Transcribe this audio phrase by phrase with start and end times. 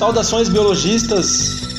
[0.00, 1.26] Saudações biologistas,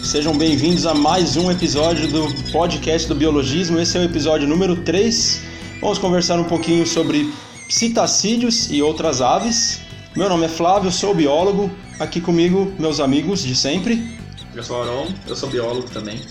[0.04, 3.80] sejam bem-vindos a mais um episódio do podcast do Biologismo.
[3.80, 5.42] Esse é o episódio número 3.
[5.82, 7.34] Vamos conversar um pouquinho sobre
[7.68, 9.82] citacídeos e outras aves.
[10.16, 11.72] Meu nome é Flávio, sou biólogo.
[12.00, 14.20] Aqui comigo, meus amigos de sempre.
[14.54, 16.22] Eu sou Aron, eu sou biólogo também.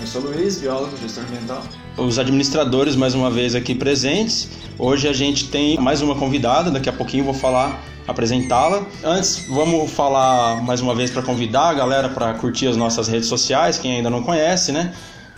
[0.00, 1.62] Eu sou Luiz, biólogo, gestor ambiental.
[1.96, 4.50] Os administradores mais uma vez aqui presentes.
[4.78, 8.84] Hoje a gente tem mais uma convidada, daqui a pouquinho vou falar, apresentá-la.
[9.02, 13.30] Antes, vamos falar mais uma vez para convidar a galera para curtir as nossas redes
[13.30, 14.92] sociais, quem ainda não conhece, né?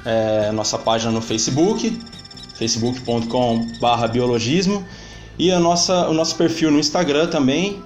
[0.04, 1.96] É, nossa página no Facebook,
[2.54, 4.84] facebook.com/biologismo
[5.38, 7.80] e a nossa, o nosso perfil no Instagram também,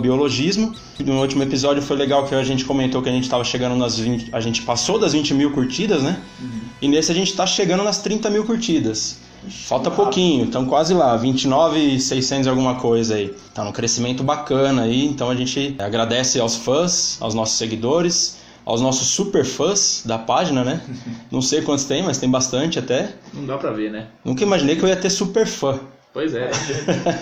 [0.00, 0.72] biologismo.
[1.00, 3.98] No último episódio foi legal que a gente comentou que a gente estava chegando nas
[3.98, 4.28] 20.
[4.32, 6.20] A gente passou das 20 mil curtidas, né?
[6.40, 6.60] Uhum.
[6.80, 9.18] E nesse a gente está chegando nas 30 mil curtidas.
[9.48, 13.34] Falta pouquinho, então quase lá, 29,600 alguma coisa aí.
[13.52, 18.80] Tá um crescimento bacana aí, então a gente agradece aos fãs, aos nossos seguidores, aos
[18.80, 20.80] nossos super fãs da página, né?
[21.30, 23.16] Não sei quantos tem, mas tem bastante até.
[23.34, 24.06] Não dá pra ver, né?
[24.24, 25.78] Nunca imaginei que eu ia ter super fã.
[26.14, 26.48] Pois é.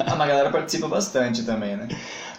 [0.06, 1.88] ah, mas a galera participa bastante também, né?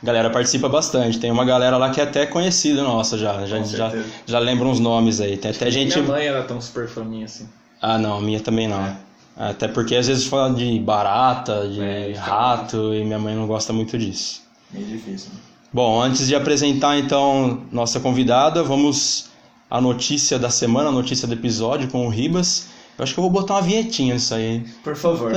[0.02, 1.20] A galera participa bastante.
[1.20, 3.44] Tem uma galera lá que é até conhecida nossa já.
[3.48, 3.92] Já, já,
[4.28, 5.36] já lembra uns nomes aí.
[5.36, 5.98] Tem até gente.
[5.98, 7.50] Minha mãe era tão super fã minha assim.
[7.82, 8.86] Ah, não, a minha também não.
[8.86, 8.96] É.
[9.36, 13.74] Até porque às vezes fala de barata, de é, rato, e minha mãe não gosta
[13.74, 14.44] muito disso.
[14.72, 15.32] Meio difícil.
[15.34, 15.40] Né?
[15.74, 19.32] Bom, antes de apresentar então nossa convidada, vamos
[19.72, 22.68] à notícia da semana, a notícia do episódio com o Ribas.
[22.98, 24.64] Eu acho que eu vou botar uma vinhetinha nisso aí.
[24.84, 25.32] Por favor.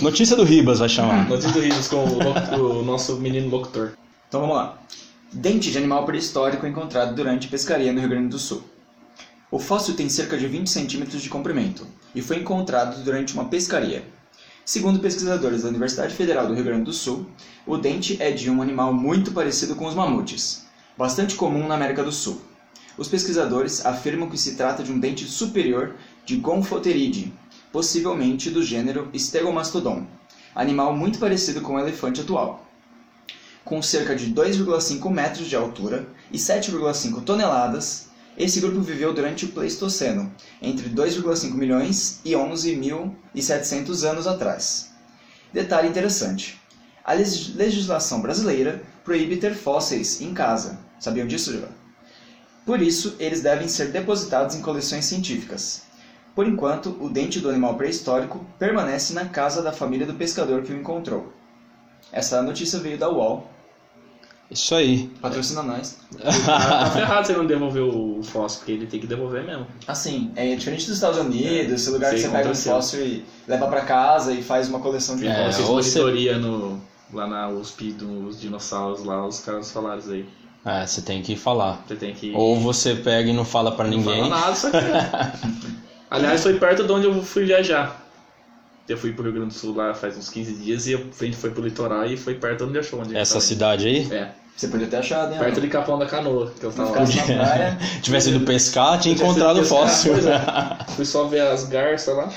[0.00, 1.26] Notícia do Ribas vai chamar.
[1.28, 3.92] Notícia do Ribas com o, o nosso menino locutor.
[4.28, 4.78] Então vamos lá.
[5.32, 8.62] Dente de animal pré-histórico encontrado durante pescaria no Rio Grande do Sul.
[9.50, 14.04] O fóssil tem cerca de 20 centímetros de comprimento e foi encontrado durante uma pescaria.
[14.64, 17.26] Segundo pesquisadores da Universidade Federal do Rio Grande do Sul,
[17.66, 20.66] o dente é de um animal muito parecido com os mamutes,
[20.96, 22.40] bastante comum na América do Sul.
[22.96, 25.94] Os pesquisadores afirmam que se trata de um dente superior
[26.26, 27.32] de Gomphotheridae,
[27.72, 30.06] possivelmente do gênero Stegomastodon,
[30.54, 32.66] animal muito parecido com o elefante atual.
[33.64, 39.48] Com cerca de 2,5 metros de altura e 7,5 toneladas, esse grupo viveu durante o
[39.48, 44.90] Pleistoceno, entre 2,5 milhões e 11.700 anos atrás.
[45.52, 46.60] Detalhe interessante:
[47.04, 50.78] a legislação brasileira proíbe ter fósseis em casa.
[50.98, 51.52] Sabiam disso?
[52.64, 55.82] Por isso, eles devem ser depositados em coleções científicas.
[56.34, 60.72] Por enquanto, o dente do animal pré-histórico permanece na casa da família do pescador que
[60.72, 61.32] o encontrou.
[62.10, 63.50] Essa notícia veio da UOL.
[64.50, 65.08] Isso aí.
[65.20, 65.98] Patrocina nós.
[66.44, 69.66] tá ferrado você não devolver o fóssil, porque ele tem que devolver mesmo.
[69.86, 71.74] Assim, é diferente dos Estados Unidos, é.
[71.74, 74.80] esse lugar Sei que você pega um fóssil e leva para casa e faz uma
[74.80, 75.68] coleção de é, fósseis.
[75.68, 76.78] Monitoria no,
[77.12, 80.26] lá na USP dos dinossauros lá, os caras falaram isso aí.
[80.64, 81.82] É, você tem que falar.
[81.86, 82.32] Você tem que.
[82.34, 84.22] Ou você pega e não fala para ninguém.
[84.22, 84.76] Não fala nada, só que...
[86.08, 88.00] Aliás, foi perto de onde eu fui viajar.
[88.88, 91.36] Eu fui pro Rio Grande do Sul lá faz uns 15 dias e a gente
[91.36, 93.00] foi pro litoral e foi perto de onde achou.
[93.00, 94.08] Onde Essa cidade aí?
[94.12, 94.28] É.
[94.54, 95.38] Você podia ter achado, hein?
[95.38, 97.00] Perto de Capão da Canoa, que eu tava lá.
[97.00, 97.78] na praia.
[98.02, 100.14] Tivesse ido pescar, tinha encontrado o fóssil.
[100.16, 100.84] É.
[100.94, 102.28] Fui só ver as garças lá.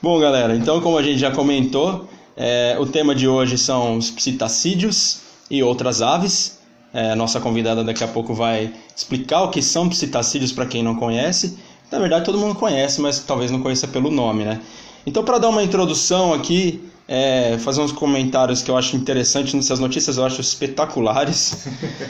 [0.00, 4.14] Bom, galera, então como a gente já comentou, é, o tema de hoje são os
[4.16, 6.58] citacídeos e outras aves.
[6.92, 10.82] É, a nossa convidada daqui a pouco vai explicar o que são psitacídeos para quem
[10.82, 11.58] não conhece.
[11.90, 14.60] Na verdade, todo mundo conhece, mas talvez não conheça pelo nome, né?
[15.06, 19.78] Então, para dar uma introdução aqui, é, fazer uns comentários que eu acho interessantes nessas
[19.78, 21.66] notícias, eu acho espetaculares.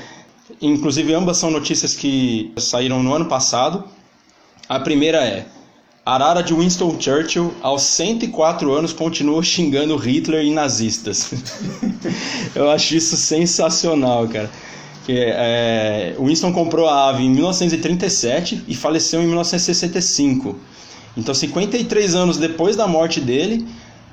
[0.60, 3.84] Inclusive, ambas são notícias que saíram no ano passado.
[4.68, 5.46] A primeira é:
[6.08, 11.30] Arara de Winston Churchill, aos 104 anos, continua xingando Hitler e nazistas.
[12.56, 14.50] Eu acho isso sensacional, cara.
[15.06, 20.56] É, Winston comprou a ave em 1937 e faleceu em 1965.
[21.14, 23.68] Então, 53 anos depois da morte dele,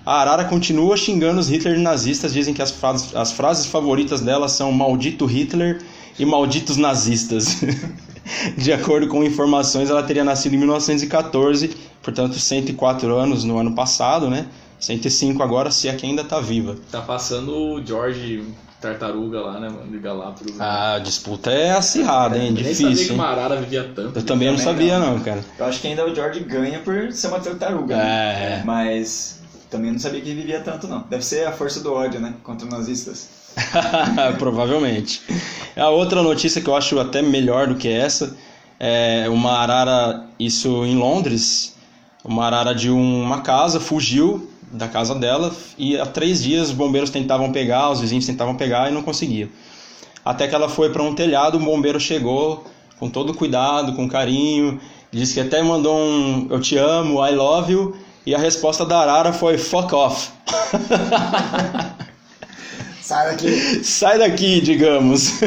[0.06, 2.34] a Arara continua xingando os Hitler e nazistas.
[2.34, 5.82] Dizem que as frases, as frases favoritas dela são maldito Hitler
[6.20, 7.56] e malditos nazistas.
[8.58, 14.30] de acordo com informações, ela teria nascido em 1914, portanto 104 anos no ano passado,
[14.30, 14.48] né?
[14.80, 16.76] 105 agora, se é que ainda tá viva.
[16.92, 18.44] Tá passando o George
[18.82, 20.56] Tartaruga lá, né, mano, de Galápagos.
[20.56, 20.66] Né?
[20.66, 22.50] A disputa é acirrada, hein?
[22.50, 22.88] Eu Difícil.
[22.88, 24.20] Nem sabia que uma arara vivia tanto.
[24.20, 25.16] Eu também não sabia, não.
[25.16, 25.44] não, cara.
[25.58, 27.96] Eu acho que ainda o George ganha por ser uma tartaruga.
[27.96, 28.60] Né?
[28.60, 28.64] É.
[28.64, 29.40] Mas
[29.72, 31.04] também não sabia que vivia tanto, não.
[31.10, 32.36] Deve ser a força do ódio, né?
[32.44, 33.30] Contra os nazistas.
[34.38, 35.22] Provavelmente.
[35.76, 38.36] A outra notícia que eu acho até melhor do que essa
[38.80, 41.76] é uma arara, isso em Londres,
[42.24, 47.10] uma arara de uma casa, fugiu da casa dela e há três dias os bombeiros
[47.10, 49.50] tentavam pegar, os vizinhos tentavam pegar e não conseguiam.
[50.24, 52.66] Até que ela foi para um telhado, um bombeiro chegou
[53.00, 54.80] com todo cuidado, com carinho,
[55.12, 59.00] disse que até mandou um eu te amo, I love you, e a resposta da
[59.00, 60.32] arara foi fuck off.
[63.06, 63.84] Sai daqui.
[63.86, 65.40] Sai daqui, digamos.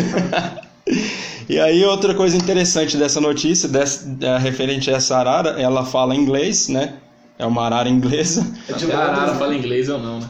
[1.49, 6.15] e aí outra coisa interessante dessa notícia, dessa, é, referente a essa arara, ela fala
[6.15, 6.95] inglês, né?
[7.37, 8.47] É uma arara inglesa.
[8.69, 9.59] É de Até a Arara Londres, fala né?
[9.59, 10.29] inglês ou não, né?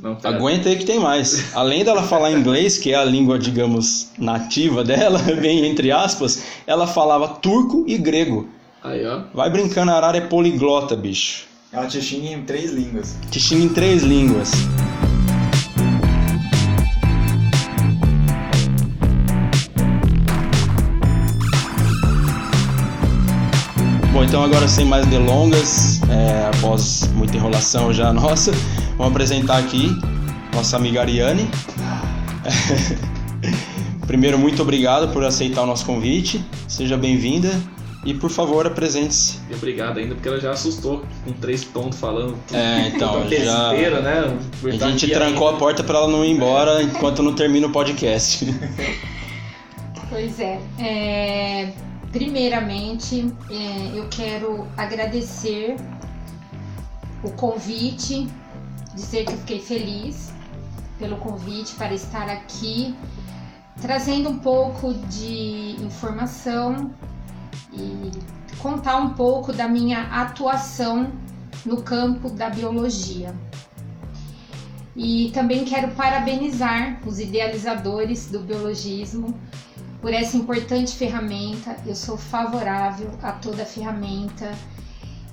[0.00, 0.18] Não.
[0.24, 1.54] Aguenta aí que tem mais.
[1.54, 6.88] Além dela falar inglês, que é a língua, digamos, nativa dela, bem entre aspas, ela
[6.88, 8.48] falava turco e grego.
[8.82, 9.22] Aí, ó.
[9.32, 11.46] Vai brincando, a arara é poliglota, bicho.
[11.72, 13.14] Ela te xinga em três línguas.
[13.30, 14.50] Te xinga em três línguas.
[24.34, 28.50] Então agora sem mais delongas, é, após muita enrolação já nossa,
[28.96, 29.96] vamos apresentar aqui
[30.52, 31.48] nossa amiga Ariane.
[34.08, 36.44] Primeiro, muito obrigado por aceitar o nosso convite.
[36.66, 37.48] Seja bem-vinda
[38.04, 39.38] e, por favor, apresente-se.
[39.54, 42.36] Obrigado ainda, porque ela já assustou com três tontos falando.
[42.52, 44.36] É, então, já- besteira, né?
[44.64, 45.60] A gente trancou a ainda.
[45.60, 48.44] porta para ela não ir embora enquanto não termina o podcast.
[50.10, 50.60] Pois é.
[50.78, 51.72] É,
[52.14, 55.74] primeiramente, é, eu quero agradecer
[57.24, 58.28] o convite,
[58.94, 60.32] dizer que eu fiquei feliz
[60.96, 62.94] pelo convite para estar aqui,
[63.82, 66.92] trazendo um pouco de informação
[67.72, 68.12] e
[68.58, 71.10] contar um pouco da minha atuação
[71.66, 73.34] no campo da biologia.
[74.94, 79.36] E também quero parabenizar os idealizadores do biologismo
[80.04, 81.74] por essa importante ferramenta.
[81.86, 84.54] Eu sou favorável a toda ferramenta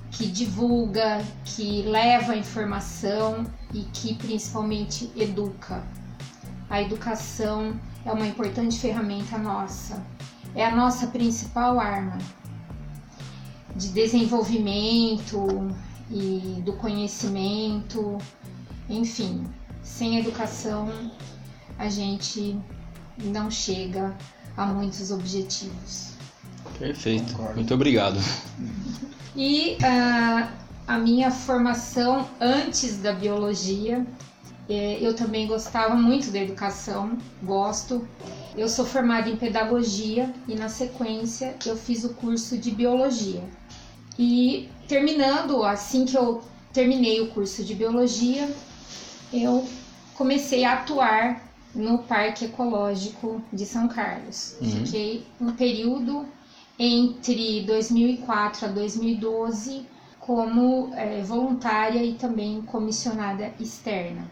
[0.09, 5.83] que divulga, que leva informação e que principalmente educa.
[6.69, 10.01] A educação é uma importante ferramenta nossa,
[10.55, 12.17] é a nossa principal arma
[13.75, 15.67] de desenvolvimento
[16.09, 18.17] e do conhecimento,
[18.89, 19.45] enfim,
[19.83, 20.89] sem educação
[21.77, 22.57] a gente
[23.17, 24.15] não chega
[24.57, 26.11] a muitos objetivos.
[26.77, 27.33] Perfeito.
[27.33, 27.55] Concordo.
[27.55, 28.19] Muito obrigado.
[29.35, 30.51] E ah,
[30.87, 34.05] a minha formação antes da biologia,
[34.69, 38.07] eh, eu também gostava muito da educação, gosto.
[38.57, 43.43] Eu sou formada em pedagogia e na sequência eu fiz o curso de biologia.
[44.17, 46.43] E terminando, assim que eu
[46.73, 48.49] terminei o curso de biologia,
[49.31, 49.67] eu
[50.15, 54.55] comecei a atuar no Parque Ecológico de São Carlos.
[54.61, 54.85] Uhum.
[54.85, 56.27] Fiquei um período
[56.77, 59.85] entre 2004 a 2012
[60.19, 64.29] como eh, voluntária e também comissionada externa.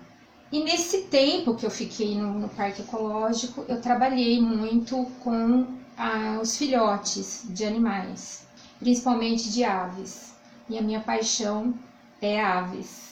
[0.51, 6.39] E nesse tempo que eu fiquei no, no Parque Ecológico, eu trabalhei muito com ah,
[6.41, 8.47] os filhotes de animais,
[8.79, 10.33] principalmente de aves.
[10.67, 11.73] E a minha paixão
[12.21, 13.08] é aves.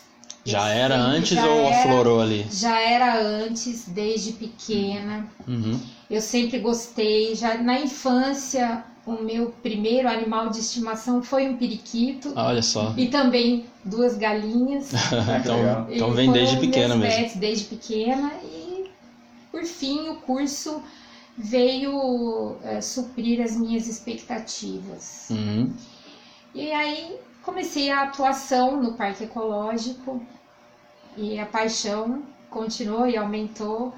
[0.48, 2.46] Já era antes já ou era- aflorou ali?
[2.52, 5.28] Já era antes, desde pequena.
[5.48, 5.80] Uhum.
[6.10, 7.36] Eu sempre gostei.
[7.36, 12.94] Já na infância, o meu primeiro animal de estimação foi um periquito Ah, olha só.
[12.98, 14.92] e também duas galinhas.
[15.42, 17.16] então, então vem desde pequena mesmo.
[17.22, 18.86] pets desde pequena e
[19.52, 20.82] por fim o curso
[21.38, 25.28] veio eh, suprir as minhas expectativas.
[25.30, 25.72] Uhum.
[26.56, 27.16] E aí
[27.48, 30.22] comecei a atuação no Parque Ecológico
[31.16, 33.96] e a paixão continuou e aumentou.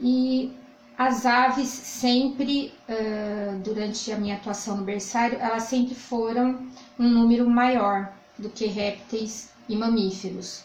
[0.00, 0.50] E
[0.96, 6.66] as aves sempre, eh, durante a minha atuação no berçário, elas sempre foram
[6.98, 10.64] um número maior do que répteis e mamíferos.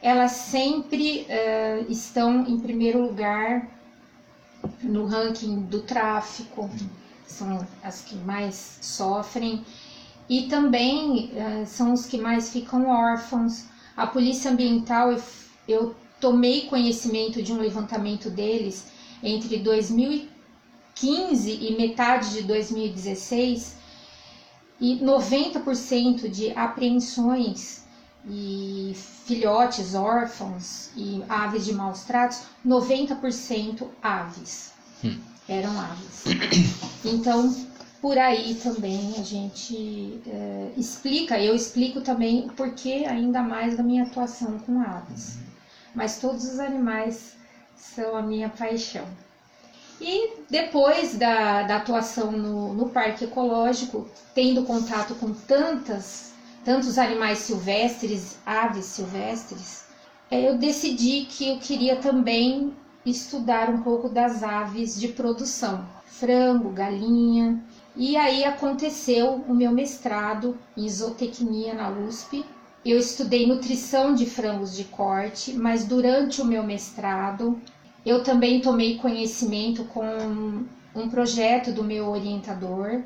[0.00, 3.68] Elas sempre eh, estão em primeiro lugar
[4.84, 6.70] no ranking do tráfico,
[7.26, 9.64] são as que mais sofrem
[10.30, 13.64] e também eh, são os que mais ficam órfãos.
[13.96, 15.20] A Polícia Ambiental, eu,
[15.66, 18.86] eu tomei conhecimento de um levantamento deles
[19.24, 23.74] entre 2015 e metade de 2016
[24.80, 27.82] e 90% de apreensões
[28.24, 28.92] e
[29.26, 34.70] filhotes órfãos e aves de maus tratos, 90% aves.
[35.04, 35.18] Hum.
[35.48, 36.22] Eram aves.
[37.04, 37.52] Então,
[38.00, 43.82] por aí também a gente eh, explica, eu explico também o porquê ainda mais da
[43.82, 45.38] minha atuação com aves.
[45.94, 47.34] Mas todos os animais
[47.76, 49.06] são a minha paixão.
[50.00, 56.32] E depois da, da atuação no, no parque ecológico, tendo contato com tantas,
[56.64, 59.84] tantos animais silvestres, aves silvestres,
[60.30, 66.70] é, eu decidi que eu queria também estudar um pouco das aves de produção, frango,
[66.70, 67.62] galinha.
[67.96, 72.44] E aí aconteceu o meu mestrado em zootecnia na USP.
[72.84, 77.60] Eu estudei nutrição de frangos de corte, mas durante o meu mestrado
[78.06, 83.02] eu também tomei conhecimento com um projeto do meu orientador,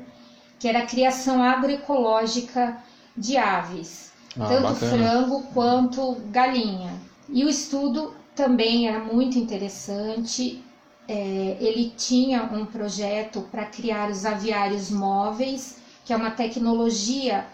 [0.59, 2.77] que era a criação agroecológica
[3.17, 4.97] de aves, Ah, tanto bacana.
[4.97, 6.93] frango quanto galinha.
[7.29, 10.63] E o estudo também era muito interessante.
[11.07, 17.45] É, ele tinha um projeto para criar os aviários móveis, que é uma tecnologia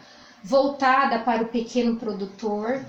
[0.43, 2.83] voltada para o pequeno produtor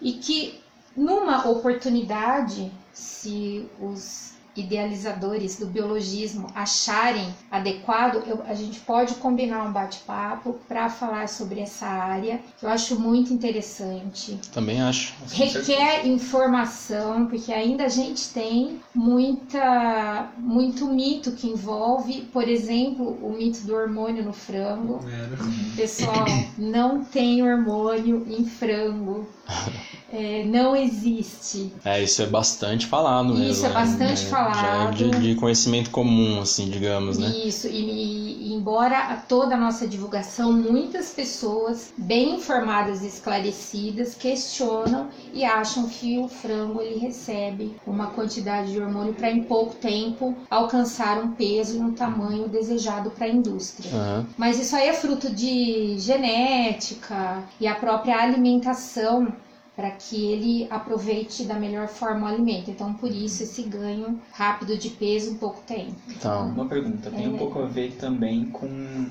[0.00, 0.60] e que,
[0.96, 9.72] numa oportunidade, se os idealizadores do biologismo acharem adequado, eu- a gente pode combinar um
[9.72, 15.14] bate-papo para falar sobre essa área, que eu acho muito interessante Também acho.
[15.32, 23.32] requer informação, porque ainda a gente tem muita, muito mito que envolve, por exemplo, o
[23.32, 25.00] mito do hormônio no frango.
[25.08, 29.26] É, Pessoal, não tem hormônio em frango.
[30.12, 31.72] É, não existe.
[31.84, 33.50] É, isso é bastante falado mesmo.
[33.50, 33.74] Isso é né?
[33.74, 34.94] bastante Já é falado.
[34.94, 37.28] de, de conhecimento comum, assim, digamos, né?
[37.44, 44.14] Isso, e, e embora a toda a nossa divulgação, muitas pessoas bem informadas e esclarecidas
[44.14, 49.74] questionam e acham que o frango ele recebe uma quantidade de hormônio para em pouco
[49.74, 53.90] tempo alcançar um peso e um tamanho desejado para a indústria.
[53.92, 54.26] Aham.
[54.36, 59.32] Mas isso aí é fruto de genética e a própria alimentação
[59.78, 62.68] para que ele aproveite da melhor forma o alimento.
[62.68, 65.94] Então, por isso esse ganho rápido de peso em pouco tempo.
[66.08, 67.38] Então, Uma pergunta, tem um É.
[67.38, 68.68] pouco a ver também com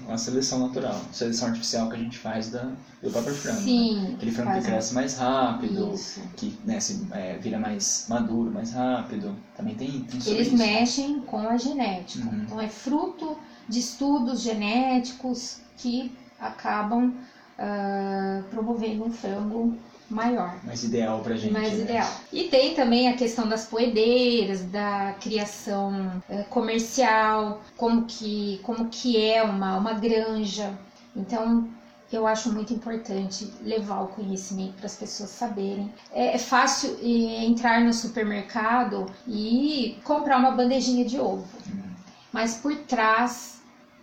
[0.09, 2.69] a seleção natural, seleção artificial que a gente faz da,
[3.01, 3.59] do próprio frango.
[3.59, 3.63] né?
[3.63, 4.13] Sim.
[4.15, 6.19] Aquele frango que cresce mais rápido, Isso.
[6.35, 9.33] que né, se, é, vira mais maduro mais rápido.
[9.55, 10.57] Também tem, tem sobre Eles isso.
[10.57, 12.27] mexem com a genética.
[12.27, 12.41] Uhum.
[12.43, 13.37] Então é fruto
[13.69, 17.13] de estudos genéticos que acabam
[17.57, 19.73] ah, promovendo um frango
[20.09, 20.55] maior.
[20.63, 21.51] Mais ideal pra gente.
[21.51, 21.83] mais né?
[21.83, 22.09] ideal.
[22.31, 29.21] E tem também a questão das poedeiras, da criação eh, comercial, como que, como que
[29.21, 30.73] é uma, uma granja.
[31.15, 31.67] Então,
[32.11, 35.91] eu acho muito importante levar o conhecimento para as pessoas saberem.
[36.13, 41.47] É, é fácil eh, entrar no supermercado e comprar uma bandejinha de ovo,
[42.31, 43.57] mas por trás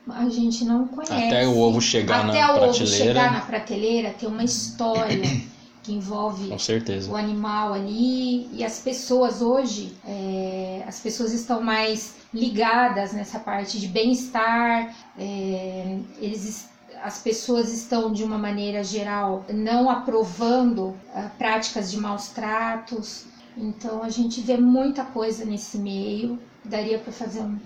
[0.06, 1.12] a gente não conhece.
[1.12, 5.22] até o ovo chegar Até na o ovo prateleira, chegar na prateleira tem uma história
[5.84, 7.10] que envolve com certeza.
[7.10, 13.78] o animal ali e as pessoas hoje é, as pessoas estão mais ligadas nessa parte
[13.78, 21.30] de bem-estar é, eles es- as pessoas estão de uma maneira geral não aprovando ah,
[21.38, 23.26] práticas de maus tratos
[23.56, 27.58] então a gente vê muita coisa nesse meio daria para fazer um,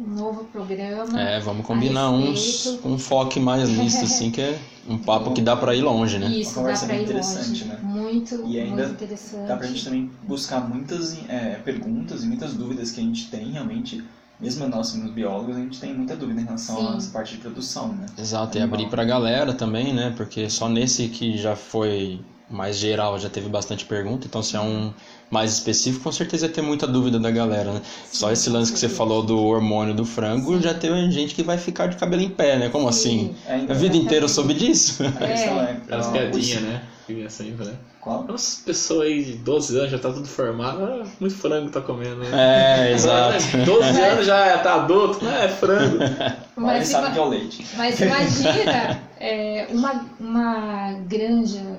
[0.00, 2.88] um novo programa É, vamos combinar uns respeito.
[2.88, 6.28] um foco mais nisso, assim, que é um papo que dá pra ir longe, né?
[6.28, 7.78] isso Uma dá conversa para bem ir interessante, longe né?
[7.82, 12.54] muito E ainda muito interessante Dá pra gente também buscar muitas é, perguntas e muitas
[12.54, 14.02] dúvidas que a gente tem realmente.
[14.38, 16.94] Mesmo nós, como biólogos, a gente tem muita dúvida em relação Sim.
[16.94, 18.06] a essa parte de produção, né?
[18.18, 20.12] Exato, e abrir pra galera também, né?
[20.14, 24.60] Porque só nesse que já foi mais geral já teve bastante pergunta, então se é
[24.60, 24.92] um
[25.30, 27.80] mais específico, com certeza ia ter muita dúvida da galera, né?
[28.12, 31.58] Só esse lance que você falou do hormônio do frango, já teve gente que vai
[31.58, 32.68] ficar de cabelo em pé, né?
[32.68, 33.34] Como assim?
[33.46, 35.02] É, A então, vida inteira eu soube disso?
[35.02, 35.72] a é.
[35.72, 36.82] Aquelas piadinhas, os- né?
[37.06, 37.72] Que vinha sempre, né?
[38.00, 38.24] Qual?
[38.24, 42.16] Nossa, pessoa aí de 12 anos já tá tudo formado, ah, muito frango tá comendo,
[42.16, 42.88] né?
[42.88, 43.38] É, exato.
[43.64, 45.98] 12 anos já tá adulto, não é frango.
[46.56, 47.66] Olha, Mas, sabe que é o leite.
[47.76, 51.75] mas imagina é, uma, uma granja,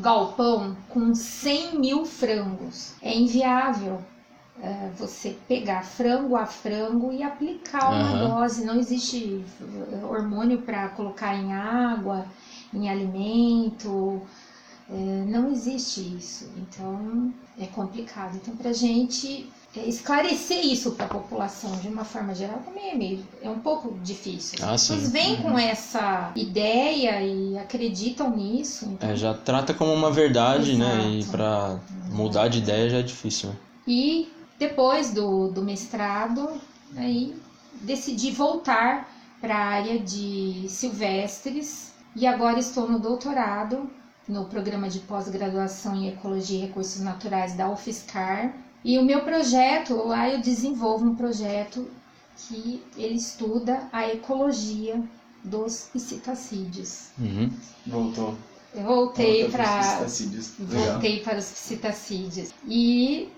[0.00, 2.94] um galpão com 100 mil frangos.
[3.02, 4.00] É inviável
[4.62, 8.18] é, você pegar frango a frango e aplicar uma Aham.
[8.18, 8.64] dose.
[8.64, 9.44] Não existe
[9.92, 12.24] eh, hormônio para colocar em água,
[12.72, 14.22] em alimento.
[14.88, 16.50] É, não existe isso.
[16.56, 18.36] Então é complicado.
[18.36, 23.24] Então, para gente esclarecer isso para a população de uma forma geral também é meio
[23.40, 24.58] é um pouco difícil.
[24.62, 28.84] Ah, As pessoas vêm com essa ideia e acreditam nisso.
[28.86, 31.02] Então, É, já trata como uma verdade, né?
[31.08, 31.36] E Exato.
[31.36, 33.50] pra mudar de ideia já é difícil.
[33.50, 33.56] né?
[33.86, 36.60] E depois do, do mestrado,
[36.96, 37.36] aí
[37.82, 39.08] decidi voltar
[39.40, 43.88] para a área de silvestres e agora estou no doutorado
[44.28, 48.52] no programa de pós-graduação em Ecologia e Recursos Naturais da UFSCar.
[48.84, 51.90] E o meu projeto, lá eu desenvolvo um projeto
[52.36, 55.02] que ele estuda a ecologia
[55.44, 57.08] dos psitacídeos.
[57.18, 57.50] Uhum.
[57.86, 58.36] Voltou.
[58.74, 60.06] Eu voltei para
[60.58, 62.50] voltei para os psitacídeos.
[62.66, 63.28] E,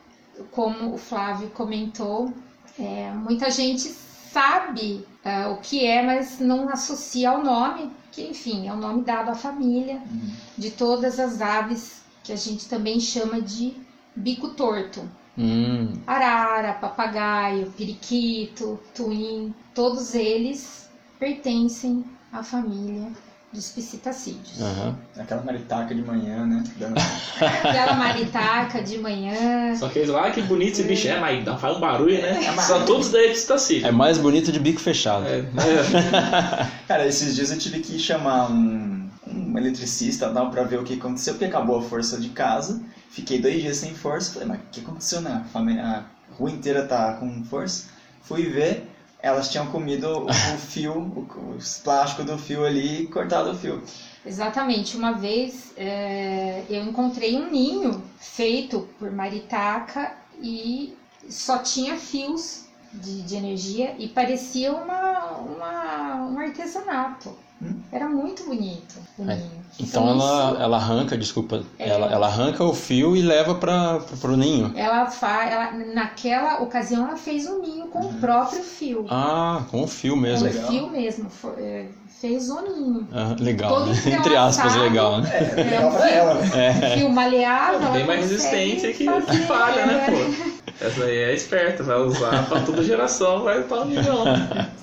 [0.51, 2.33] como o Flávio comentou,
[2.79, 3.89] é, muita gente
[4.31, 9.03] sabe ah, o que é, mas não associa ao nome, que enfim, é o nome
[9.03, 10.35] dado à família Uhum.
[10.57, 13.75] de todas as aves que a gente também chama de
[14.15, 15.09] bico torto.
[15.39, 23.09] Hum, Arara, papagaio, periquito, tuim, todos eles pertencem à família
[23.53, 24.61] dos psitacídeos.
[24.63, 24.97] aham.
[25.19, 26.65] Aquela maritaca de manhã, né?
[26.77, 26.95] Dando...
[27.41, 31.45] Aquela maritaca de manhã, Só que eles lá, "Ah, que bonito esse bicho é, mas
[31.45, 32.45] dá- faz um barulho, né?
[32.45, 33.87] É, mas- São todos daí de Stacílio.
[33.87, 35.27] É mais bonito de bico fechado.
[35.27, 36.69] É, é.
[36.89, 40.95] Cara, esses dias eu tive que chamar um, um eletricista tal, pra ver o que
[40.95, 42.83] aconteceu, porque acabou a força de casa.
[43.13, 44.33] Fiquei dois dias sem força.
[44.33, 45.83] Falei, mas o que aconteceu na família?
[45.85, 47.85] A rua inteira tá com força.
[48.23, 48.89] Fui ver,
[49.21, 53.55] elas tinham comido o, o fio, o, os plásticos do fio ali e cortado o
[53.55, 53.83] fio.
[54.25, 54.97] Exatamente.
[54.97, 60.95] Uma vez é, eu encontrei um ninho feito por maritaca e
[61.29, 67.35] só tinha fios de, de energia e parecia uma, uma- um artesanato.
[67.63, 67.81] Hum.
[67.93, 69.37] Era muito bonito o É.
[69.37, 69.63] ninho.
[69.81, 71.89] Então ela, ela arranca, desculpa, É.
[71.89, 74.73] ela, ela arranca o fio e leva para pro ninho.
[74.77, 79.07] Ela fa, ela, naquela ocasião ela fez um ninho com o próprio fio.
[79.09, 80.47] Ah, com o fio com mesmo.
[80.47, 80.65] legal.
[80.65, 81.31] o fio mesmo.
[81.31, 81.87] fo- é,
[82.23, 83.09] fez o ninho.
[83.13, 83.97] Ah, legal, Todo né?
[84.07, 85.29] Entre aspas, legal, né?
[85.35, 86.97] É, legal pra ela, né?
[86.97, 87.91] Fio maleável.
[87.91, 90.11] Bem mais resistente que, fazer, que falha, né, é.
[90.11, 90.85] pô?
[90.85, 94.25] Essa aí é esperta, vai usar pra toda geração, vai estar um milhão.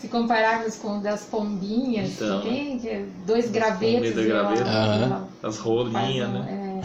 [0.02, 2.42] Se compararmos com o das pombinhas, Então.
[2.42, 4.10] que tem que é dois gravetos.
[4.18, 4.70] e ela- graveto.
[4.70, 6.82] Ela As rolinhas, um- né?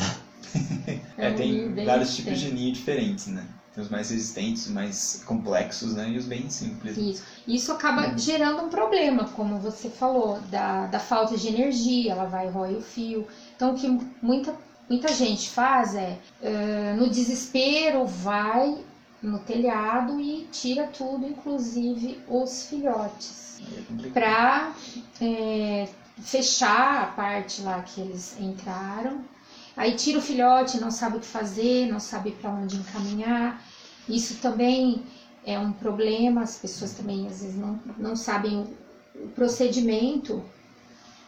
[1.18, 3.42] É, É, um tem vários tipos de ninho diferentes, né?
[3.74, 6.10] Tem os mais resistentes, os mais complexos, né?
[6.10, 6.96] E os bem simples.
[6.96, 7.24] Isso.
[7.46, 12.48] Isso acaba gerando um problema, como você falou, da, da falta de energia, ela vai
[12.48, 13.26] roer o fio.
[13.56, 13.88] Então, o que
[14.22, 14.54] muita,
[14.88, 18.78] muita gente faz é, eh, no desespero, vai
[19.20, 23.60] no telhado e tira tudo, inclusive os filhotes.
[24.04, 24.72] É para
[26.22, 29.24] fechar a parte lá que eles entraram.
[29.76, 33.64] Aí tira o filhote, não sabe o que fazer, não sabe para onde encaminhar.
[34.08, 35.04] Isso também
[35.42, 38.78] é um problema, as pessoas também às vezes não, não sabem o,
[39.26, 40.44] o procedimento,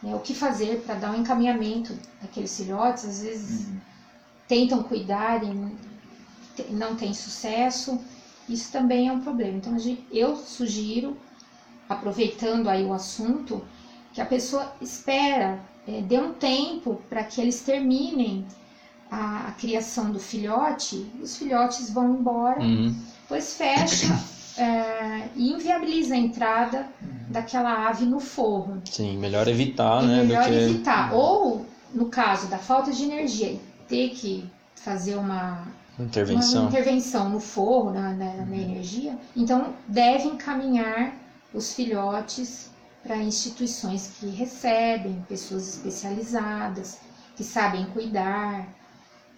[0.01, 3.81] né, o que fazer para dar um encaminhamento daqueles filhotes, às vezes Uhum.
[4.47, 5.77] tentam cuidar e não-
[6.55, 8.05] te- não tem sucesso.
[8.47, 9.57] Isso também é um problema.
[9.57, 9.75] Então
[10.11, 11.17] eu sugiro,
[11.89, 13.61] aproveitando aí o assunto,
[14.17, 18.47] que a pessoa espera, é, dê um tempo para que eles terminem
[19.11, 22.95] a, a criação do filhote, os filhotes vão embora, Uhum.
[23.21, 24.07] depois fecha
[24.57, 26.87] é, e inviabiliza a entrada
[27.29, 28.81] daquela ave no forro.
[28.85, 30.23] Sim, melhor evitar, É né?
[30.23, 30.55] melhor do que...
[30.55, 31.13] evitar.
[31.13, 35.61] Ou, no caso da falta de energia, e ter que fazer uma,
[35.95, 36.65] uma Intervenção.
[36.65, 41.13] intervenção no forro, na, na- na energia, então deve encaminhar
[41.53, 42.71] os filhotes
[43.07, 46.99] para instituições que recebem pessoas especializadas,
[47.35, 48.67] que sabem cuidar,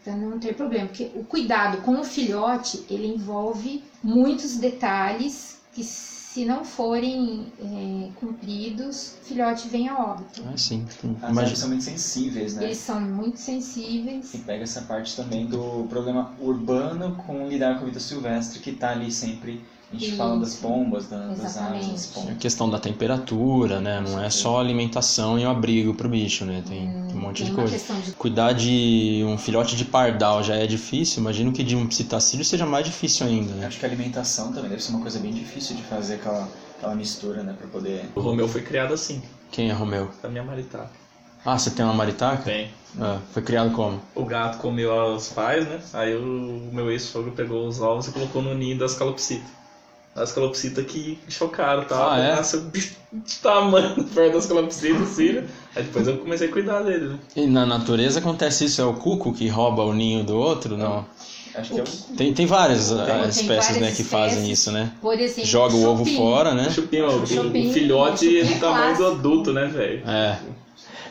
[0.04, 5.84] para não ter problema, porque o cuidado com o filhote ele envolve muitos detalhes que
[5.84, 10.42] se não forem é, cumpridos, o filhote vem a óbito.
[10.46, 10.86] Ah, sim.
[10.88, 12.64] As Imagina- aves são muito sensíveis, né?
[12.66, 14.34] Eles são muito sensíveis.
[14.34, 18.72] E pega essa parte também do problema urbano com lidar com a vida silvestre, que
[18.72, 19.64] tá ali sempre.
[19.92, 20.18] A gente Isso.
[20.18, 22.32] fala das pombas, da- das aves, das Exatamente.
[22.32, 24.00] A questão da temperatura, né?
[24.00, 26.64] Não é só alimentação e o abrigo pro bicho, né?
[26.68, 27.74] Tem, tem um monte Tem de uma coisa.
[27.74, 31.88] questão de Cuidar de um filhote de pardal já é difícil, imagino que de um
[31.88, 33.66] psitacílio seja mais difícil ainda, né?
[33.66, 36.48] Acho que a alimentação também deve ser uma coisa bem difícil de fazer aquela,
[36.78, 37.56] aquela mistura, né?
[37.58, 38.06] Pra poder.
[38.16, 40.10] O Romeu foi criado assim, Quem é Romeu?
[40.22, 40.92] da minha maritaca.
[41.44, 42.44] Ah, você tem uma maritaca?
[42.44, 42.70] Tem.
[43.00, 44.00] Ah, foi criado como?
[44.14, 45.80] O gato comeu os pais, né?
[45.94, 49.59] Aí o meu ex-sogro pegou os ovos e colocou no ninho das calopsitas.
[50.16, 52.14] As calopsitas que chocaram, tá?
[52.14, 52.36] Ah, é?
[52.36, 55.44] Nossa, o bicho de tamanho perto das calopsitas, assim?
[55.76, 57.20] Aí depois eu comecei a cuidar dele, né?
[57.36, 60.76] E na natureza acontece isso, é o cuco que rouba o ninho do outro?
[60.76, 61.06] Não.
[61.56, 62.16] Acho que é o.
[62.16, 64.60] Tem, tem várias ah, Tem espécies, várias né, que fazem espécies.
[64.60, 64.92] isso, né?
[65.02, 66.68] Por exemplo, Joga o ovo fora, né?
[66.68, 70.04] O chupim, ó, o, Chupim, o filhote é do tamanho do adulto, né, velho?
[70.08, 70.38] É.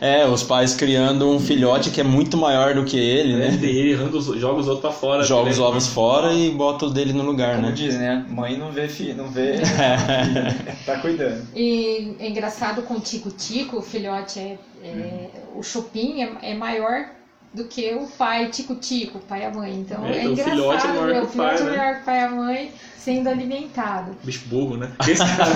[0.01, 3.51] É, os pais criando um filhote que é muito maior do que ele, Né?
[3.51, 3.59] né?
[3.69, 5.25] Ele arranca os- joga os outros pra fora.
[5.25, 7.73] Joga os Ele- ovos fora e bota o dele no lugar, Como né?
[7.73, 8.25] diz, né?
[8.29, 9.55] Mãe não vê filho, não vê.
[10.87, 11.47] tá cuidando.
[11.55, 15.59] E é engraçado com o tico-tico, o filhote é, é- Uhum.
[15.59, 17.07] o chupim é, é maior
[17.55, 19.81] do que o pai tico-tico, pai e a mãe.
[19.81, 21.77] Então É, é, o filhote é engraçado maior ver que o pai, filhote é né?
[21.77, 24.17] maior que o pai e a mãe sendo alimentado.
[24.23, 24.91] Bicho burro, né?
[25.09, 25.55] Esse cara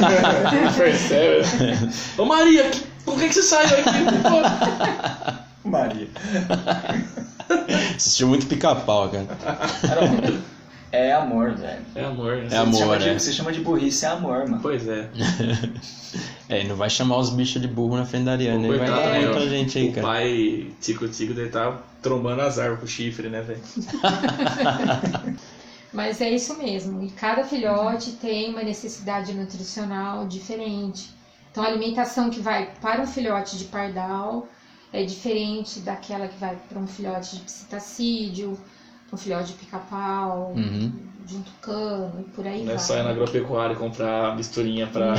[0.62, 1.44] não percebe.
[2.18, 5.38] Ô Maria, que- por que, que você saiu aqui?
[5.68, 6.08] Maria.
[7.96, 9.26] Assistiu muito pica-pau, cara.
[9.82, 10.32] Caramba.
[10.90, 11.80] É amor, velho.
[11.94, 12.48] É amor, né?
[12.50, 13.14] É amor, Você chama né?
[13.14, 14.58] de, você chama de burrice, é amor, mano.
[14.60, 15.08] Pois é.
[16.48, 18.64] É, e não vai chamar os bichos de burro na frente da Ariane.
[18.64, 19.26] Aí vai Coitado, dar né?
[19.26, 20.06] muita gente aí, o cara.
[20.06, 23.60] pai Tico-Tico dele tá trombando as árvores com chifre, né, velho?
[25.92, 27.02] Mas é isso mesmo.
[27.02, 31.10] E cada filhote tem uma necessidade nutricional diferente.
[31.50, 34.48] Então a alimentação que vai para um filhote de pardal
[34.92, 38.58] é diferente daquela que vai para um filhote de psitacídeo,
[39.12, 40.92] um filhote de pica-pau, Uhum.
[41.26, 42.84] De um tucano e por aí Não é vai.
[42.84, 45.14] só ir na agropecuária e comprar misturinha pra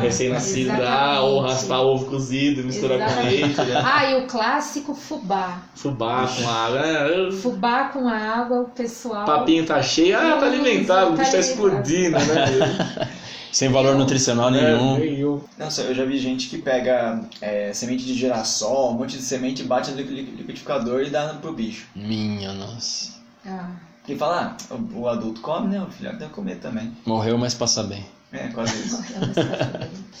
[0.00, 1.20] recém-nascido dar, exatamente.
[1.22, 3.82] ou raspar ovo cozido, misturar com leite, né?
[3.84, 5.58] Ah, e o clássico fubá.
[5.74, 6.80] Fubá com água.
[6.80, 7.32] né?
[7.32, 9.24] Fubá com água, o pessoal.
[9.24, 13.08] Papinho tá cheio, ah, tá alimentado, o bicho tá Tá explodindo, né?
[13.50, 14.96] Sem valor nutricional nenhum.
[14.96, 15.40] É, nenhum.
[15.58, 19.62] Nossa, eu já vi gente que pega é, semente de girassol, um monte de semente,
[19.62, 21.86] bate no liqui- liquidificador e dá pro bicho.
[21.96, 23.12] Minha nossa.
[23.46, 23.70] Ah,
[24.08, 25.80] E fala, ah, o, o adulto come, né?
[25.82, 26.90] O filhote deve comer também.
[27.04, 28.04] Morreu, mas passa bem.
[28.32, 28.96] É, quase isso.
[28.96, 29.20] morreu.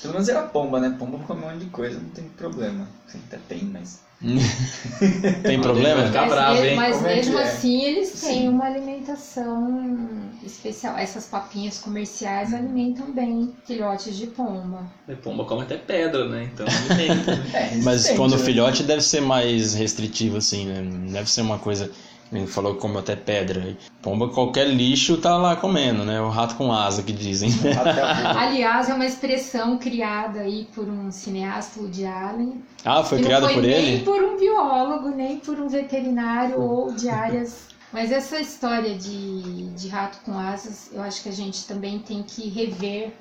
[0.00, 0.94] Pelo menos era pomba, né?
[0.98, 2.86] Pomba come um monte de coisa, não tem problema.
[3.26, 4.00] Até tem, mas.
[5.44, 6.00] Tem problema?
[6.00, 6.76] Vai ficar mas bravo, me- hein?
[6.76, 7.42] mas Como é que mesmo é?
[7.44, 8.48] assim eles têm Sim.
[8.48, 10.96] uma alimentação especial.
[10.98, 14.82] Essas papinhas comerciais alimentam bem filhotes de pomba.
[15.08, 16.50] E pomba come até pedra, né?
[16.52, 17.38] Então alimenta.
[17.56, 18.44] É, Mas quando o né?
[18.44, 20.80] filhote deve ser mais restritivo, assim, né?
[20.80, 21.90] Não Deve ser uma coisa.
[22.32, 23.76] Ele falou que come até pedra.
[24.02, 26.20] Pomba, qualquer lixo tá lá comendo, né?
[26.20, 27.50] O rato com asa que dizem.
[28.34, 32.62] A Aliás, é uma expressão criada aí por um cineasta, Woody Allen.
[32.84, 34.04] Ah, foi criada por nem ele?
[34.04, 37.68] por um biólogo, nem por um veterinário ou de áreas.
[37.92, 42.22] Mas essa história de, de rato com asas, eu acho que a gente também tem
[42.22, 43.14] que rever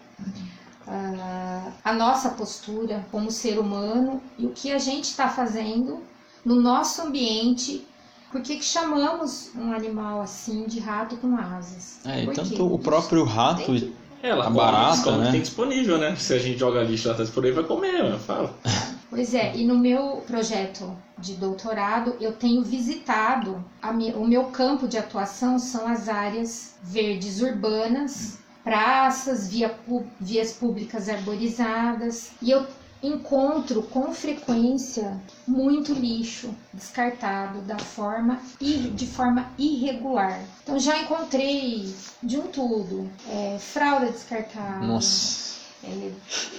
[0.86, 6.02] ah, a nossa postura como ser humano e o que a gente está fazendo
[6.44, 7.86] no nosso ambiente.
[8.38, 11.98] Por que, que chamamos um animal assim de rato com asas?
[12.06, 12.42] É, e Por quê?
[12.42, 13.66] tanto o próprio rato.
[13.66, 15.32] Tem É, ela Tá come, barata, que né?
[15.32, 16.16] tem disponível, né?
[16.16, 18.52] Se a gente joga lixo lá atrás por aí, vai comer, eu falo.
[19.10, 24.44] Pois é, e no meu projeto de doutorado eu tenho visitado a mi- o meu
[24.46, 32.52] campo de atuação são as áreas verdes urbanas, praças, via pu- vias públicas arborizadas e
[32.52, 32.68] eu
[33.04, 40.40] encontro com frequência muito lixo descartado da forma ir- de forma irregular.
[40.64, 45.58] Então já encontrei de um tudo, é, fralda descartada, Nossa.
[45.84, 46.12] é,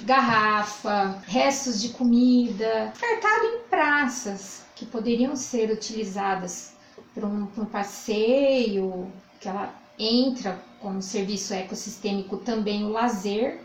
[0.02, 6.72] garrafa, restos de comida, descartado em praças que poderiam ser utilizadas
[7.14, 13.60] para um, um passeio, que ela entra como serviço ecossistêmico também o lazer.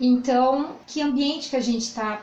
[0.00, 2.22] Então, que ambiente que a gente está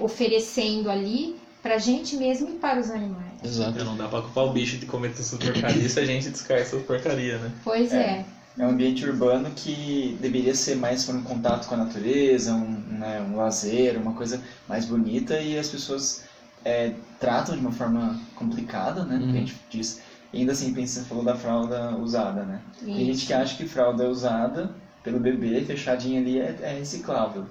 [0.00, 3.32] oferecendo ali para a gente mesmo e para os animais?
[3.44, 3.84] Exato.
[3.84, 6.82] Não dá pra culpar o bicho de comer essas porcaria se a gente descarta essas
[6.82, 7.52] porcaria, né?
[7.62, 8.24] Pois é.
[8.58, 12.68] É um ambiente urbano que deveria ser mais por um contato com a natureza, um,
[12.98, 16.24] né, um lazer, uma coisa mais bonita e as pessoas
[16.62, 19.16] é, tratam de uma forma complicada, né?
[19.16, 19.30] Uhum.
[19.30, 20.00] A gente diz.
[20.32, 22.60] E ainda assim, pensa, você falou da fralda usada, né?
[22.84, 27.44] Tem gente que acha que fralda usada pelo bebê, fechadinha ali, é, é reciclável.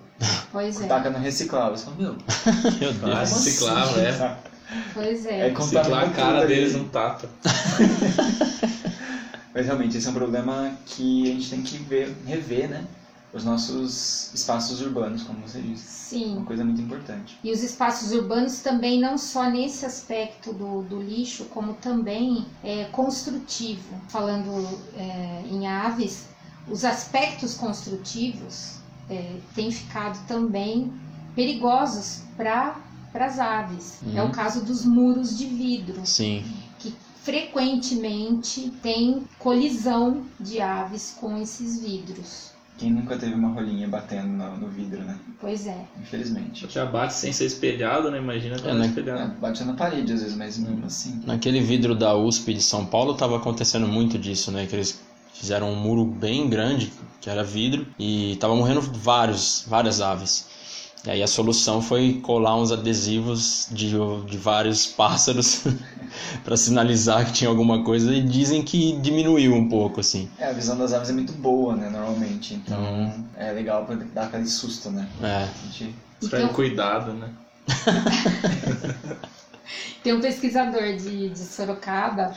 [0.51, 0.87] Pois é.
[0.87, 1.77] Taca no reciclável.
[1.77, 2.13] Você fala, meu,
[2.79, 3.29] Meu Ah, Deus.
[3.31, 4.23] reciclável, assim?
[4.23, 4.37] é.
[4.93, 5.49] Pois É é.
[5.51, 7.27] com- Ciclar a cara deles não tapa.
[9.53, 12.85] Mas realmente, esse é um problema que a gente tem que ver, rever, né?
[13.33, 15.85] Os nossos espaços urbanos, como você disse.
[15.85, 16.37] Sim.
[16.37, 17.37] Uma coisa muito importante.
[17.43, 22.85] E os espaços urbanos também, não só nesse aspecto do, do lixo, como também é,
[22.91, 23.83] construtivo.
[24.09, 26.25] Falando é, em aves,
[26.71, 28.77] os aspectos construtivos
[29.09, 30.91] é, têm ficado também
[31.35, 32.75] perigosos para
[33.13, 33.99] as aves.
[34.03, 34.17] Uhum.
[34.17, 36.43] É o caso dos muros de vidro, Sim.
[36.79, 42.51] que frequentemente tem colisão de aves com esses vidros.
[42.77, 45.15] Quem nunca teve uma rolinha batendo no, no vidro, né?
[45.39, 45.85] Pois é.
[46.01, 46.65] Infelizmente.
[46.67, 48.17] Já bate sem ser espelhado, né?
[48.17, 48.85] Imagina É, quando né?
[48.85, 49.33] É, espelhado.
[49.39, 51.21] bate na parede às vezes, mas mesmo assim.
[51.27, 54.65] Naquele vidro da USP de São Paulo tava acontecendo muito disso, né?
[54.65, 54.99] Que eles
[55.33, 60.45] fizeram um muro bem grande, que era vidro, e tava morrendo vários, várias aves.
[61.03, 63.91] E aí a solução foi colar uns adesivos de,
[64.27, 65.63] de vários pássaros
[66.45, 70.29] para sinalizar que tinha alguma coisa e dizem que diminuiu um pouco, assim.
[70.37, 72.53] É, a visão das aves é muito boa, né, normalmente.
[72.53, 73.25] Então Uhum.
[73.35, 75.07] é legal pra dar aquele susto, né?
[75.23, 75.43] É.
[75.43, 75.95] A gente...
[76.21, 77.29] Então, cuidado, né?
[80.03, 82.33] Tem um pesquisador de, de Sorocaba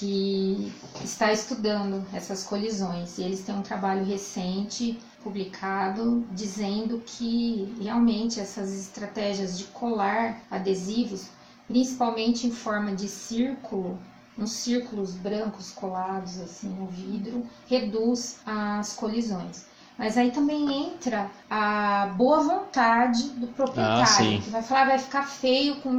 [0.00, 0.72] que
[1.04, 8.72] está estudando essas colisões e eles têm um trabalho recente publicado dizendo que realmente essas
[8.72, 11.28] estratégias de colar adesivos,
[11.68, 13.98] principalmente em forma de círculo,
[14.38, 19.66] uns círculos brancos colados assim no vidro, reduz as colisões.
[19.98, 25.24] Mas aí também entra a boa vontade do proprietário, Ah, que vai falar, vai ficar
[25.24, 25.90] feio com,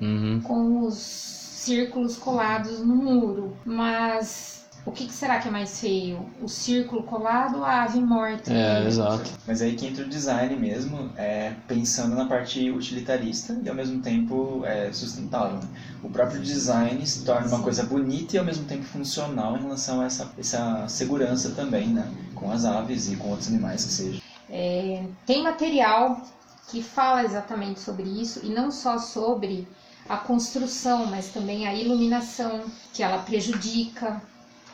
[0.00, 0.40] Uhum.
[0.44, 3.56] com os círculos colados no muro.
[3.64, 6.24] Mas o que, que será que é mais feio?
[6.42, 8.50] O círculo colado ou a ave morta?
[8.52, 9.30] É, exato.
[9.46, 14.00] Mas aí que entra o design mesmo, é, pensando na parte utilitarista e ao mesmo
[14.00, 15.58] tempo é, sustentável.
[15.58, 15.68] né?
[16.02, 17.62] O próprio design se torna uma Sim.
[17.62, 22.10] coisa bonita e ao mesmo tempo funcional em relação a essa, essa segurança também, né?
[22.34, 24.20] Com as aves e com outros animais que sejam.
[24.48, 26.22] É, tem material
[26.68, 29.68] que fala exatamente sobre isso e não só sobre
[30.10, 34.20] a construção, mas também a iluminação que ela prejudica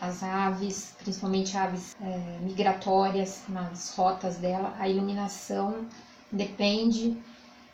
[0.01, 4.75] as aves, principalmente aves é, migratórias nas rotas dela.
[4.79, 5.87] A iluminação
[6.33, 7.19] depende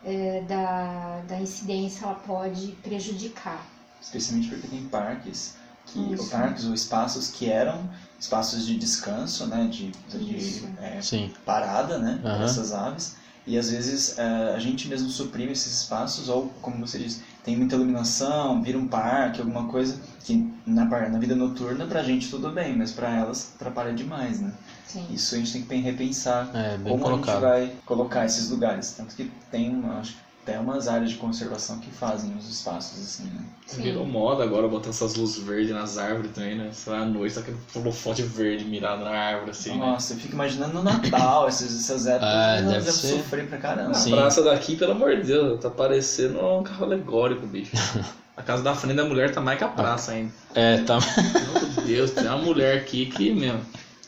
[0.04, 3.64] é, da, da incidência, ela pode prejudicar.
[4.00, 5.54] Especialmente porque tem parques,
[5.86, 6.30] que, Isso.
[6.30, 9.68] parques ou espaços que eram espaços de descanso, né?
[9.68, 12.20] De, de é, parada, né?
[12.24, 12.40] Aham.
[12.40, 13.21] Dessas aves.
[13.46, 17.56] E às vezes eh, a gente mesmo suprime esses espaços, ou como você diz, tem
[17.56, 22.50] muita iluminação, vira um parque, alguma coisa que na, na vida noturna pra gente tudo
[22.50, 24.52] bem, mas pra elas atrapalha demais, né?
[24.86, 25.06] Sim.
[25.10, 27.40] Isso a gente tem que repensar É, como a gente colocado.
[27.40, 28.92] vai colocar esses lugares.
[28.92, 32.98] Tanto que tem uma, acho que até umas áreas de conservação que fazem os espaços
[33.00, 33.40] assim, né?
[33.76, 34.10] Virou Sim.
[34.10, 36.70] moda agora botar essas luzes verdes nas árvores também, né?
[36.72, 39.76] Sei lá, à noite, tá aquele holofote verde mirado na árvore, assim, né?
[39.76, 43.18] Nossa, eu fico imaginando no Natal, essas, essas épocas, Ah, deve ser.
[43.18, 43.92] sofrer pra caramba.
[43.92, 44.10] A Sim.
[44.10, 47.70] praça daqui, pelo amor de Deus, tá parecendo um carro alegórico, bicho.
[48.34, 50.32] A casa da frente da mulher tá mais que a praça ainda.
[50.54, 50.98] É, tá.
[50.98, 53.60] Meu Deus, tem uma mulher aqui que, meu,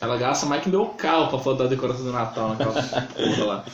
[0.05, 3.64] ela gasta mais que meu carro pra foto da decoração do Natal naquela porra lá.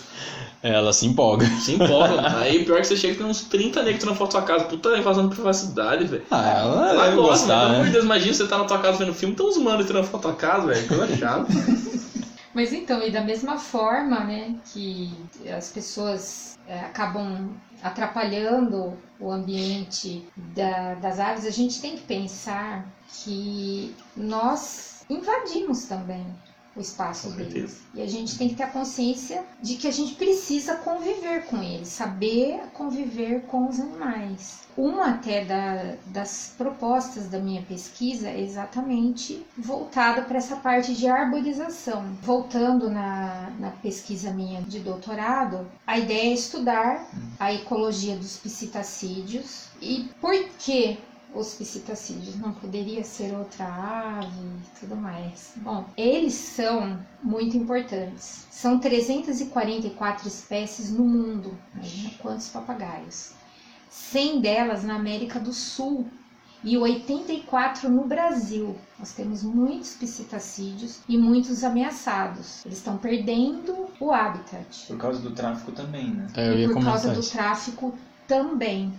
[0.62, 1.46] Ela se empolga.
[1.46, 2.36] Se empolga.
[2.38, 4.64] Aí pior que você chega tem uns 30 negros na foto da sua casa.
[4.66, 6.22] Puta, invasão de privacidade, velho.
[6.30, 7.92] Ah, ela, Ela gosta, gostar, mas, pelo amor de né?
[7.92, 10.34] Deus, imagina você tá na tua casa vendo filme, tem uns manos tirando foto da
[10.34, 10.86] tua casa, velho.
[10.88, 11.46] Coisa chata.
[12.52, 15.08] Mas então, e da mesma forma, né, que
[15.56, 22.84] as pessoas é, acabam atrapalhando o ambiente da- das aves, a gente tem que pensar
[23.22, 26.24] que nós invadimos também
[26.76, 27.80] o espaço deles.
[27.94, 31.60] E a gente tem que ter a consciência de que a gente precisa conviver com
[31.60, 34.60] eles, saber conviver com os animais.
[34.76, 41.08] Uma até da- das propostas da minha pesquisa é exatamente voltada para essa parte de
[41.08, 42.04] arborização.
[42.22, 47.04] Voltando na, na pesquisa minha de doutorado, a ideia é estudar
[47.38, 50.98] a ecologia dos piscitacídeos e por que
[51.34, 55.52] os piscitacídeos não poderia ser outra ave e tudo mais.
[55.56, 58.46] Bom, eles são muito importantes.
[58.50, 61.56] São 344 espécies no mundo.
[61.74, 63.32] Imagina quantos papagaios.
[63.88, 66.06] 100 delas na América do Sul
[66.62, 68.76] e 84 no Brasil.
[68.98, 72.64] Nós temos muitos piscitacídeos e muitos ameaçados.
[72.64, 74.86] Eles estão perdendo o habitat.
[74.86, 76.26] Por causa do tráfico também, né?
[76.34, 77.94] É, E por causa do tráfico
[78.28, 78.92] também.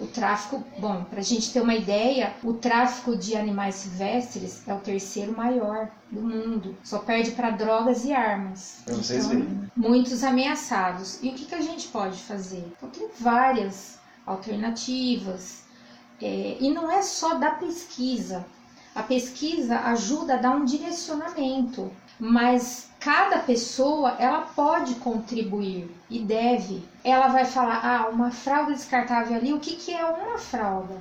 [0.00, 4.72] O tráfico, bom, para a gente ter uma ideia, o tráfico de animais silvestres é
[4.72, 6.74] o terceiro maior do mundo.
[6.82, 8.80] Só perde para drogas e armas.
[8.86, 9.68] Pra vocês Então, verem, né?
[9.76, 11.22] Muitos ameaçados.
[11.22, 12.64] E o que, que a gente pode fazer?
[12.76, 15.64] Então, tem várias alternativas.
[16.20, 18.46] É, e não é só da pesquisa.
[18.94, 26.82] A pesquisa ajuda a dar um direcionamento, mas cada pessoa ela pode contribuir e deve.
[27.04, 30.96] Ela vai falar, ah, uma fralda descartável ali, o que, que é uma fralda?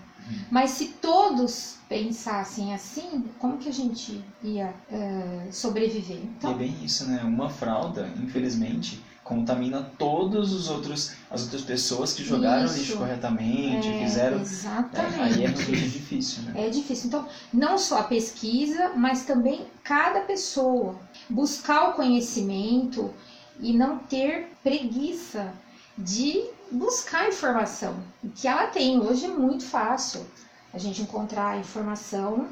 [0.49, 6.17] Mas se todos pensassem assim, como que a gente ia eh, sobreviver?
[6.17, 7.23] E é Então, bem isso, né?
[7.23, 12.77] Uma fralda, infelizmente, contamina todos os outros as outras pessoas que jogaram Isso.
[12.77, 14.37] lixo corretamente, é, fizeram.
[14.37, 15.21] É, exatamente.
[15.21, 16.65] aí é realmente difícil, né?
[16.65, 17.07] É difícil.
[17.07, 20.95] Então, não só a pesquisa, mas também cada pessoa
[21.29, 23.13] buscar o conhecimento
[23.59, 25.53] e não ter preguiça
[25.97, 26.41] de
[26.71, 27.95] buscar informação.
[28.23, 30.25] O que ela tem hoje é muito fácil.
[30.73, 32.47] A gente encontrar informação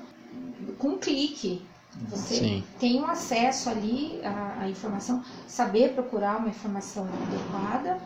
[0.80, 1.62] com um clique.
[2.10, 2.64] Você Sim.
[2.80, 7.98] tem um acesso ali à, à informação, saber procurar uma informação adequada,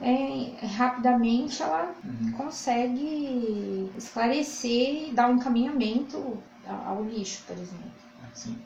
[0.00, 2.32] é, rapidamente ela Uhum.
[2.32, 7.90] consegue esclarecer e dar um encaminhamento a- ao lixo, por exemplo.
[8.32, 8.56] Sim.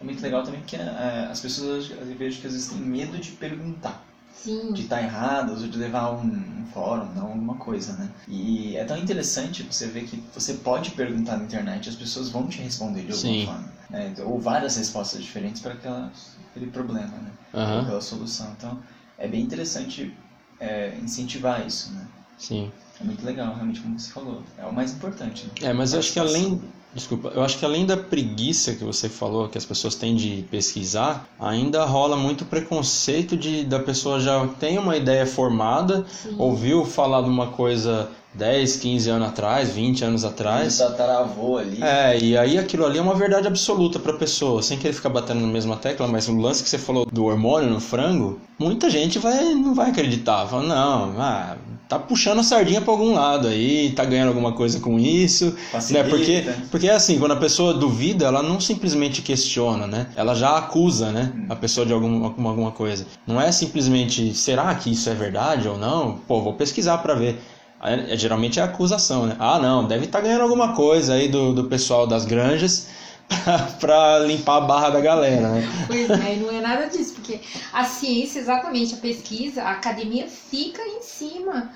[0.00, 3.18] É muito legal também que eh, as pessoas eu vejo que às vezes têm medo
[3.18, 4.04] de perguntar.
[4.40, 4.72] Sim.
[4.72, 8.08] de estar erradas ou de levar um, um fórum, não alguma coisa, né?
[8.28, 12.28] E é tão interessante você ver que você pode perguntar na internet e as pessoas
[12.28, 13.44] vão te responder de alguma Sim.
[13.46, 13.68] forma.
[13.90, 14.14] né?
[14.24, 16.12] Ou várias respostas diferentes para aquela-
[16.52, 17.32] aquele problema, né?
[17.52, 17.80] Aham.
[17.82, 18.46] Aquela solução.
[18.56, 18.78] Então,
[19.18, 20.14] é bem interessante
[20.60, 22.06] é, incentivar isso, né?
[22.38, 22.70] Sim.
[23.00, 24.40] É muito legal, realmente, como você falou.
[24.56, 25.68] É o mais importante, né?
[25.68, 26.60] É, mas eu acho que além.
[26.94, 30.44] Desculpa, eu acho que além da preguiça que você falou, que as pessoas têm de
[30.50, 36.34] pesquisar, ainda rola muito preconceito de da pessoa já tem uma ideia formada, Sim.
[36.38, 40.80] ouviu falar de uma coisa 10, 15 anos atrás, 20 anos atrás.
[40.80, 41.82] O tataravô ali.
[41.82, 45.40] É, e aí aquilo ali é uma verdade absoluta pra pessoa, sem querer ficar batendo
[45.40, 49.18] na mesma tecla, mas o lance que você falou do hormônio no frango, muita gente
[49.18, 50.46] vai, não vai acreditar.
[50.46, 51.56] Fala, não, ah,
[51.88, 55.46] tá puxando a sardinha pra algum lado aí, tá ganhando alguma coisa com isso.
[55.46, 55.52] Né?
[55.72, 56.08] Facilita.
[56.08, 60.06] Porque, porque é assim, quando a pessoa duvida, ela não simplesmente questiona, né?
[60.14, 61.32] Ela já acusa, né?
[61.48, 63.06] A pessoa de algum, alguma, coisa.
[63.26, 66.18] Não é simplesmente, será que isso é verdade ou não?
[66.28, 67.40] Pô, vou pesquisar pra ver.
[67.80, 69.36] Aí, é, geralmente é acusação, né?
[69.38, 72.88] Ah, não, deve estar ganhando alguma coisa aí do, do pessoal das granjas
[73.28, 75.62] pra, pra limpar a barra da galera, né?
[75.86, 77.40] Pois é, não é nada disso, porque
[77.72, 81.70] a ciência, exatamente, a pesquisa, a academia fica em cima,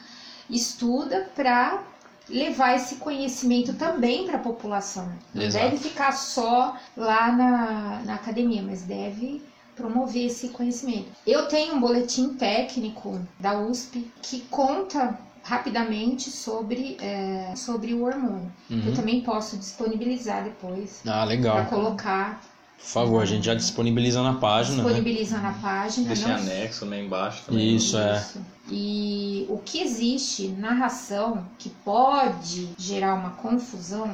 [0.48, 1.82] estuda para
[2.28, 5.12] levar esse conhecimento também para a população.
[5.34, 5.64] Não Exato.
[5.64, 9.42] deve ficar só lá na, na academia, mas deve
[9.74, 11.08] promover esse conhecimento.
[11.26, 18.52] Eu tenho um boletim técnico da USP que conta rapidamente sobre, é, sobre o hormônio.
[18.70, 18.92] Eu Uhum.
[18.94, 21.66] também posso disponibilizar depois Ah, para legal.
[21.66, 22.40] colocar
[22.78, 24.82] Por favor, a gente já disponibiliza na página, né?
[24.82, 26.06] disponibiliza na página.
[26.08, 27.76] Deixa em não anexo, né, embaixo também.
[27.76, 28.16] Isso, é.
[28.16, 28.40] Isso.
[28.68, 34.10] E o que existe na ração que pode gerar uma confusão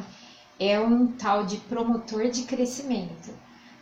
[0.61, 3.31] é um tal de promotor de crescimento.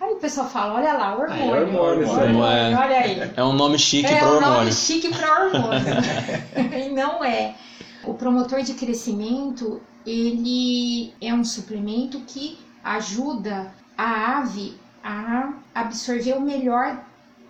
[0.00, 1.54] Aí o pessoal fala, olha lá, hormônio.
[1.54, 2.26] Ah, é hormônio, isso aí.
[2.28, 2.74] hormônio, É.
[2.76, 3.32] olha aí.
[3.36, 4.72] É um nome chique é para um nome hormônio.
[4.72, 5.84] chique para hormônio.
[6.86, 7.54] e não é.
[8.04, 16.40] O promotor de crescimento, ele é um suplemento que ajuda a ave a absorver o
[16.40, 16.98] melhor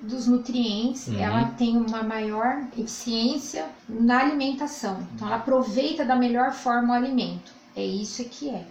[0.00, 1.18] dos nutrientes, Uhum.
[1.18, 4.98] ela tem uma maior eficiência na alimentação.
[5.14, 7.50] Então, ela aproveita da melhor forma o alimento.
[7.74, 8.64] É isso que é.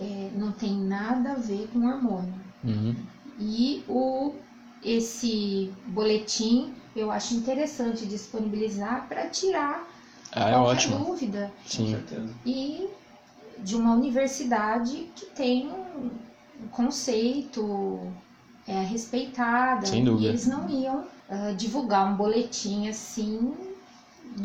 [0.00, 2.34] É, não tem nada a ver com hormônio.
[2.64, 2.94] Uhum.
[3.38, 4.32] E o,
[4.82, 9.86] esse boletim eu acho interessante disponibilizar para tirar
[10.32, 10.98] Ah, é qualquer ótimo.
[11.04, 11.52] dúvida.
[11.64, 11.90] Com Sim.
[11.90, 12.28] certeza.
[12.46, 12.88] E
[13.58, 18.00] de uma universidade que tem um conceito
[18.66, 19.86] é, respeitada.
[19.86, 20.26] Sem dúvida.
[20.26, 23.52] E eles não iam ah, divulgar um boletim assim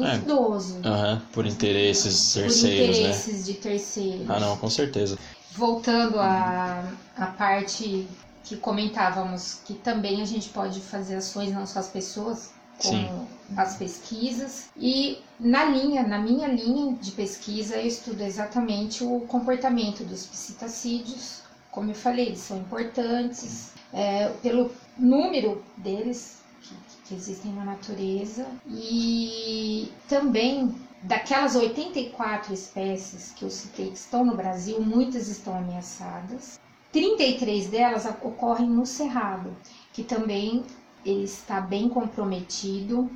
[0.01, 0.17] É.
[0.17, 0.81] duvidoso.
[0.83, 3.05] Aham, por interesses por terceiros, né?
[3.05, 4.29] interesses de terceiros.
[4.29, 5.17] Ah, não, com certeza.
[5.51, 6.83] Voltando à,
[7.17, 8.07] à parte
[8.43, 13.27] que comentávamos, que também a gente pode fazer ações não só as pessoas, como Sim.
[13.55, 14.69] as pesquisas.
[14.75, 21.41] E na linha, na minha linha de pesquisa, eu estudo exatamente o comportamento dos psitacídeos.
[21.71, 28.47] Como eu falei, eles são importantes é, pelo número deles que, que existem na natureza
[28.67, 36.59] e também daquelas 84 espécies que eu citei que estão no Brasil, muitas estão ameaçadas.
[36.91, 39.55] 33 delas ocorrem no Cerrado,
[39.93, 40.63] que também
[41.05, 43.09] ele está bem comprometido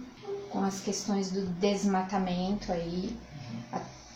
[0.49, 3.15] com as questões do desmatamento aí.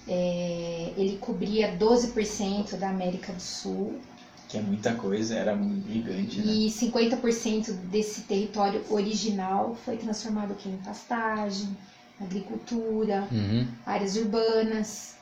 [0.07, 3.99] É, ele cobria 12% da América do Sul
[4.47, 6.45] Que é muita coisa, era gigante, né?
[6.45, 11.75] e 50% desse território original foi transformado aqui em pastagem,
[12.21, 13.67] agricultura, Uhum.
[13.85, 15.15] áreas urbanas.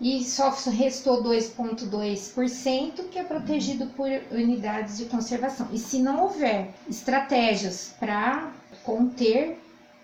[0.00, 5.68] E só restou 2,2% que é protegido por unidades de conservação.
[5.72, 8.50] E se não houver estratégias para
[8.82, 9.58] conter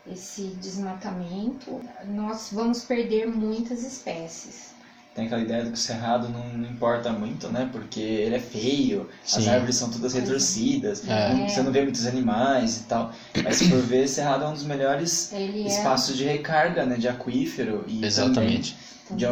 [0.06, 4.72] esse desmatamento, nós vamos perder muitas espécies.
[5.18, 7.68] Tem aquela ideia de que o cerrado não, não importa muito, né?
[7.72, 9.48] Porque ele é feio, as Sim.
[9.50, 11.48] árvores são todas retorcidas, É.
[11.48, 13.12] você não vê muitos animais e tal.
[13.42, 16.96] Mas se for ver, cerrado é um dos melhores Ele é espaços de recarga, né?
[16.96, 18.76] De aquífero e Exatamente.
[19.08, 19.24] também de,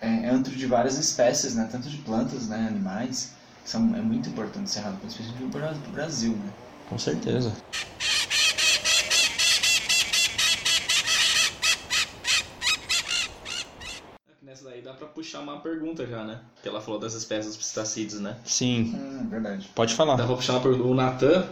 [0.00, 1.68] é, é antro de várias espécies, né?
[1.72, 2.64] Tanto de plantas, né?
[2.68, 3.32] Animais.
[3.64, 6.52] São, é muito importante o cerrado, principalmente Bra- pro Brasil, né?
[6.88, 7.52] Com certeza.
[14.42, 16.40] Nessa daí dá pra puxar uma pergunta já, né?
[16.62, 18.36] Que ela falou das espécies dos pistacídeos, né?
[18.44, 19.70] Sim, Hum, verdade.
[19.74, 20.16] pode falar.
[20.16, 20.84] Dá pra puxar uma pergunta.
[20.84, 21.48] O Natan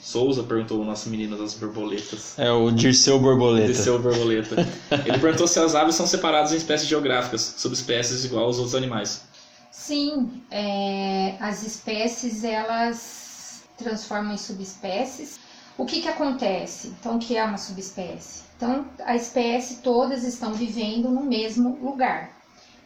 [0.00, 2.36] Souza perguntou o nosso menino das borboletas.
[2.38, 3.68] É o Dirceu Borboleta.
[3.68, 4.56] Desceu borboleta.
[5.06, 9.22] Ele perguntou se as aves são separadas em espécies geográficas, subespécies igual aos outros animais.
[9.70, 15.38] Sim, é, as espécies elas transformam em subespécies.
[15.76, 16.88] O que, que acontece?
[16.98, 18.42] Então, o que é uma subespécie?
[18.56, 22.33] Então, a espécie todas estão vivendo no mesmo lugar.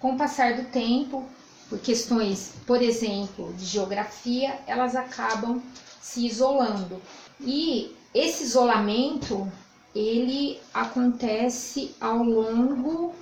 [0.01, 1.27] Com o passar do tempo,
[1.69, 5.61] por questões, por exemplo, de geografia, elas acabam
[6.01, 7.03] se isolando.
[7.41, 9.51] E esse isolamento,
[9.95, 13.13] ele acontece ao longo,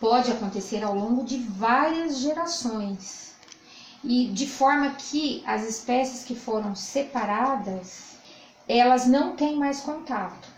[0.00, 3.34] pode acontecer ao longo de várias gerações.
[4.02, 8.16] E de forma que as espécies que foram separadas,
[8.68, 10.57] elas não têm mais contato.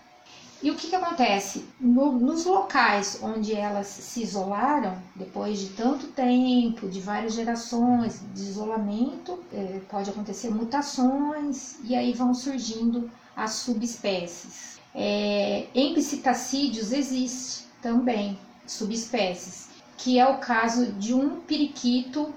[0.62, 1.64] E o que, que acontece?
[1.80, 8.42] No, nos locais onde elas se isolaram, depois de tanto tempo, de várias gerações de
[8.42, 14.78] isolamento, é, pode acontecer mutações e aí vão surgindo as subespécies.
[14.94, 22.34] É, em psitacídeos existe também subespécies, que é o caso de um periquito,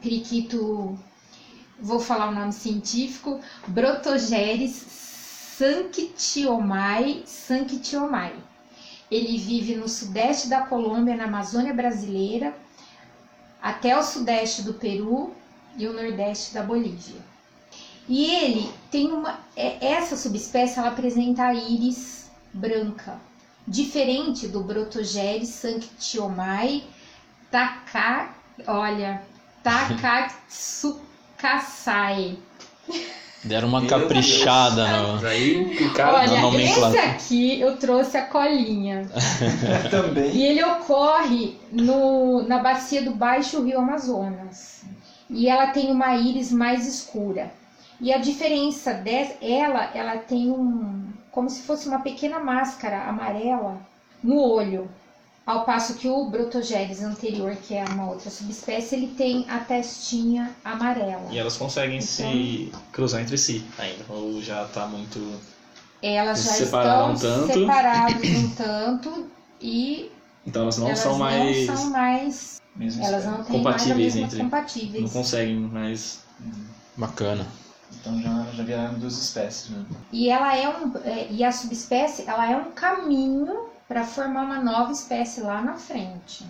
[0.00, 0.98] periquito,
[1.78, 5.09] vou falar o nome científico, Brotogeres
[5.60, 8.32] Sanctiomai sanctiomai.
[9.10, 12.56] Ele vive no sudeste da Colômbia, na Amazônia brasileira,
[13.60, 15.34] até o sudeste do Peru
[15.76, 17.20] e o nordeste da Bolívia.
[18.08, 19.38] E ele tem uma.
[19.54, 23.20] É, essa subespécie ela apresenta a íris branca,
[23.68, 26.84] diferente do Brotogeres sanctiomai
[27.50, 28.34] taka,
[28.66, 29.22] olha,
[29.62, 32.38] Takatsukasae.
[33.42, 35.26] Deram uma caprichada no.
[35.26, 39.08] Aí, cara, Olha, esse aqui eu trouxe a colinha.
[39.90, 40.30] Também.
[40.30, 44.82] E ele ocorre no, na bacia do Baixo Rio Amazonas.
[45.30, 47.50] E ela tem uma íris mais escura.
[47.98, 51.04] E a diferença dela, ela tem um.
[51.30, 53.78] como se fosse uma pequena máscara amarela
[54.22, 54.90] no olho.
[55.46, 60.54] Ao passo que o Brotogeres anterior, que é uma outra subespécie, ele tem a testinha
[60.64, 61.26] amarela.
[61.30, 65.18] E elas conseguem então, se cruzar entre si ainda, ou já está muito.
[66.02, 67.52] Elas já estão tanto.
[67.52, 69.26] separadas um tanto
[69.60, 70.12] e.
[70.46, 71.66] Então elas não elas são mais.
[71.66, 72.60] Não são mais.
[73.00, 74.40] elas não têm compatíveis mais entre.
[74.40, 75.02] Compatíveis.
[75.02, 76.20] Não conseguem mais.
[76.96, 77.46] Bacana.
[78.00, 79.84] Então já, já viraram duas espécies, né?
[80.12, 80.92] E ela é um.
[81.04, 85.74] É, e a subespécie, ela é um caminho para formar uma nova espécie lá na
[85.74, 86.44] frente.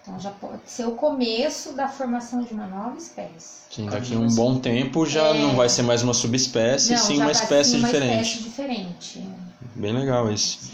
[0.00, 3.66] Então já pode ser o começo da formação de uma nova espécie.
[3.70, 5.38] Sim, daqui a um bom tempo já é...
[5.42, 8.22] não vai ser mais uma subespécie, não, sim uma espécie uma diferente.
[8.22, 9.28] Espécie diferente.
[9.74, 10.72] Bem legal isso.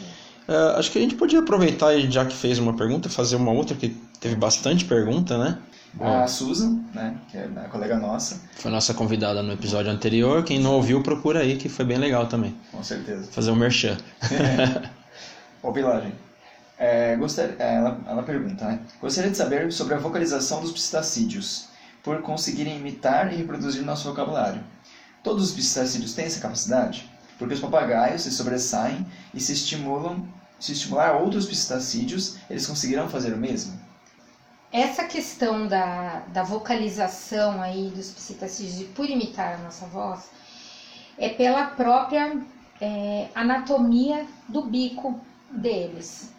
[0.48, 3.76] Uh, acho que a gente podia aproveitar, já que fez uma pergunta, fazer uma outra,
[3.76, 3.88] que
[4.20, 5.58] teve bastante pergunta, né?
[5.98, 8.40] A Susan, né, que é a colega nossa.
[8.54, 10.44] Foi nossa convidada no episódio anterior.
[10.44, 12.54] Quem não ouviu, procura aí, que foi bem legal também.
[12.70, 13.28] Com certeza.
[13.32, 13.98] Fazer um merchan.
[15.62, 16.12] Ô, Pilagem,
[16.76, 18.80] é, gostaria, é, ela, ela pergunta, né?
[19.00, 21.68] Gostaria de saber sobre a vocalização dos psitacídeos,
[22.02, 24.60] por conseguirem imitar e reproduzir nosso vocabulário.
[25.22, 27.08] Todos os psitacídeos têm essa capacidade?
[27.38, 30.26] Porque os papagaios se sobressaem e se estimulam,
[30.58, 33.78] se estimular outros psitacídeos, eles conseguirão fazer o mesmo?
[34.72, 40.28] Essa questão da, da vocalização aí dos psitacídeos por imitar a nossa voz
[41.16, 42.36] é pela própria
[42.80, 45.20] é, anatomia do bico
[45.52, 46.32] deles.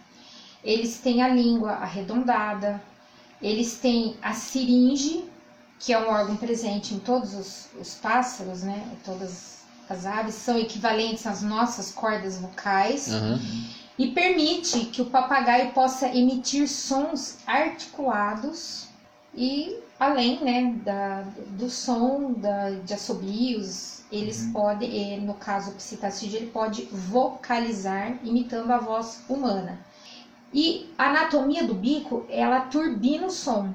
[0.63, 2.81] Eles têm a língua arredondada,
[3.41, 5.25] eles têm a siringe,
[5.79, 8.87] que é um órgão presente em todos os, os pássaros, né?
[9.03, 13.37] Todas as aves são equivalentes às nossas cordas vocais uhum.
[13.99, 18.87] e permite que o papagaio possa emitir sons articulados
[19.35, 24.53] e além né, da, do som da, de assobios, eles uhum.
[24.53, 29.79] podem, no caso o psitacídeo, ele pode vocalizar imitando a voz humana.
[30.53, 33.73] E a anatomia do bico, ela turbina o som.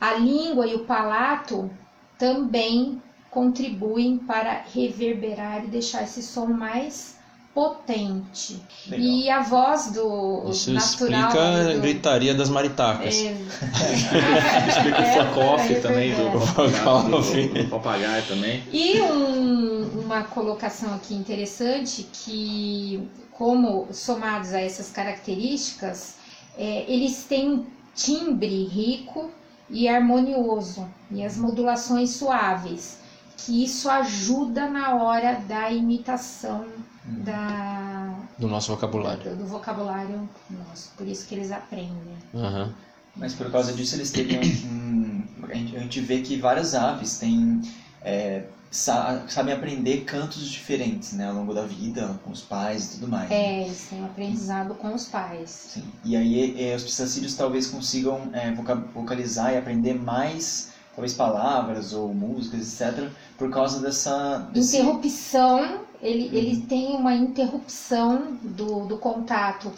[0.00, 1.70] A língua e o palato
[2.18, 3.00] também
[3.30, 7.17] contribuem para reverberar e deixar esse som mais
[7.58, 8.62] potente.
[8.88, 9.04] Legal.
[9.04, 10.78] E a voz do Isso natural.
[10.78, 11.70] explica do...
[11.70, 13.16] a gritaria das maritacas.
[13.16, 13.32] É...
[14.68, 18.62] explica o focoff é, também, do, do, do, do papagaio também.
[18.72, 26.14] E um, uma colocação aqui interessante que, como somados a essas características,
[26.56, 29.32] é, eles têm um timbre rico
[29.68, 32.98] e harmonioso e as modulações suaves,
[33.38, 36.66] que isso ajuda na hora da imitação
[37.04, 39.30] da, do nosso vocabulário.
[39.30, 40.92] Do, do, vocabulário nosso.
[40.96, 42.16] Por isso que eles aprendem.
[42.34, 42.72] Uhum.
[43.16, 44.26] Mas por causa disso eles têm
[44.66, 47.62] um, a, gente, vê que várias aves têm
[48.02, 52.90] é, sa, sabem aprender cantos diferentes, né, ao longo da vida, com os pais e
[52.98, 53.30] tudo mais.
[53.30, 53.36] Né?
[53.36, 55.50] É, eles têm um aprendizado com os pais.
[55.72, 55.84] Sim.
[56.04, 58.52] E aí é, os psitacídeos talvez consigam é,
[58.94, 63.08] vocalizar e aprender mais talvez palavras ou músicas, etc.,
[63.38, 64.38] por causa dessa.
[64.52, 69.72] desse- Interrupção, ele, ele tem uma interrupção do, do contato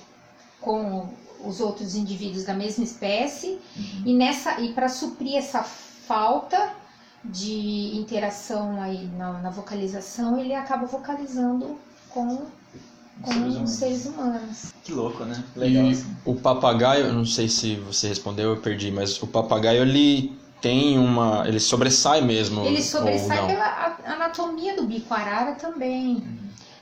[0.60, 1.08] com
[1.44, 4.02] os outros indivíduos da mesma espécie Uhum.
[4.06, 6.72] e nessa e para suprir essa falta
[7.24, 11.78] de interação aí na, na vocalização, ele acaba vocalizando
[12.10, 12.46] com,
[13.22, 13.70] com Seres os humanos.
[13.70, 14.72] seres humanos.
[14.82, 15.42] Que louco, né?
[15.54, 15.84] Legal.
[15.84, 16.16] E assim.
[16.24, 20.98] o papagaio, eu não sei se você respondeu, eu perdi, mas o papagaio ele tem
[20.98, 21.46] uma.
[21.46, 22.64] ele sobressai mesmo.
[22.64, 23.46] Ele ou sobressai não?
[23.46, 26.22] pela anatomia do bico arara também.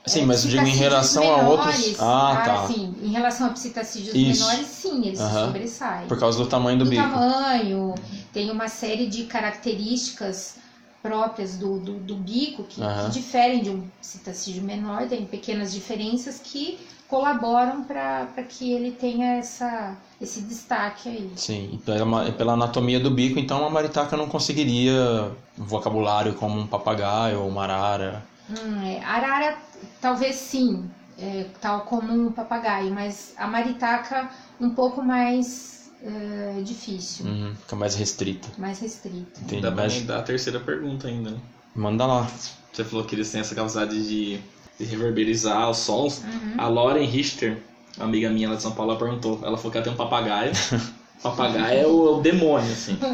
[0.05, 1.75] Sim, É, mas digo em relação a outros.
[1.75, 2.67] menores, Ah, tá.
[2.67, 4.43] sim, em relação a psitacídeos Isso.
[4.43, 5.45] menores, sim, eles Aham.
[5.45, 6.07] sobressaem.
[6.07, 7.01] Por causa do tamanho do, do bico.
[7.03, 7.95] tamanho,
[8.33, 10.55] tem uma série de características
[11.01, 16.39] próprias do, do, do bico que, que diferem de um psitacídeo menor, tem pequenas diferenças
[16.43, 21.31] que colaboram para que ele tenha essa, esse destaque aí.
[21.35, 26.33] Sim, e pela, e pela anatomia do bico, então a maritaca não conseguiria um vocabulário
[26.33, 28.23] como um papagaio ou uma arara.
[28.49, 29.57] Hum, é, arara,
[30.01, 37.25] talvez sim, é, tal como um papagaio, mas a maritaca um pouco mais é, difícil,
[37.25, 38.47] Uhum, fica mais restrita.
[38.57, 39.39] mais restrita.
[39.41, 39.61] Entendi.
[39.61, 41.37] Dá Mas a terceira pergunta ainda, né?
[41.75, 42.27] manda lá.
[42.73, 44.39] Você falou que eles têm essa capacidade de,
[44.79, 46.23] de reverberizar os sons.
[46.23, 46.55] Uhum.
[46.57, 47.61] A Lauren Richter,
[47.99, 49.39] uma amiga minha lá de São Paulo, perguntou.
[49.43, 50.51] Ela falou que ela tem um papagaio.
[51.21, 52.97] papagaio é o, é o demônio, assim.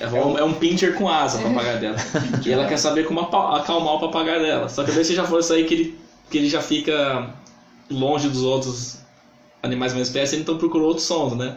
[0.00, 1.96] É um, é um pincher com asa, o papagaio dela.
[2.44, 4.68] E ela quer saber como acalmar o papagaio dela.
[4.68, 5.98] Só que daí você já falou isso aí que ele,
[6.30, 7.34] que ele já fica
[7.90, 8.98] longe dos outros
[9.62, 11.56] animais da mesma espécie, então procurou outros sons, né?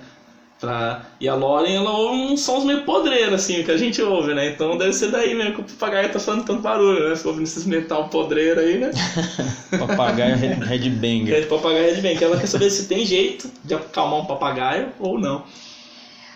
[0.62, 1.02] Pra...
[1.20, 4.48] E a Lauren, ela ouve uns sons meio podreiros, assim, que a gente ouve, né?
[4.48, 7.16] Então deve ser daí mesmo que o papagaio tá fazendo tanto barulho, né?
[7.16, 8.92] Ficou ouvindo esses metal podreiro aí, né?
[9.80, 11.48] Papagaio Red- headbanger.
[11.48, 15.20] Papagaio é bem, que ela quer saber se tem jeito de acalmar um papagaio ou
[15.20, 15.44] não.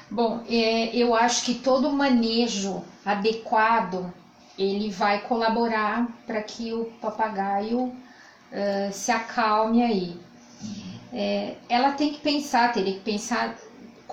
[0.10, 4.12] Bom, é, eu acho que todo manejo adequado
[4.58, 7.92] ele vai colaborar para que o papagaio
[8.52, 10.16] eh, se acalme aí.
[11.14, 13.56] É, ela tem que pensar, teria que pensar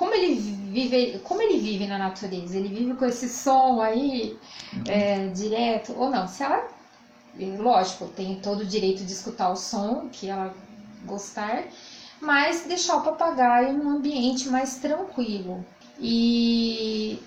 [0.03, 2.57] como ele vive, como ele vive na natureza.
[2.57, 4.37] Ele vive com esse som aí
[4.89, 6.27] é, direto ou não?
[6.27, 6.69] Se ela,
[7.57, 10.53] lógico, tem todo o direito de escutar o som que ela
[11.05, 11.67] gostar,
[12.21, 15.65] mas deixar o papagaio num ambiente mais tranquilo.
[16.01, 17.23] E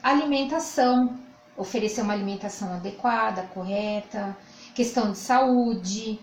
[0.00, 1.18] alimentação,
[1.56, 4.36] oferecer uma alimentação adequada, correta,
[4.76, 6.20] questão de saúde,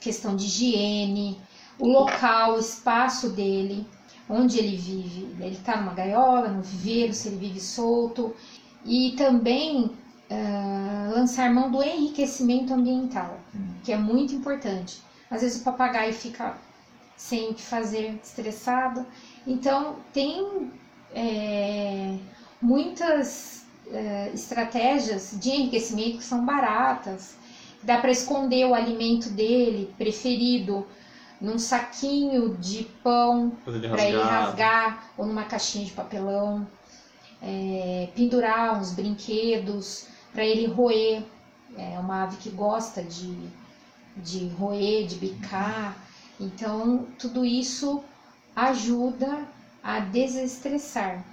[0.00, 1.38] questão de higiene,
[1.78, 3.86] o local, o espaço dele,
[4.32, 5.28] onde ele vive.
[5.38, 8.34] Ele está numa gaiola, no viveiro, se ele vive solto.
[8.84, 9.92] E também
[10.30, 13.38] ah, lançar mão do enriquecimento ambiental,
[13.84, 15.02] que é muito importante.
[15.30, 16.56] Às vezes o papagaio fica
[17.16, 19.06] sem o que fazer, estressado.
[19.46, 20.70] Então, tem
[21.14, 22.16] é,
[22.60, 27.36] muitas é, estratégias de enriquecimento que são baratas.
[27.82, 30.86] Dá para esconder o alimento dele preferido
[31.42, 35.12] num saquinho de pão ele para ele rasgar.
[35.18, 36.66] ou numa caixinha de papelão,
[37.44, 41.22] É, pendurar uns brinquedos para ele roer.
[41.76, 43.52] É uma ave que gosta de,
[44.16, 45.96] de roer, de bicar.
[46.38, 48.04] Então, tudo isso
[48.54, 49.48] ajuda
[49.82, 51.24] a desestressar.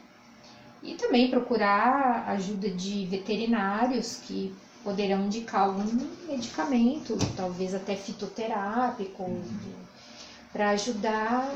[0.81, 5.83] E também procurar ajuda de veterinários que poderão indicar algum
[6.27, 9.23] medicamento, talvez até fitoterápico,
[10.51, 11.53] para ajudar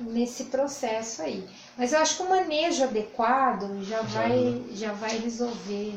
[0.00, 1.48] nesse processo aí.
[1.76, 5.94] Mas eu acho que o manejo adequado já vai, já vai resolver.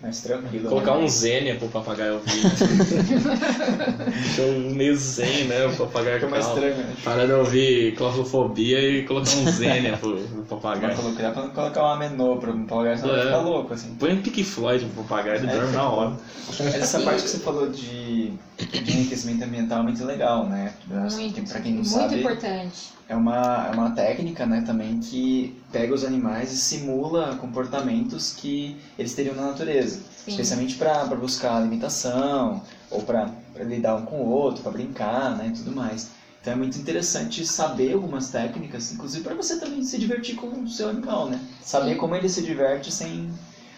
[0.00, 0.68] Mais tranquilo.
[0.68, 0.98] Colocar né?
[1.04, 2.42] um zênia pro papagaio ouvir.
[4.14, 5.66] Deixa um meio zen, né?
[5.66, 6.60] O papagaio Fica mais calmo.
[6.60, 6.94] estranho, né?
[7.02, 10.96] Para de ouvir claustrofobia e colocar um zênia pro, pro papagaio.
[10.96, 13.16] colocar, dá pra colocar uma menô pra um papagaio, senão É.
[13.16, 13.94] vai ficar louco, assim.
[13.96, 16.16] Põe um Pink Floyd pro papagaio, ele É, dorme na hora.
[16.46, 20.74] Mas essa parte que você falou de, de enriquecimento ambiental é muito legal, né?
[20.86, 22.97] Muito, pra quem não muito sabe, importante.
[23.08, 28.76] É uma, é uma técnica né, também que pega os animais e simula comportamentos que
[28.98, 30.00] eles teriam na natureza.
[30.24, 30.32] Sim.
[30.32, 35.56] Especialmente para buscar alimentação, ou para lidar um com o outro, para brincar né, e
[35.56, 36.10] tudo mais.
[36.40, 40.68] Então é muito interessante saber algumas técnicas, inclusive para você também se divertir com o
[40.68, 41.40] seu animal, né?
[41.62, 41.96] Saber Sim.
[41.96, 43.32] como ele se diverte sem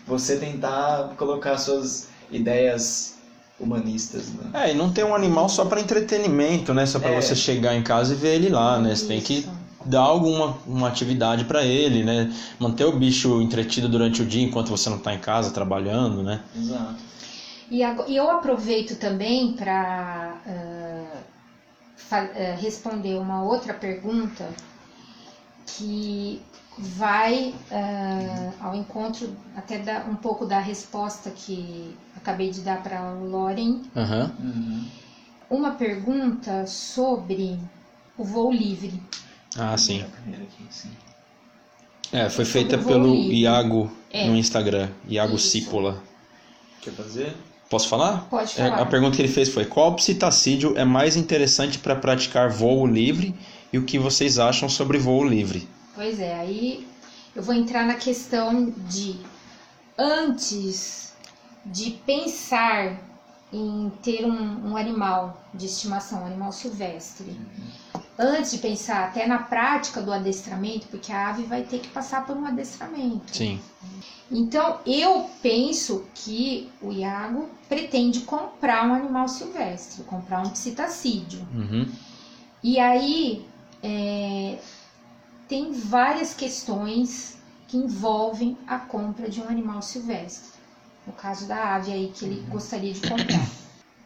[0.07, 3.15] você tentar colocar suas ideias
[3.61, 4.29] humanistas.
[4.29, 4.51] Né?
[4.55, 6.87] É, e não ter um animal só para entretenimento, né?
[6.87, 7.21] Só para É.
[7.21, 8.95] você chegar em casa e ver ele lá, né?
[8.95, 9.51] Você tem que Isso.
[9.85, 12.33] dar alguma uma atividade para ele, né?
[12.59, 16.41] Manter o bicho entretido durante o dia enquanto você não está em casa trabalhando, né?
[16.57, 16.97] Exato.
[17.71, 20.35] E e eu aproveito também para
[22.59, 24.49] responder uma outra pergunta
[25.67, 26.43] que
[26.79, 33.03] vai uh, ao encontro até da, um pouco da resposta que acabei de dar para
[33.13, 33.83] o Loren.
[33.95, 34.89] Uhum.
[35.51, 37.59] Uma pergunta sobre
[38.17, 39.01] o voo livre.
[39.59, 40.05] Ah, sim.
[42.13, 43.41] É, foi feita pelo livre.
[43.41, 44.27] Iago É.
[44.27, 44.89] no Instagram.
[45.09, 45.49] Iago Isso.
[45.49, 46.03] Cipola.
[46.81, 47.37] Quer fazer?
[47.69, 48.27] Posso falar?
[48.29, 48.81] Pode É, falar.
[48.83, 53.35] a pergunta que ele fez foi: qual psitacídeo é mais interessante para praticar voo livre
[53.73, 55.69] e o que vocês acham sobre voo livre?
[56.01, 56.89] Pois é, aí
[57.37, 59.21] eu vou entrar na questão de
[59.99, 61.13] antes
[61.63, 62.99] de pensar
[63.53, 67.39] em ter um, um animal de estimação, um animal silvestre,
[68.19, 72.25] antes de pensar até na prática do adestramento, porque a ave vai ter que passar
[72.25, 73.37] por um adestramento.
[73.37, 73.61] Sim.
[74.31, 81.47] Então eu penso que o Iago pretende comprar um animal silvestre, comprar um psitacídeo.
[81.53, 81.93] Uhum.
[82.65, 83.47] E aí
[83.83, 84.59] é,
[85.51, 87.37] tem várias questões
[87.67, 90.49] que envolvem a compra de um animal silvestre.
[91.05, 93.45] No caso da ave aí que ele gostaria de comprar.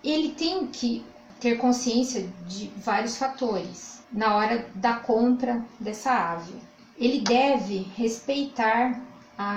[0.03, 1.05] Ele tem que
[1.39, 6.55] ter consciência de vários fatores na hora da compra dessa ave.
[6.97, 8.99] Ele deve respeitar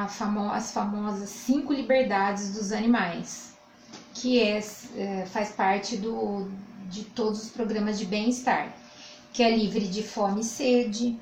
[0.10, 3.54] famo- as famosas cinco liberdades dos animais,
[4.14, 4.60] que é,
[4.98, 6.50] é, faz parte do,
[6.90, 8.74] de todos os programas de bem-estar
[9.38, 11.16] que é livre de fome e sede,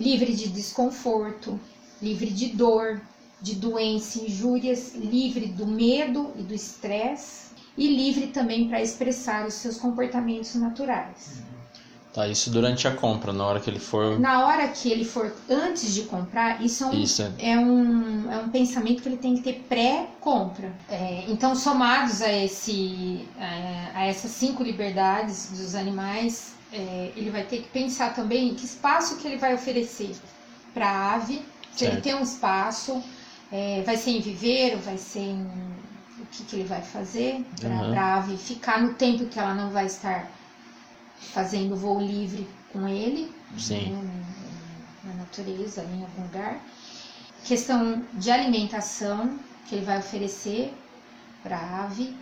[0.00, 1.60] livre de desconforto,
[2.00, 3.00] livre de dor,
[3.40, 9.54] de doença, injúrias, livre do medo e do estresse e livre também para expressar os
[9.54, 11.42] seus comportamentos naturais.
[12.12, 14.18] Tá, isso durante a compra, na hora que ele for.
[14.18, 17.32] Na hora que ele for antes de comprar, isso é um, Isso é.
[17.38, 20.72] é um, é um pensamento que ele tem que ter pré-compra.
[20.88, 27.44] É, então, somados a, esse, a, a essas cinco liberdades dos animais, é, ele vai
[27.44, 30.16] ter que pensar também que espaço que ele vai oferecer
[30.74, 31.42] para a ave,
[31.72, 32.02] se ele Certo.
[32.02, 33.02] tem um espaço,
[33.52, 35.44] é, vai ser em viveiro, vai ser em.
[36.18, 37.98] O que, que ele vai fazer para Uhum.
[37.98, 40.30] a ave ficar no tempo que ela não vai estar
[41.32, 43.90] fazendo voo livre com ele Sim.
[43.90, 44.24] né,
[45.04, 46.60] na natureza, em algum lugar.
[47.44, 50.74] Questão de alimentação que ele vai oferecer
[51.42, 52.16] para a ave.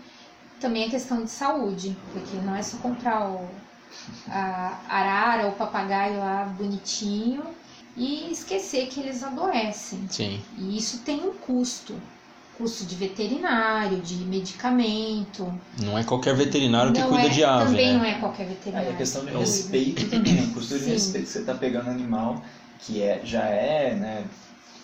[0.60, 3.48] Também a questão de saúde, porque não é só comprar o
[4.28, 7.42] a arara ou papagaio lá bonitinho
[7.96, 10.06] e esquecer que eles adoecem.
[10.10, 10.40] Sim.
[10.56, 11.94] E isso tem um custo.
[12.56, 15.52] Custo de veterinário, de medicamento.
[15.80, 17.98] Não é qualquer veterinário que Não cuida é- de ave, Também né?
[17.98, 18.90] não é qualquer veterinário.
[18.90, 20.90] e a questão de que respeito também, o custo de Sim.
[20.90, 22.42] respeito que você está pegando animal
[22.80, 24.24] que é, já é, né,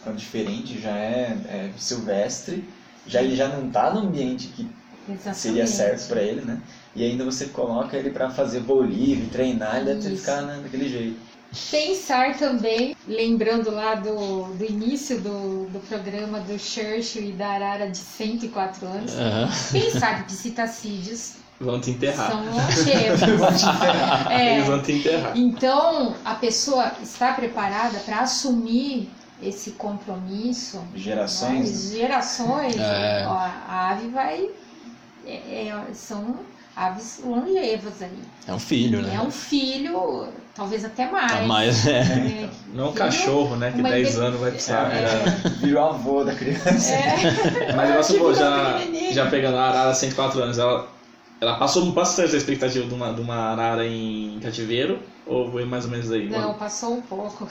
[0.04, 2.68] tão diferente, já é, é silvestre,
[3.06, 4.68] já ele já não está no ambiente que
[5.32, 5.70] seria Exatamente.
[5.70, 6.60] certo para ele, né?
[6.96, 10.88] E ainda você coloca ele para fazer voo livre, treinar, ele deve ficar né, daquele
[10.88, 11.16] jeito.
[11.70, 17.90] Pensar também, lembrando lá do, do início do, do programa do Churchill e da Arara
[17.90, 19.48] de 104 anos, Aham.
[19.70, 22.30] pensar que psitacídeos Vão te enterrar.
[22.32, 23.62] são longevos.
[24.30, 25.36] É, Eles vão te enterrar.
[25.36, 29.08] então, a pessoa está preparada para assumir
[29.40, 30.80] esse compromisso.
[30.96, 31.70] Gerações.
[31.70, 33.24] Mas gerações, É.
[33.28, 33.32] ó,
[33.68, 34.50] a ave vai.
[35.26, 36.36] é- é- são
[36.76, 38.18] aves longevas aí.
[38.46, 39.14] É um filho, né?
[39.14, 41.32] É um filho, talvez até mais.
[41.32, 42.00] Ah, Mas é.
[42.00, 43.70] É, Não um cachorro, né?
[43.72, 44.92] Que Uma 10 inde- anos vai precisar.
[44.92, 44.98] É.
[45.06, 45.50] virar.
[45.60, 46.90] Virou avô da criança.
[46.92, 48.78] é, Mas falou, virou já,
[49.12, 50.88] já pegando a arara 104 anos, ela,
[51.40, 54.98] ela passou bastante a expectativa de uma, de uma arara em cativeiro?
[55.26, 56.28] Ou foi mais ou menos aí?
[56.28, 57.46] Não, passou um pouco.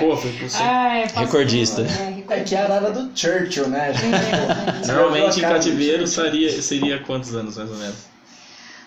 [0.00, 0.48] Pô, foi por.
[0.60, 1.80] Ah, é, Recordista.
[1.82, 2.44] É, É recordista.
[2.44, 3.90] que é a arara do Churchill, né?
[3.90, 7.96] É, Normalmente em cativeiro seria, seria quantos anos mais ou menos?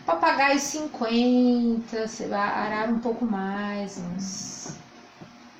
[0.05, 4.75] Papagaio 50, sei lá, arara um pouco mais, uns.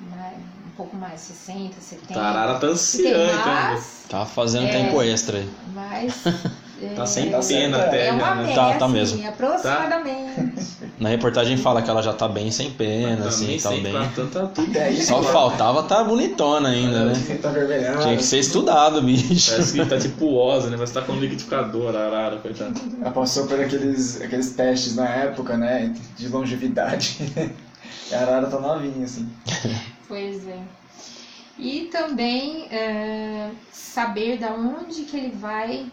[0.00, 2.14] mais- pouco mais, 60, 70.
[2.14, 3.44] Tá, a arara tá ansiando, então.
[3.54, 4.70] mais, Tá fazendo É.
[4.72, 5.48] tempo extra aí.
[5.74, 6.22] mas.
[6.82, 8.52] é, Tá sem Tá pena até, É uma né?
[8.54, 9.28] Tá, tá assim, mesmo.
[9.28, 10.32] aproximadamente.
[10.98, 13.92] Na reportagem fala que ela já tá bem sem pena, assim, tá bem.
[14.32, 14.76] tá tudo.
[14.76, 15.06] É isso.
[15.06, 17.38] Só faltava tá bonitona ainda, né?
[17.40, 18.02] Tá vermelhado.
[18.02, 19.50] Tinha que ser estudado, bicho.
[19.50, 20.76] Parece que tá tipo osa, né?
[20.78, 22.74] Mas tá com liquidificador, a arara, coitado.
[23.00, 25.94] Ela passou por aqueles, aqueles testes na época, né?
[26.16, 27.16] De longevidade.
[28.10, 29.28] E a arara tá novinha, assim.
[30.12, 30.62] Pois é.
[31.58, 35.90] E também é, saber da onde que ele vai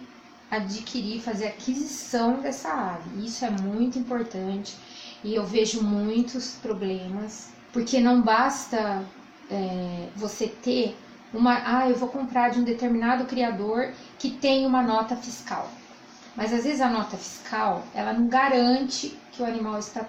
[0.51, 3.26] adquirir, fazer aquisição dessa ave.
[3.26, 4.76] Isso é muito importante
[5.24, 9.05] e eu vejo muitos problemas, porque não basta
[9.49, 10.97] é, você ter
[11.34, 15.72] uma, ah, eu vou comprar de um determinado criador que tem uma nota fiscal.
[16.36, 20.05] Mas às vezes a nota fiscal, ela não garante que o animal está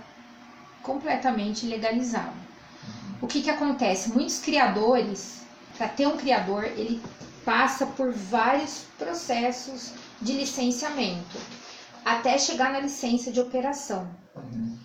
[0.83, 2.50] completamente legalizado.
[3.21, 4.11] O que, que acontece?
[4.11, 5.43] Muitos criadores,
[5.77, 7.03] para ter um criador, ele
[7.45, 11.39] passa por vários processos de licenciamento
[12.05, 14.09] até chegar na licença de operação.
[14.37, 14.79] Uhum.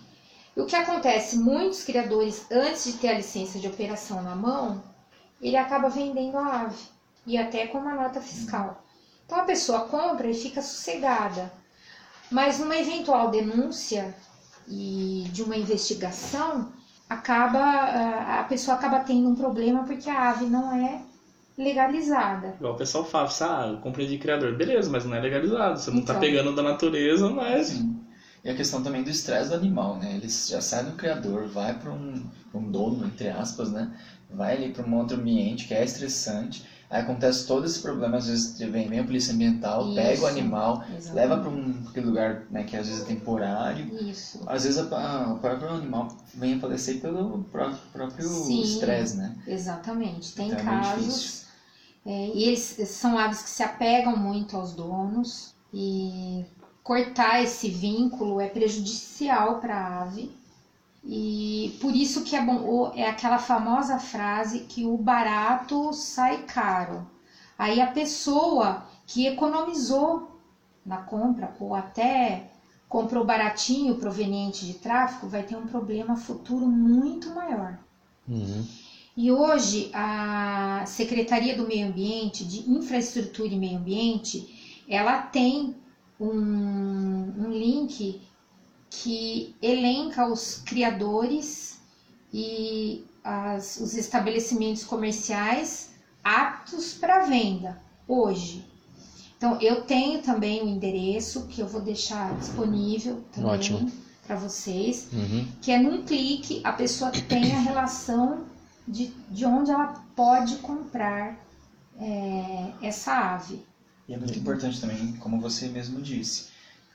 [0.56, 1.38] E o que acontece?
[1.38, 4.82] Muitos criadores, antes de ter a licença de operação na mão,
[5.40, 6.82] ele acaba vendendo a ave
[7.26, 8.84] e até com uma nota fiscal.
[9.24, 11.52] Então a pessoa compra e fica sossegada.
[12.30, 14.14] Mas numa eventual denúncia
[14.68, 16.72] e de uma investigação,
[17.08, 21.00] acaba a pessoa acaba tendo um problema porque a ave não é
[21.56, 22.54] legalizada.
[22.58, 24.54] Igual o pessoal fala, ah, eu comprei de criador.
[24.56, 25.78] Beleza, mas não é legalizado.
[25.78, 26.20] Você não tá Então.
[26.20, 27.68] pegando da natureza, mas.
[27.68, 27.96] Sim.
[28.44, 30.14] E a questão também do estresse do animal, né?
[30.14, 33.90] Ele já sai do criador, vai para um, pra um dono, entre aspas, né?
[34.30, 36.64] Vai ali para um outro ambiente que é estressante.
[36.88, 40.26] Aí acontece todo esse problema, às vezes vem, vem a polícia ambiental, pega o Isso.
[40.26, 41.12] animal, Exatamente.
[41.14, 43.92] leva para um aquele lugar né, que às vezes é temporário.
[44.08, 44.40] Isso.
[44.46, 48.62] Às vezes a- a- o próprio animal vem a falecer pelo pró- próprio Sim.
[48.62, 49.34] estresse, né?
[49.48, 50.32] Exatamente.
[50.34, 51.04] Tem Então é casos.
[51.04, 51.46] difícil.
[52.08, 55.52] é, e eles são aves que se apegam muito aos donos.
[55.74, 56.44] E
[56.84, 60.30] cortar esse vínculo é prejudicial para a ave.
[61.08, 67.06] E por isso que é bom, é aquela famosa frase que o barato sai caro.
[67.56, 70.40] Aí a pessoa que economizou
[70.84, 72.50] na compra ou até
[72.88, 77.78] comprou baratinho proveniente de tráfico vai ter um problema futuro muito maior.
[78.28, 78.66] Uhum.
[79.16, 85.74] E hoje a Secretaria do Meio Ambiente, de Infraestrutura e Meio Ambiente, ela tem
[86.20, 88.20] um, um link
[89.02, 91.78] que elenca os criadores
[92.32, 95.90] e as- os estabelecimentos comerciais
[96.24, 98.64] aptos para venda hoje.
[99.36, 103.92] Então eu tenho também o endereço que eu vou deixar disponível também Ótimo.
[104.26, 105.46] para vocês Uhum.
[105.60, 108.44] que é num clique a pessoa tem a relação
[108.88, 111.38] de, de onde ela pode comprar
[111.98, 113.64] é, essa ave.
[114.08, 116.46] E é muito importante também, como você mesmo disse,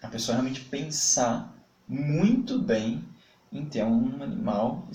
[0.01, 1.53] a pessoa realmente pensar
[1.91, 3.03] muito bem
[3.51, 4.87] em ter um animal,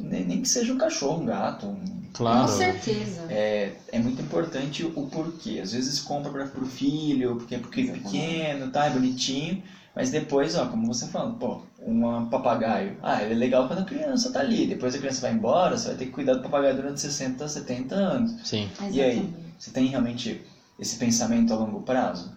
[0.00, 2.50] nem que seja um cachorro, um gato, um Claro.
[2.50, 3.26] Com certeza.
[3.30, 5.60] É, é muito importante o porquê.
[5.62, 9.62] Às vezes compra para pro filho, porque é porque é pequeno, tá, é bonitinho,
[9.94, 12.96] mas depois, ó, como você falou, pô, um papagaio.
[13.02, 14.66] Ah, ele é legal quando a criança tá ali.
[14.66, 17.94] Depois a criança vai embora, você vai ter que cuidar do papagaio durante 60, 70
[17.94, 18.34] anos.
[18.42, 18.68] Sim.
[18.90, 19.18] E aí?
[19.18, 19.48] Exatamente.
[19.58, 20.40] Você tem realmente
[20.78, 22.36] esse pensamento a longo prazo?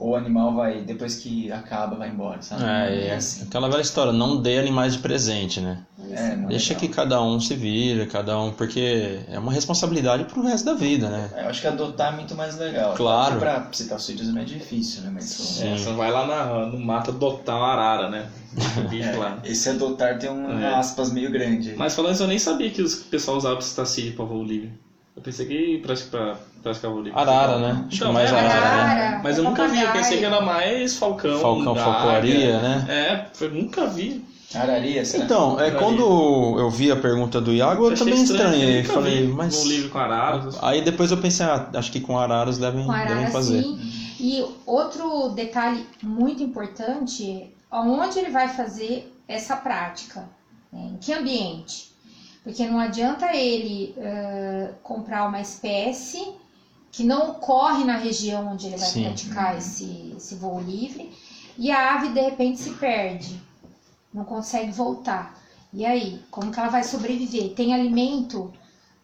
[0.00, 2.64] Ou o animal vai, depois que acaba, vai embora, sabe?
[2.64, 3.44] É, é assim.
[3.44, 5.82] aquela velha história, não dê animais de presente, né?
[6.10, 6.88] É, não é Deixa legal.
[6.88, 11.10] que cada um se vira, cada um, porque é uma responsabilidade pro resto da vida,
[11.10, 11.30] né?
[11.36, 12.94] É, Eu acho que adotar é muito mais legal.
[12.94, 13.38] Claro.
[13.38, 15.10] Pra citocídios é mais difícil, né?
[15.12, 18.26] Mas só- É, você não vai lá na, no mato adotar uma arara, né?
[19.44, 20.74] É, esse adotar tem um É.
[20.74, 21.74] aspas meio grande.
[21.76, 24.72] Mas falando isso, eu nem sabia que os- o pessoal usava pistacídeo pra voo livre.
[25.20, 27.18] Eu pensei que pratica- pra praticar voo livre.
[27.20, 27.70] Arara, né?
[27.72, 28.82] Acho que Então, mais é, arara, né?
[28.82, 31.38] Arara, Mas eu nunca vi, eu pensei que era mais falcão.
[31.40, 32.86] Falcão, falcoaria, né?
[32.88, 34.24] É, eu nunca vi.
[34.54, 35.24] Araria, será?
[35.24, 35.78] Então, é Araria.
[35.78, 36.00] quando
[36.58, 38.80] eu vi a pergunta do Iago, eu Achei também estranho, estranhei.
[38.82, 39.54] nunca Falei, mas.
[39.56, 40.58] Voo livre com araras.
[40.62, 43.62] Aí depois eu pensei, ah, acho que com araras devem, Com devem arara, fazer.
[43.62, 43.78] sim.
[44.18, 50.24] E outro detalhe muito importante é aonde ele vai fazer essa prática,
[50.72, 50.88] né?
[50.94, 51.89] em que ambiente.
[52.50, 56.32] Porque não adianta ele eh, comprar uma espécie
[56.90, 59.04] que não ocorre na região onde ele vai Sim.
[59.04, 61.16] praticar esse, esse voo livre
[61.56, 63.40] e a ave de repente se perde,
[64.12, 65.38] não consegue voltar.
[65.72, 67.54] E aí, como que ela vai sobreviver?
[67.54, 68.50] Tem alimento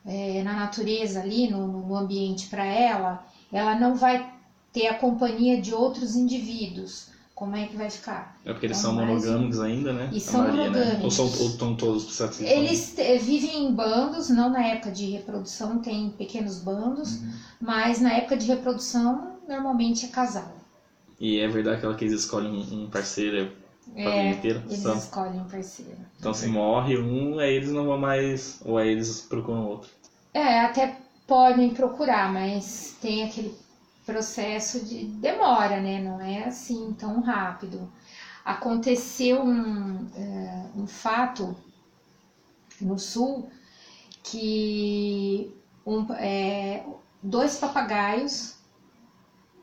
[0.05, 4.28] eh, na natureza ali, no, no ambiente para ela, ela não vai
[4.72, 7.07] ter a companhia de outros indivíduos.
[7.37, 8.34] Como é que vai ficar?
[8.47, 10.09] É porque eles Então, são monogâmicos ainda, né?
[10.11, 10.78] E são maioria, né?
[10.78, 11.18] monogâmicos.
[11.18, 12.20] Ou, são, ou estão todos?
[12.41, 17.32] Eles vivem em bandos, não na época de reprodução, tem pequenos bandos, Uhum.
[17.61, 20.51] mas na época de reprodução, normalmente é casal.
[21.20, 23.53] E é verdade que ela que eles escolhem um, parceiro
[23.93, 24.62] pra vida É, inteira?
[24.64, 24.97] eles São.
[24.97, 25.93] escolhem um parceiro.
[26.18, 28.61] Então se morre um, aí eles não vão mais.
[28.64, 29.91] Ou aí eles procuram outro.
[30.32, 33.55] É, até podem procurar, mas tem aquele
[34.07, 36.00] processo de demora, né?
[36.00, 37.92] Não é assim tão rápido.
[38.44, 41.57] Aconteceu um, é, um fato
[42.80, 43.50] no sul
[44.22, 45.52] que
[45.84, 46.86] um, é,
[47.22, 48.54] dois papagaios,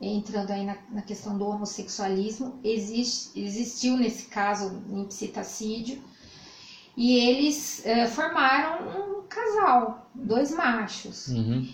[0.00, 6.02] entrando aí na, na questão do homossexualismo, existe, existiu nesse caso em psitacídio,
[6.96, 11.28] e eles é, formaram um casal, dois machos.
[11.28, 11.66] Uhum.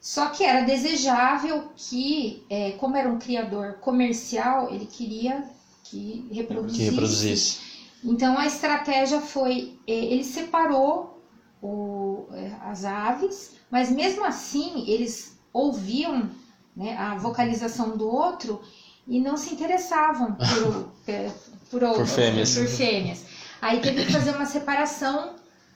[0.00, 5.44] Só que era desejável que, é, como era um criador comercial, ele queria
[5.84, 6.78] que reproduzisse.
[6.78, 7.58] Que reproduzisse.
[8.04, 11.20] Então a estratégia foi, é, ele separou
[11.60, 16.30] o, é, as aves, mas mesmo assim eles ouviam
[16.76, 18.62] né, a vocalização do outro
[19.06, 20.92] e não se interessavam por,
[21.70, 22.54] por, outros, fêmeas.
[22.56, 23.24] por fêmeas.
[23.60, 25.34] Aí teve que fazer uma separação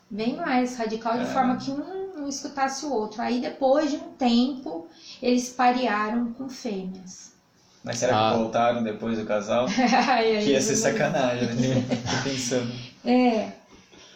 [0.09, 1.27] bem mais radical, de É.
[1.27, 3.20] forma que um não escutasse o outro.
[3.20, 4.87] Aí depois de um tempo,
[5.23, 7.33] eles parearam com fêmeas.
[7.85, 8.33] Mas será Ah.
[8.33, 9.66] que voltaram depois do casal?
[10.09, 11.85] Aí, Que ia ser sacanagem, né?
[12.25, 12.73] Tô pensando.
[13.05, 13.49] É,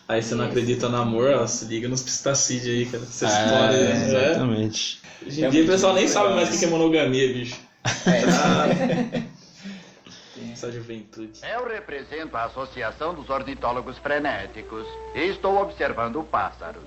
[0.08, 3.02] Aí você não acredita no amor, ó, se liga nos pistacídeos aí, cara.
[3.02, 4.06] Essa É, história, né?
[4.28, 5.00] exatamente.
[5.26, 7.56] Hoje em dia o pessoal nem sabe mais o que é monogamia, bicho.
[8.06, 9.22] É,
[10.56, 11.38] Essa juventude.
[11.42, 16.82] Eu represento a Associação dos Ornitólogos Frenéticos e estou observando pássaros.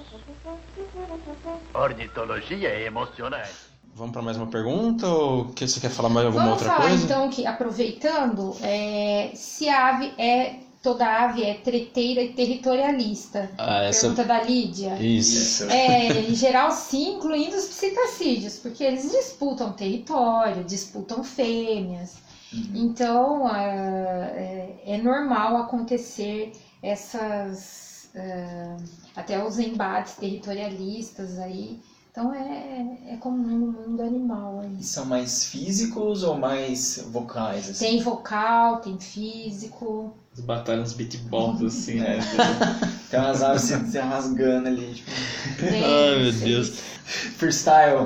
[1.72, 3.70] Ornitologia é emocionante.
[3.94, 6.90] Vamos para mais uma pergunta ou que você quer falar mais alguma Vamos outra falar
[6.90, 7.04] coisa?
[7.04, 10.56] então que, aproveitando, é, se a ave é.
[10.82, 13.52] Toda ave é treteira e territorialista.
[13.58, 14.08] Ah, essa.
[14.08, 14.96] Pergunta da Lídia.
[14.96, 15.66] Isso.
[15.66, 15.70] Isso.
[15.70, 22.16] É, em geral, sim, incluindo os psitacídeos, porque eles disputam território, disputam fêmeas.
[22.54, 28.10] Então, ah, é, é normal acontecer essas.
[28.16, 28.78] ah,
[29.16, 31.80] até os embates territorialistas aí.
[32.12, 34.62] Então, é, é comum no mundo animal.
[34.62, 34.84] Aí.
[34.84, 37.70] São mais físicos ou mais vocais?
[37.70, 37.86] Assim?
[37.86, 40.12] Tem vocal, tem físico.
[40.34, 42.18] As batalhas beatbox, assim, né?
[43.10, 45.10] Tem umas aves se, se rasgando ali, tipo,
[45.62, 46.70] Ai, meu Deus.
[47.38, 48.06] freestyle.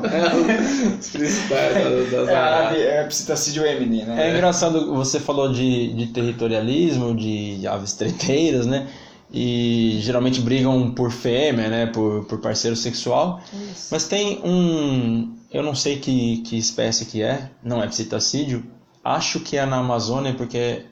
[0.99, 2.77] Os freestyle das, É a ave, araras.
[2.77, 4.27] é psitacídeo Eminem, né?
[4.29, 8.87] É engraçado, você falou de, de territorialismo, de aves treteiras, né?
[9.31, 11.85] E geralmente brigam por fêmea, né?
[11.87, 13.41] Por, por parceiro sexual.
[13.71, 13.87] Isso.
[13.91, 15.35] Mas tem um.
[15.51, 18.63] Eu não sei que, que espécie que é, não é psitacídeo.
[19.03, 20.85] Acho que é na Amazônia, porque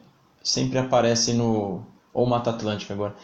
[0.43, 1.85] sempre aparece no.
[2.13, 3.15] Ou Mata Atlântica agora.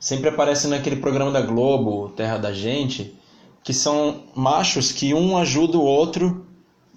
[0.00, 3.14] Sempre aparece naquele programa da Globo, Terra da Gente,
[3.62, 6.46] que são machos que um ajuda o outro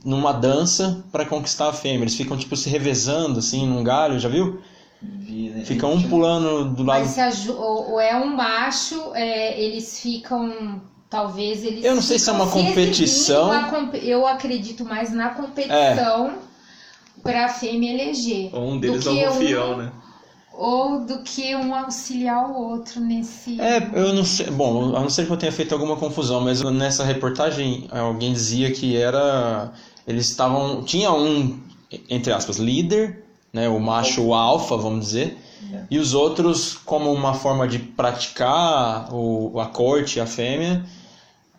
[0.05, 2.05] numa dança para conquistar a fêmea.
[2.05, 4.61] Eles ficam tipo se revezando assim num galho, já viu?
[5.01, 5.65] Vi, né?
[5.65, 7.01] Fica um pulando do lado.
[7.05, 10.81] Mas se ou, é um macho, é, eles ficam.
[11.09, 11.83] Talvez eles.
[11.83, 13.69] Eu não sei se é uma ficam competição.
[13.69, 16.35] comp- Eu acredito mais na competição
[17.21, 18.49] para a fêmea eleger.
[18.55, 19.91] Ou um deles é o rufião, né?
[20.55, 23.59] Ou do que um auxiliar o outro nesse.
[23.59, 24.47] É, eu não sei.
[24.51, 28.71] Bom, a não ser que eu tenha feito alguma confusão, mas nessa reportagem alguém dizia
[28.71, 29.71] que era.
[30.07, 30.83] Eles estavam.
[30.83, 31.59] Tinha um,
[32.07, 33.67] entre aspas, líder, né?
[33.67, 35.37] O macho o alfa, vamos dizer.
[35.73, 35.83] É.
[35.89, 40.85] E os outros, como uma forma de praticar o, a corte, a fêmea,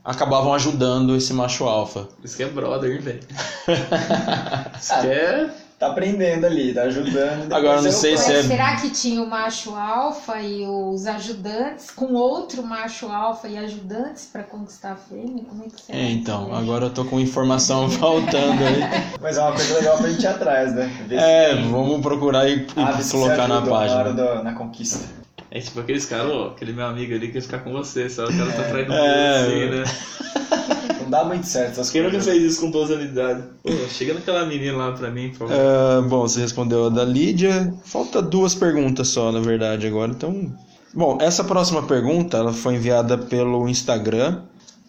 [0.04, 2.08] acabavam ajudando esse macho alfa.
[2.22, 3.20] Isso que é brother, hein, velho?
[4.78, 5.63] Isso que é.
[5.84, 7.52] Tá aprendendo ali, tá ajudando.
[7.52, 11.90] Agora, não eu sei se é- será que tinha o macho alfa e os ajudantes
[11.90, 15.44] com outro macho alfa e ajudantes para conquistar a fêmea?
[15.48, 15.98] Como é que será?
[15.98, 16.58] É, que então, é?
[16.58, 18.80] agora eu tô com informação faltando aí.
[19.20, 21.04] Mas é uma coisa legal pra gente ir atrás, né?
[21.06, 23.98] Ver É, tem vamos procurar e, e que colocar na página.
[24.00, 25.04] hora do- na conquista.
[25.50, 28.36] É tipo aqueles caras, aquele meu amigo ali que quer ficar com você, só o
[28.36, 29.36] cara tá atrás do É.
[29.40, 29.84] assim, né?
[31.04, 32.32] Não dá muito certo Quem nunca coisas.
[32.32, 33.44] fez isso com plausibilidade?
[33.62, 35.54] Pô, chega naquela menina lá pra mim, por favor.
[35.54, 37.72] Ah, bom, você respondeu a da Lídia.
[37.84, 40.10] Falta duas perguntas só, na verdade, agora.
[40.10, 40.52] Então,
[40.92, 44.42] bom, essa próxima pergunta ela foi enviada pelo Instagram,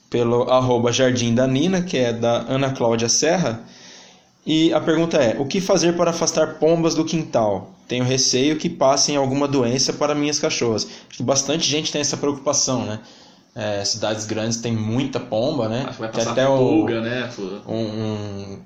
[0.09, 3.61] pelo arroba Jardim da Nina, que é da Ana Cláudia Serra.
[4.45, 7.71] E a pergunta é: o que fazer para afastar pombas do quintal?
[7.87, 10.85] Tenho receio que passem alguma doença para minhas cachorras.
[11.07, 12.99] Acho que bastante gente tem essa preocupação, né?
[13.55, 15.85] É, cidades grandes tem muita pomba, né?
[15.87, 17.29] Acho que vai Tem passar até o- pulga, né?
[17.33, 17.41] pô.
[17.71, 18.59] um, um,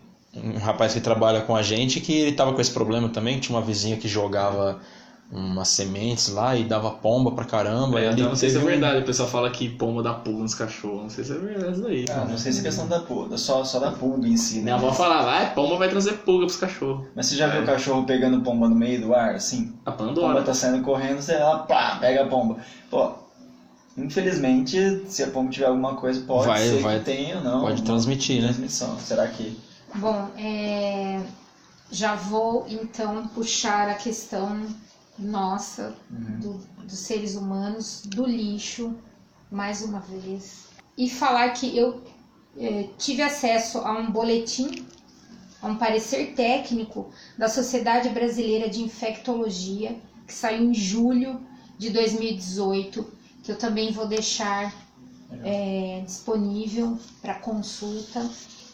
[0.56, 3.40] um rapaz que trabalha com a gente que ele tava com esse problema também.
[3.40, 4.80] Tinha uma vizinha que jogava
[5.32, 8.00] umas sementes lá e dava pomba pra caramba.
[8.00, 9.70] É, e eu ele não sei se é teve um- verdade, o pessoal fala que
[9.70, 11.04] pomba dá pulga nos cachorros.
[11.04, 12.06] Não sei se é verdade isso aí.
[12.10, 14.62] Ah, não sei se é questão da pulga, só, só da pulga em si, né?
[14.64, 17.06] Minha avó falava, ah, pomba vai trazer pulga pros cachorros.
[17.16, 17.64] Mas você já viu É.
[17.64, 19.72] o cachorro pegando pomba no meio do ar, assim?
[19.86, 20.42] A A pomba Pandora.
[20.42, 22.58] tá saindo correndo, você lá, pá, pega a pomba.
[22.90, 23.12] Pô,
[24.06, 27.62] infelizmente, se a pomba tiver alguma coisa, pode Vai- ser vai- que tenha ou não.
[27.62, 28.48] pode transmitir, né?
[28.50, 28.98] Transmissão.
[29.00, 29.58] Será que...
[29.96, 31.22] Bom, é,
[31.92, 34.66] já vou então puxar a questão
[35.18, 38.96] nossa, do- dos seres humanos, do lixo,
[39.52, 40.66] mais uma vez.
[40.98, 42.02] E falar que eu
[42.58, 44.86] é, tive acesso a um boletim,
[45.62, 49.96] a um parecer técnico da Sociedade Brasileira de Infectologia,
[50.26, 51.40] que saiu em julho
[51.78, 53.06] de 2018,
[53.50, 54.72] que eu também vou deixar
[55.44, 58.30] é, disponível para consulta.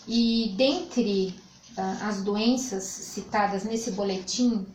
[0.06, 1.34] E dentre
[1.78, 4.68] ah, as doenças citadas nesse boletim,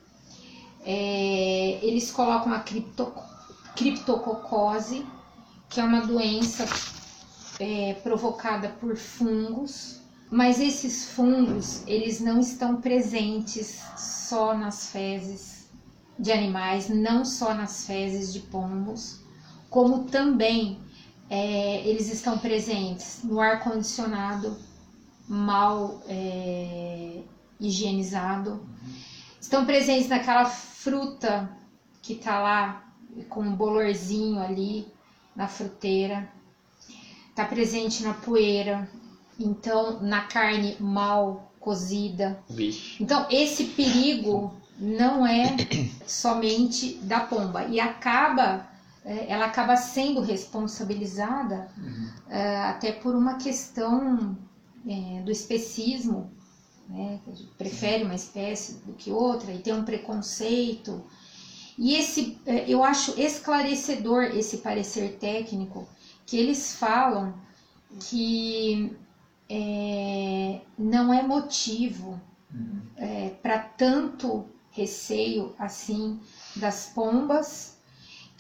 [0.87, 3.13] é, eles colocam a cripto,
[3.77, 5.05] criptococose
[5.69, 6.67] que é uma doença
[7.59, 15.69] é, provocada por fungos, mas esses fungos eles não estão presentes só nas fezes
[16.19, 19.20] de animais, não só nas fezes de pombos,
[19.71, 20.79] como também
[21.31, 24.59] é, eles estão presentes no ar condicionado
[25.29, 27.23] mal é,
[27.61, 28.69] higienizado,
[29.41, 31.49] estão presentes naquela fruta
[32.03, 32.85] que está lá
[33.29, 34.89] com um bolorzinho ali
[35.37, 36.29] na fruteira,
[37.29, 38.91] está presente na poeira,
[39.39, 42.43] então na carne mal cozida.
[42.49, 43.01] Vixe.
[43.01, 45.57] Então esse perigo não é
[46.07, 48.70] somente da pomba e acaba
[49.05, 51.69] ela acaba sendo responsabilizada
[52.29, 54.37] é, até por uma questão
[54.87, 56.31] é, do especismo,
[56.89, 57.21] né?
[57.57, 61.05] prefere uma espécie do que outra e tem um preconceito.
[61.79, 65.89] E esse, é, eu acho esclarecedor esse parecer técnico
[66.27, 67.35] que eles falam
[68.09, 68.97] que
[69.49, 72.21] é, não é motivo
[72.97, 76.21] é, para tanto receio assim
[76.55, 77.80] das pombas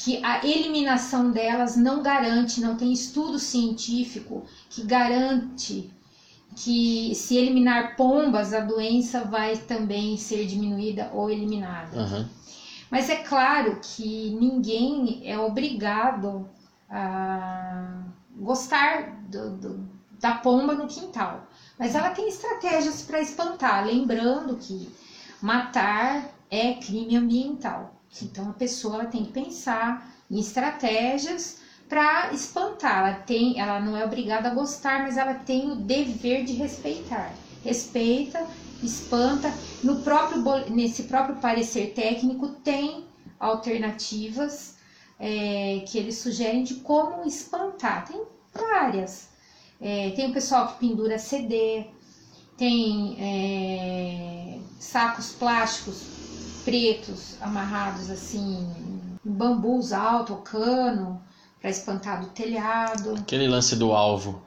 [0.02, 5.90] que a eliminação delas não garante, não tem estudo científico que garante
[6.56, 12.00] que se eliminar pombas a doença vai também ser diminuída ou eliminada.
[12.00, 12.28] Aham.
[12.90, 16.48] Mas é claro que ninguém é obrigado
[16.88, 18.02] a
[18.36, 19.88] gostar do- do-
[20.18, 21.46] da pomba no quintal.
[21.78, 24.88] Mas ela tem estratégias para espantar, lembrando que
[25.40, 27.94] matar é crime ambiental.
[28.22, 31.58] Então a pessoa ela tem que pensar em estratégias
[31.88, 32.98] para espantar.
[32.98, 37.32] Ela, tem, ela não é obrigada a gostar, mas ela tem o dever de respeitar.
[37.64, 38.46] Respeita,
[38.82, 39.52] espanta.
[39.82, 43.04] No próprio, nesse próprio parecer técnico tem
[43.38, 44.76] alternativas
[45.18, 48.06] é, que eles sugerem de como espantar.
[48.06, 48.22] Tem
[48.54, 49.28] várias.
[49.80, 51.86] É, tem o pessoal que pendura CD,
[52.56, 56.19] tem é, sacos plásticos
[56.64, 58.66] pretos amarrados assim
[59.24, 61.20] em bambus alto cano
[61.60, 63.14] para espantar do telhado.
[63.18, 64.42] Aquele lance do alvo.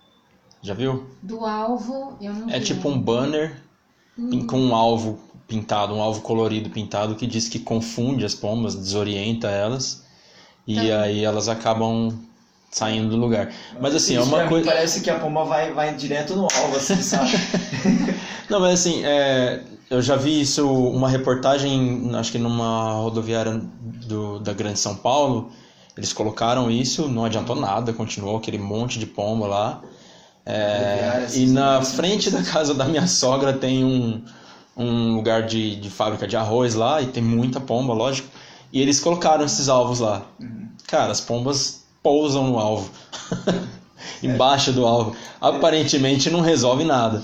[0.62, 1.06] Já viu?
[1.22, 2.66] Do alvo, eu não É vi.
[2.66, 3.62] tipo um banner
[4.16, 8.74] pin- com um alvo pintado, um alvo colorido pintado que diz que confunde as pombas,
[8.76, 10.04] desorienta elas
[10.66, 11.02] e Tá.
[11.02, 12.18] aí elas acabam
[12.72, 13.52] saindo do lugar.
[13.80, 14.72] Mas assim, é Isso uma pra mim coisa.
[14.72, 17.30] Parece que a pomba vai, vai direto no alvo, assim, sabe?
[18.50, 23.62] Não, mas assim, é, eu já vi isso, uma reportagem, acho que numa rodoviária
[24.08, 25.52] do, da Grande São Paulo,
[25.96, 29.82] eles colocaram isso, não adiantou nada, continuou aquele monte de pomba lá.
[30.46, 34.22] É, e na frente da casa da minha sogra tem um,
[34.76, 38.28] um lugar de, de fábrica de arroz lá, e tem muita pomba, lógico.
[38.72, 40.24] E eles colocaram esses alvos lá.
[40.88, 42.90] Cara, as pombas pousam no alvo.
[44.24, 45.16] Embaixo do alvo.
[45.40, 47.24] Aparentemente não resolve nada.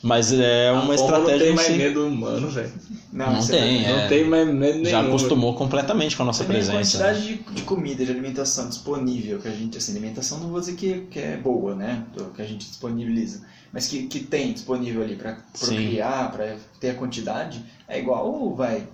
[0.00, 1.72] Mas é uma A estratégia Não tem em mais si.
[1.72, 2.72] medo humano, velho.
[3.12, 3.84] Não isso tem, verdade.
[3.84, 4.00] é.
[4.02, 4.90] Não tem mais medo nenhum.
[4.90, 6.72] Já acostumou completamente com a nossa a presença.
[6.72, 6.82] né?
[7.12, 10.76] quantidade de, de comida, de alimentação disponível que a gente, assim, alimentação não vou dizer
[10.76, 12.04] que, que é boa, né?
[12.34, 13.42] Que a gente disponibiliza,
[13.72, 15.66] mas que, que tem disponível ali para Sim.
[15.74, 18.86] procriar, para ter a quantidade, é igual, ou vai,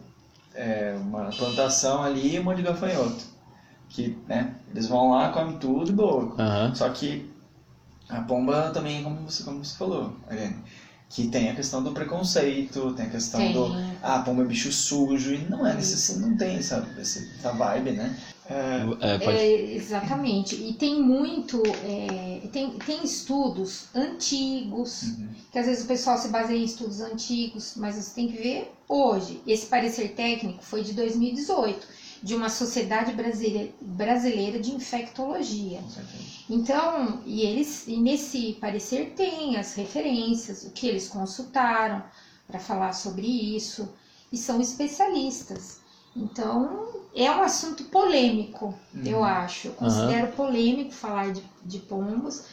[0.54, 3.24] é, uma plantação ali e um monte de gafanhoto.
[3.90, 6.34] Que, né, eles vão lá, comem tudo e boa.
[6.38, 6.74] Aham.
[6.74, 7.28] Só que
[8.08, 10.56] a pomba também, como você, como você falou, Ariane,
[11.08, 13.52] que tem a questão do preconceito, tem a questão Tem.
[13.52, 13.66] do
[14.02, 17.92] ah, pomba é bicho sujo, e não é necessário, não tem essa, essa, essa vibe,
[17.92, 18.16] né?
[18.46, 20.54] É, É, pode- É, exatamente.
[20.56, 21.62] E tem muito.
[21.84, 25.28] é, tem, tem estudos antigos, Uhum.
[25.52, 28.72] que às vezes o pessoal se baseia em estudos antigos, mas você tem que ver
[28.88, 29.40] hoje.
[29.46, 31.86] Esse parecer técnico foi de 2018,
[32.24, 33.12] de uma sociedade
[33.82, 35.80] brasileira, de infectologia.
[36.48, 42.02] Então, e eles e nesse parecer tem as referências, o que eles consultaram
[42.46, 43.92] para falar sobre isso,
[44.32, 45.80] e são especialistas.
[46.16, 49.68] Então, é um assunto polêmico, eu acho.
[49.68, 52.46] Eu considero polêmico falar de, de pombos.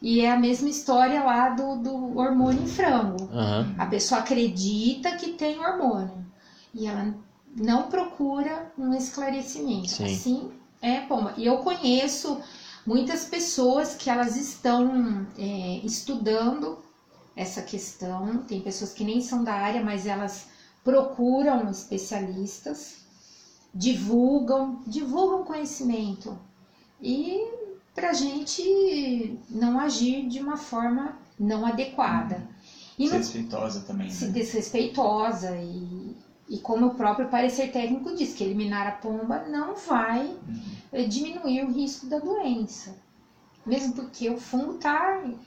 [0.00, 3.30] E é a mesma história lá do, do hormônio em frango.
[3.32, 3.72] Aham.
[3.78, 6.26] A pessoa acredita que tem hormônio
[6.74, 7.14] e ela
[7.56, 9.88] não procura um esclarecimento.
[9.88, 10.04] Sim.
[10.04, 11.34] Assim é pomba.
[11.36, 12.40] E eu conheço
[12.86, 16.78] muitas pessoas que elas estão é, estudando
[17.36, 18.38] essa questão.
[18.38, 20.48] Tem pessoas que nem são da área, mas elas
[20.84, 22.96] procuram especialistas,
[23.72, 26.36] divulgam, divulgam conhecimento.
[27.00, 27.46] E
[27.94, 32.48] pra gente não agir de uma forma não adequada.
[32.98, 34.32] E Ser não respeitosa também, se né?
[34.32, 36.11] desrespeitosa e,
[36.48, 40.34] e como o próprio parecer técnico diz, que eliminar a pomba não vai
[40.92, 41.08] Uhum.
[41.08, 42.94] diminuir o risco da doença.
[43.64, 45.38] Mesmo porque o fungo está em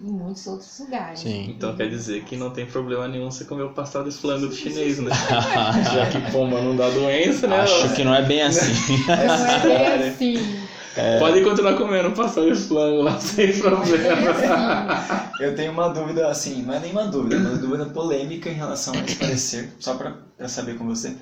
[0.00, 1.20] muitos outros lugares.
[1.20, 1.50] Sim.
[1.50, 4.54] Então quer dizer que não tem problema nenhum você comer o pastel de flango do
[4.54, 5.10] chinês, né?
[5.94, 7.60] Já que pomba não dá doença, né?
[7.60, 8.72] Acho que não é bem assim.
[9.06, 10.69] Não é bem assim.
[11.18, 14.92] Pode continuar comendo pastel de flango lá sem Não é problema.
[14.92, 15.42] assim.
[15.44, 18.92] Eu tenho uma dúvida, assim, não é nenhuma dúvida, é uma dúvida polêmica em relação
[18.94, 21.16] a esse parecer, só pra, pra saber com você.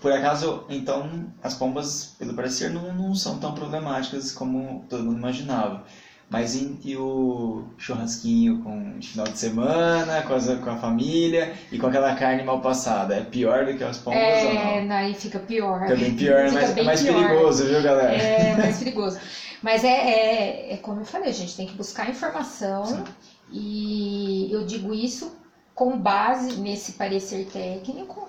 [0.00, 5.18] Por acaso, então, as pombas, pelo parecer, não, não são tão problemáticas como todo mundo
[5.18, 5.84] imaginava.
[6.30, 11.78] Mas e, o churrasquinho com de final de semana, com, as, com a família e
[11.78, 13.14] com aquela carne mal passada?
[13.14, 14.88] É pior do que as pombas ou É, não?
[14.88, 15.80] não, aí fica pior.
[15.82, 17.28] Fica bem pior, é Fica mais, é bem mais pior.
[17.28, 18.12] perigoso, viu, galera?
[18.14, 19.18] É mais perigoso.
[19.62, 23.04] Mas é, é, é como eu falei, a gente tem que buscar informação Sim.
[23.50, 25.32] e eu digo isso
[25.74, 28.28] com base nesse parecer técnico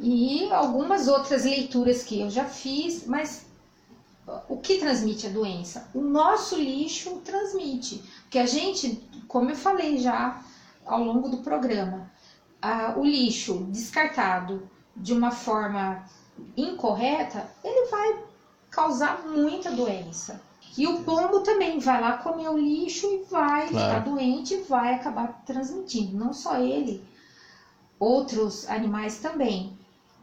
[0.00, 3.46] e algumas outras leituras que eu já fiz, mas
[4.48, 5.88] o que transmite a doença?
[5.94, 8.02] O nosso lixo transmite.
[8.22, 10.40] Porque a gente, como eu falei já
[10.86, 12.10] ao longo do programa,
[12.60, 16.04] a- o lixo descartado de uma forma
[16.56, 18.24] incorreta, ele vai
[18.70, 20.40] causar muita doença.
[20.78, 23.68] E o pombo também vai lá comer o lixo e vai Claro.
[23.68, 26.16] ficar doente e vai acabar transmitindo.
[26.16, 27.04] Não só ele,
[27.98, 29.76] outros animais também.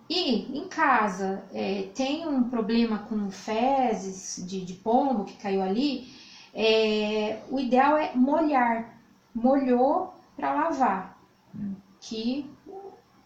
[0.10, 6.08] E em casa é, tem um problema com fezes de, de pombo que caiu ali,
[6.54, 8.98] é, o ideal é molhar.
[9.36, 11.16] Molhou para lavar,
[11.56, 11.76] Hum.
[12.02, 12.46] que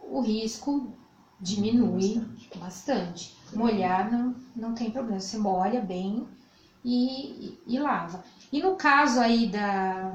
[0.02, 0.94] o, risco
[1.40, 2.50] diminui Bastante.
[2.56, 3.34] bastante.
[3.54, 6.26] Molhar não, não tem problema, você molha bem
[6.84, 8.22] e, e, e lava.
[8.52, 10.14] E no caso aí da,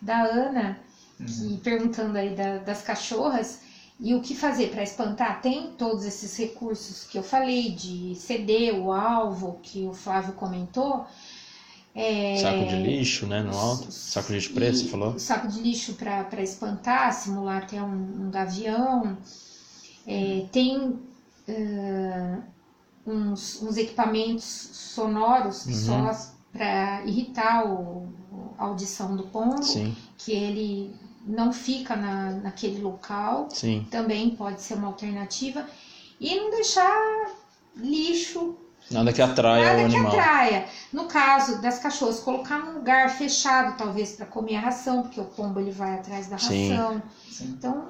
[0.00, 0.78] da Ana,
[1.20, 1.26] Uhum.
[1.26, 3.60] que perguntando aí da- das cachorras,
[3.98, 5.40] e o que fazer para espantar?
[5.40, 11.06] Tem todos esses recursos que eu falei, de CD, o alvo, que o Flávio comentou.
[11.94, 13.42] É, Saco de lixo, né?
[13.42, 13.90] No alto.
[13.90, 15.18] Saco de lixo preto, você falou?
[15.18, 19.16] saco de lixo para espantar, simular até um, um gavião.
[20.06, 20.98] É, tem
[21.48, 22.40] ah,
[23.06, 25.74] uns, uns equipamentos sonoros que Uhum.
[25.74, 26.12] só
[26.52, 28.08] para irritar o,
[28.58, 30.94] a audição do pombo, Sim, que ele
[31.26, 33.86] não fica na, naquele local, sim.
[33.90, 35.66] também pode ser uma alternativa.
[36.20, 37.30] E não deixar
[37.76, 38.54] lixo
[38.88, 40.12] Nada que atraia Nada o que animal.
[40.12, 40.64] atraia.
[40.92, 45.24] No caso das cachorras, colocar num lugar fechado, talvez, para comer a ração, porque o
[45.24, 46.70] pombo ele vai atrás da Sim.
[46.70, 47.02] ração.
[47.28, 47.54] Sim.
[47.58, 47.88] Então,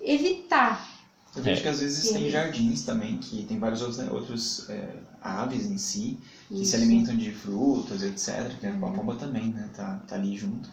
[0.00, 0.86] evitar.
[1.34, 1.62] Eu vejo É.
[1.62, 2.30] que às vezes tem Sim.
[2.30, 6.18] jardins também, que tem vários outros, né, outros é, aves em si,
[6.48, 6.70] que Isso.
[6.70, 8.56] se alimentam de frutas, etc.
[8.60, 8.92] Que a Uhum.
[8.92, 9.68] pomba também, né?
[9.74, 10.70] Tá, tá ali junto.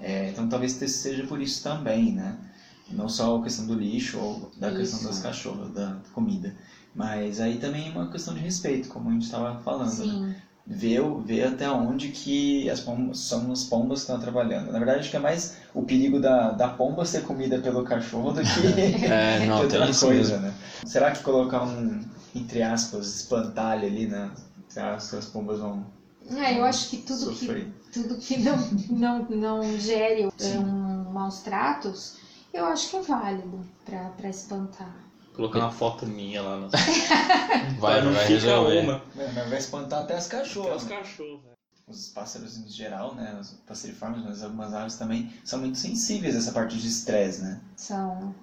[0.00, 2.36] É, então talvez seja por isso também, né?
[2.90, 5.08] Não só a questão do lixo ou da questão Isso.
[5.08, 6.54] das cachorras, da comida.
[6.94, 9.88] Mas aí também é uma questão de respeito, como a gente estava falando.
[9.98, 10.04] Né?
[10.04, 10.34] Sim,
[10.66, 14.70] Ver, o- ver até onde que as pombas, são as pombas que estão trabalhando.
[14.70, 18.32] Na verdade, acho que é mais o perigo da, da pomba ser comida pelo cachorro
[18.32, 18.46] do que,
[19.06, 20.38] É, não, que outra coisa, mesmo.
[20.40, 20.54] né?
[20.84, 24.30] Será que colocar um, entre aspas, espantalho ali, né?
[24.68, 25.86] Será que as pombas vão
[26.36, 27.72] é, eu acho que tudo que, sofrer?
[27.92, 28.56] Tudo que não,
[28.90, 32.16] não, não gere é, um, maus tratos,
[32.52, 34.94] eu acho que é válido para espantar.
[35.34, 36.68] Colocar uma foto minha lá no.
[37.78, 38.80] Vai, não vai fica resolver.
[38.80, 39.02] uma.
[39.14, 40.82] Mas vai espantar até as Até cachorras.
[40.82, 41.40] os cachorros.
[41.86, 43.38] Os pássaros em geral, né?
[43.40, 47.60] Os passeriformes, mas algumas aves também são muito sensíveis a essa parte de estresse, né?
[47.76, 48.34] São,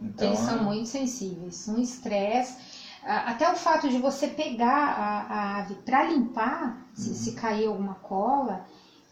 [0.00, 1.68] Então, eles são muito sensíveis.
[1.68, 2.56] Um estresse.
[3.04, 7.14] Até o fato de você pegar a, a ave para limpar, se, Uhum.
[7.14, 8.64] se cair alguma cola,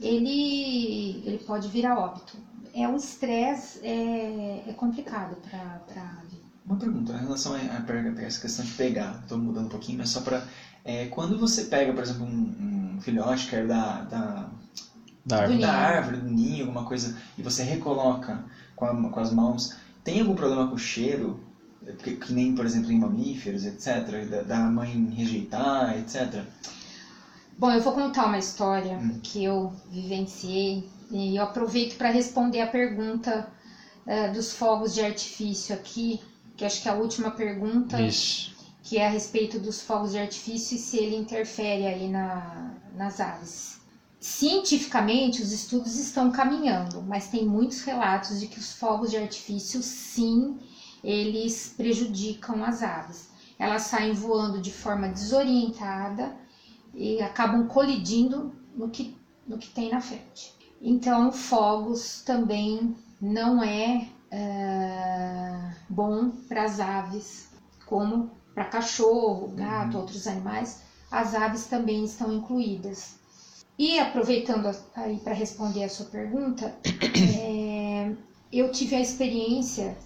[0.06, 2.36] ele, ele pode virar óbito.
[2.74, 6.42] É o estresse é, é complicado para a ave.
[6.66, 9.20] Uma pergunta em relação a, a, a essa questão de pegar.
[9.22, 10.42] Estou mudando um pouquinho, mas só para
[11.10, 14.48] quando você pega, por exemplo, um, um filhote que é da, da,
[15.26, 15.58] Da árvore.
[15.58, 15.86] Do da ninho.
[15.86, 18.44] árvore, do ninho, alguma coisa, e você recoloca
[18.76, 21.38] com, a- com as mãos, tem algum problema com o cheiro?
[22.02, 24.26] Que, que nem, por exemplo, em mamíferos, etc.
[24.30, 26.42] Da, da mãe rejeitar, etc.
[27.58, 29.20] Bom, eu vou contar uma história Hum.
[29.22, 33.46] que eu vivenciei e eu aproveito para responder a pergunta
[34.06, 36.20] eh, dos fogos de artifício aqui,
[36.56, 38.00] que acho que é a última pergunta.
[38.00, 38.52] Isso.
[38.82, 43.20] que é a respeito dos fogos de artifício e se ele interfere aí na, nas
[43.20, 43.78] aves.
[44.20, 49.82] Cientificamente, os estudos estão caminhando, mas tem muitos relatos de que os fogos de artifício,
[49.82, 50.56] sim,
[51.02, 53.28] eles prejudicam as aves.
[53.58, 56.34] Elas saem voando de forma desorientada
[56.94, 59.16] e acabam colidindo no que,
[59.46, 60.54] no que tem na frente.
[60.80, 67.50] Então, fogos também não é eh, bom para as aves,
[67.86, 73.18] como para cachorro, gato, outros animais, as aves também estão incluídas.
[73.78, 76.74] E aproveitando aí para responder a sua pergunta,
[77.38, 78.12] é,
[78.52, 79.96] eu tive a experiência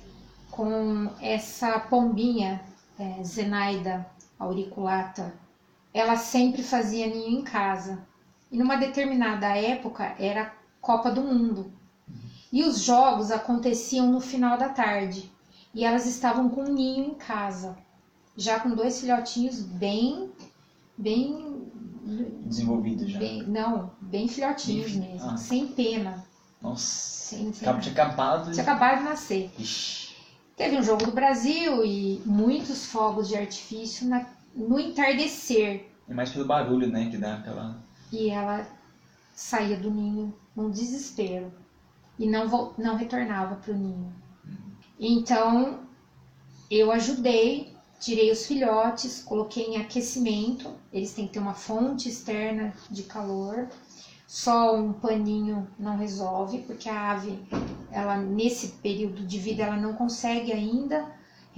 [0.50, 2.62] com essa pombinha
[2.98, 4.06] é, Zenaida
[4.38, 5.34] auriculata.
[5.92, 8.06] Ela sempre fazia ninho em casa.
[8.50, 11.72] E numa determinada época era Copa do Mundo.
[12.52, 15.30] E os jogos aconteciam no final da tarde.
[15.74, 17.76] E elas estavam com um ninho em casa,
[18.36, 20.30] já com dois filhotinhos bem
[20.96, 21.58] bem
[22.46, 23.18] Desenvolvido já.
[23.18, 25.36] bem- não, bem filhotinhos mesmo, ah.
[25.36, 26.24] sem pena.
[26.62, 26.84] Nossa.
[27.28, 28.50] Sem, sem Tinha acabado.
[28.50, 29.50] Tinha acabado de nascer.
[29.58, 30.16] Ixi.
[30.56, 34.26] Teve um jogo do Brasil e muitos fogos de artifício na-
[34.58, 35.88] no entardecer.
[36.08, 37.08] É mais pelo barulho, né?
[37.10, 37.78] Que dá aquela.
[38.12, 38.66] E ela
[39.34, 41.52] saía do ninho num desespero
[42.18, 44.12] e não, vol- não retornava para o ninho.
[44.98, 45.80] Então
[46.70, 50.74] eu ajudei, tirei os filhotes, coloquei em aquecimento.
[50.92, 53.68] Eles têm que ter uma fonte externa de calor.
[54.26, 57.38] Só um paninho não resolve, porque a ave,
[57.90, 61.06] ela nesse período de vida, ela não consegue ainda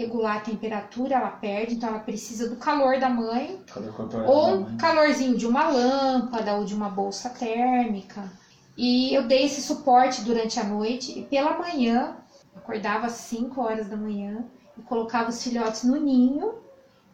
[0.01, 3.93] regular a temperatura, ela perde, então ela precisa do calor da mãe Calor
[4.27, 4.77] ou da um mãe.
[4.77, 8.31] calorzinho de uma lâmpada ou de uma bolsa térmica.
[8.77, 12.17] E eu dei esse suporte durante a noite e pela manhã,
[12.57, 14.45] acordava às 5 horas da manhã
[14.79, 16.55] e colocava os filhotes no ninho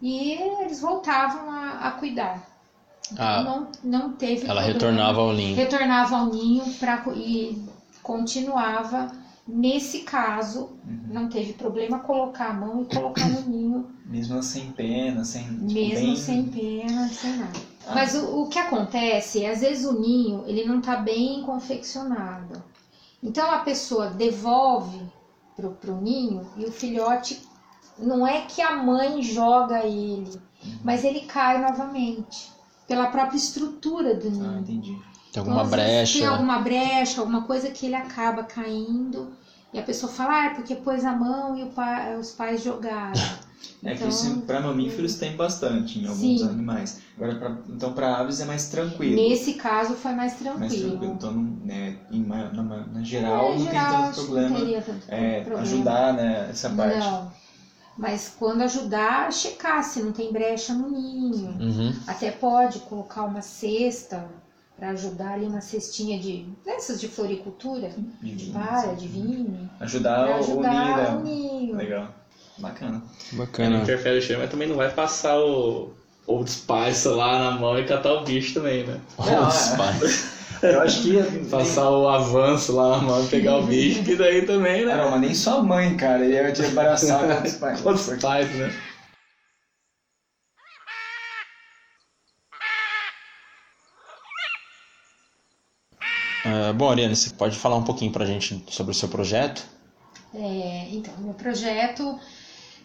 [0.01, 0.33] e
[0.63, 2.41] eles voltavam a, a cuidar.
[3.13, 4.73] Então Ah, não, não teve ela problema.
[4.73, 5.57] retornava ao ninho.
[5.57, 7.65] retornava ao ninho pra, e
[8.03, 9.11] continuava.
[9.47, 11.01] Nesse caso, Uhum.
[11.09, 15.45] não teve problema colocar a mão e colocar no ninho Mesmo sem pena, sem.
[15.45, 17.59] tipo, mesmo bem- sem pena, sem nada.
[17.87, 17.95] Ah.
[17.95, 22.61] Mas o, o que acontece é, às vezes o ninho, ele não tá bem confeccionado.
[23.23, 25.01] Então a pessoa devolve
[25.55, 27.41] pro, pro ninho e o filhote,
[27.99, 30.41] não é que a mãe joga ele,
[30.85, 32.51] mas ele cai novamente.
[32.89, 34.59] Pela própria estrutura do Ah, ninho.
[34.61, 34.99] entendi.
[35.43, 36.19] Tem alguma Então, brecha.
[36.19, 39.31] Tem alguma brecha, alguma coisa que ele acaba caindo.
[39.73, 43.13] E a pessoa fala, ah, é porque pôs a mão e pa- os pais jogaram.
[43.83, 46.49] É que Então, isso para mamíferos tem bastante em alguns Sim.
[46.49, 46.99] animais.
[47.17, 49.17] Agora, pra, então para aves é mais tranquilo.
[49.17, 50.61] Nesse caso foi mais tranquilo.
[50.61, 51.15] Mais tranquilo.
[51.15, 54.59] Então, não, né, em, na, ma- na geral, É, não geral, tem tanto que problema.
[54.83, 55.63] Tanto É, problema.
[55.63, 56.99] ajudar né, essa parte.
[56.99, 57.31] Não.
[57.97, 61.51] Mas quando ajudar, checar se não tem brecha no ninho.
[61.59, 61.93] Uhum.
[62.07, 64.29] Até pode colocar uma cesta
[64.77, 67.91] para ajudar ali, uma cestinha de dessas de floricultura,
[68.23, 71.17] De para, de vinho, Ajudar, o ajudar dela.
[71.19, 71.77] o ninho.
[71.77, 72.09] Legal.
[72.59, 73.03] Bacana.
[73.33, 73.77] Não Bacana.
[73.83, 75.93] interfere o cheiro, mas também não vai passar o
[76.27, 78.99] Old Spice lá na mão e catar o bicho também, né?
[79.19, 79.77] Não, Os é.
[79.77, 80.37] pais.
[80.63, 81.23] Eu acho que.
[81.51, 84.97] Passar o avanço lá na mão e pegar o bicho, que daí também, né?
[84.97, 86.25] Não, mas nem sua mãe, cara.
[86.25, 87.85] Ele ia te embaraçar com outros pais.
[87.87, 88.73] Old Spice, né?
[96.57, 99.67] Ah, bom, Ariane, você pode falar um pouquinho pra gente sobre o seu projeto?
[100.35, 102.19] É, então, meu projeto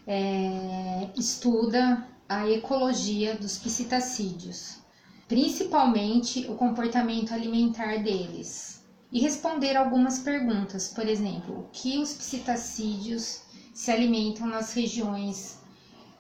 [0.06, 4.80] é, estuda a ecologia dos psitacídeos,
[5.28, 13.42] principalmente o comportamento alimentar deles, e responder algumas perguntas, por exemplo, o que os psitacídeos
[13.74, 15.60] se alimentam nas regiões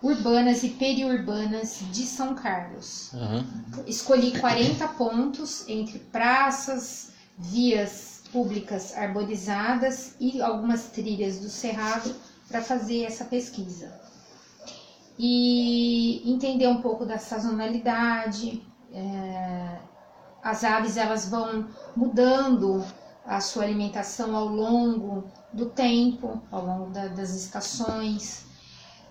[0.01, 3.11] urbanas e periurbanas de São Carlos.
[3.13, 3.45] Uhum.
[3.87, 12.15] Escolhi 40 pontos entre praças, vias públicas arborizadas e algumas trilhas do Cerrado
[12.47, 13.99] para fazer essa pesquisa.
[15.17, 18.63] E entender um pouco da sazonalidade.
[18.93, 19.79] é,
[20.43, 22.83] as aves elas vão mudando
[23.25, 28.45] a sua alimentação ao longo do tempo, ao longo da- das estações,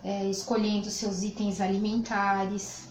[0.05, 2.89] é, escolhendo seus itens alimentares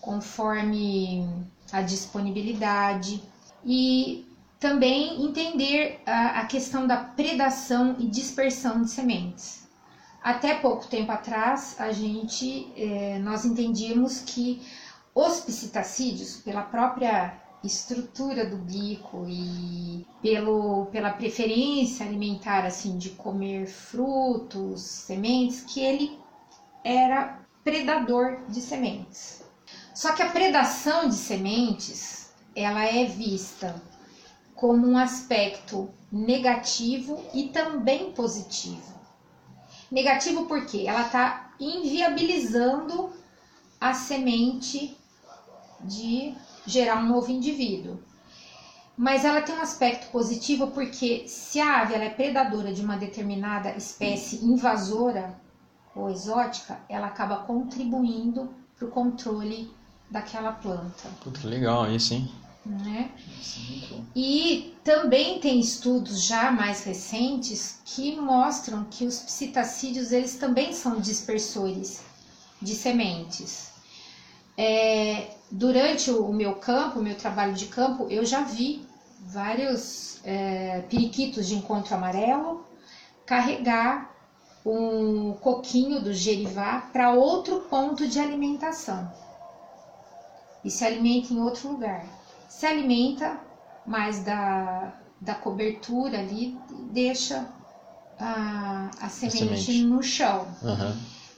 [0.00, 1.28] conforme
[1.72, 3.22] a disponibilidade
[3.64, 4.29] e
[4.60, 9.66] também entender a, a questão da predação e dispersão de sementes.
[10.22, 14.60] Até pouco tempo atrás, a gente, eh, nós entendíamos que
[15.14, 23.66] os psitacídeos, pela própria estrutura do bico e pelo, pela preferência alimentar assim de comer
[23.66, 26.18] frutos, sementes, que ele
[26.84, 29.42] era predador de sementes.
[29.94, 33.80] Só que a predação de sementes, ela é vista
[34.60, 39.00] como um aspecto negativo e também positivo.
[39.90, 43.10] Negativo porque ela está inviabilizando
[43.80, 44.94] a semente
[45.80, 46.34] de
[46.66, 47.98] gerar um novo indivíduo.
[48.94, 53.70] Mas ela tem um aspecto positivo porque se a ave é predadora de uma determinada
[53.70, 55.40] espécie invasora
[55.96, 59.72] ou exótica, ela acaba contribuindo para o controle
[60.10, 61.08] daquela planta.
[61.24, 62.30] Puta, legal isso, hein?
[62.64, 63.10] Né?
[64.14, 71.00] E também tem estudos já mais recentes que mostram que os psitacídeos eles também são
[71.00, 72.02] dispersores
[72.60, 73.70] de sementes.
[74.56, 78.86] É, durante o meu campo, o meu trabalho de campo, eu já vi
[79.20, 82.64] vários é, periquitos de encontro amarelo
[83.24, 84.14] carregar
[84.66, 89.10] um coquinho do gerivá para outro ponto de alimentação
[90.64, 92.19] e se alimenta em outro lugar.
[92.56, 93.28] Se alimenta
[93.86, 96.44] mais da, da cobertura ali,
[96.92, 97.38] deixa
[98.18, 99.84] a, a semente, semente.
[99.90, 100.40] no chão.
[100.64, 100.94] Aham,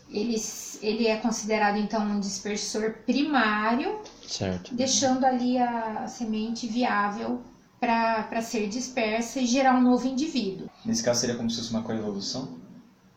[0.08, 0.36] Ele,
[0.82, 4.70] ele é considerado então um dispersor primário, certo.
[4.70, 7.42] deixando ali a, a semente viável
[7.80, 10.68] para ser dispersa e gerar um novo indivíduo.
[10.84, 12.56] Nesse caso seria como se fosse uma coevolução?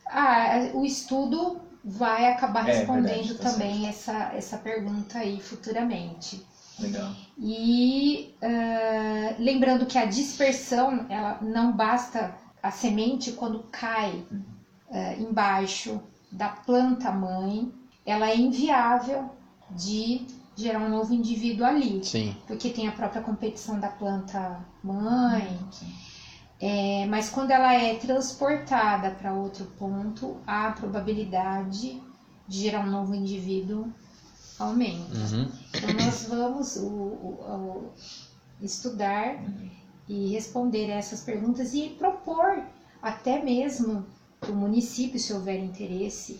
[0.10, 6.48] Ah, o estudo vai acabar É, respondendo verdade, tá também essa, essa pergunta aí futuramente.
[6.80, 7.12] Legal.
[7.38, 14.24] E ah, lembrando que a dispersão, ela não basta a semente quando cai
[14.92, 17.72] ah, embaixo da planta mãe,
[18.06, 19.30] ela é inviável
[19.72, 20.26] de
[20.56, 22.36] gerar um novo indivíduo ali, Sim.
[22.48, 25.60] porque tem a própria competição da planta mãe.
[25.72, 25.94] Sim.
[26.60, 32.02] É, mas quando ela é transportada para outro ponto, a probabilidade
[32.48, 33.92] de gerar um novo indivíduo
[34.60, 35.14] aumenta.
[35.14, 35.52] Uhum.
[35.73, 37.91] Então nós vamos o- o- o-
[38.61, 39.38] estudar
[40.07, 42.64] e responder essas perguntas e propor
[43.02, 44.06] até mesmo
[44.40, 46.40] para o município, se houver interesse,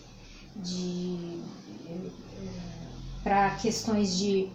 [0.56, 1.42] de
[3.24, 4.48] para questões de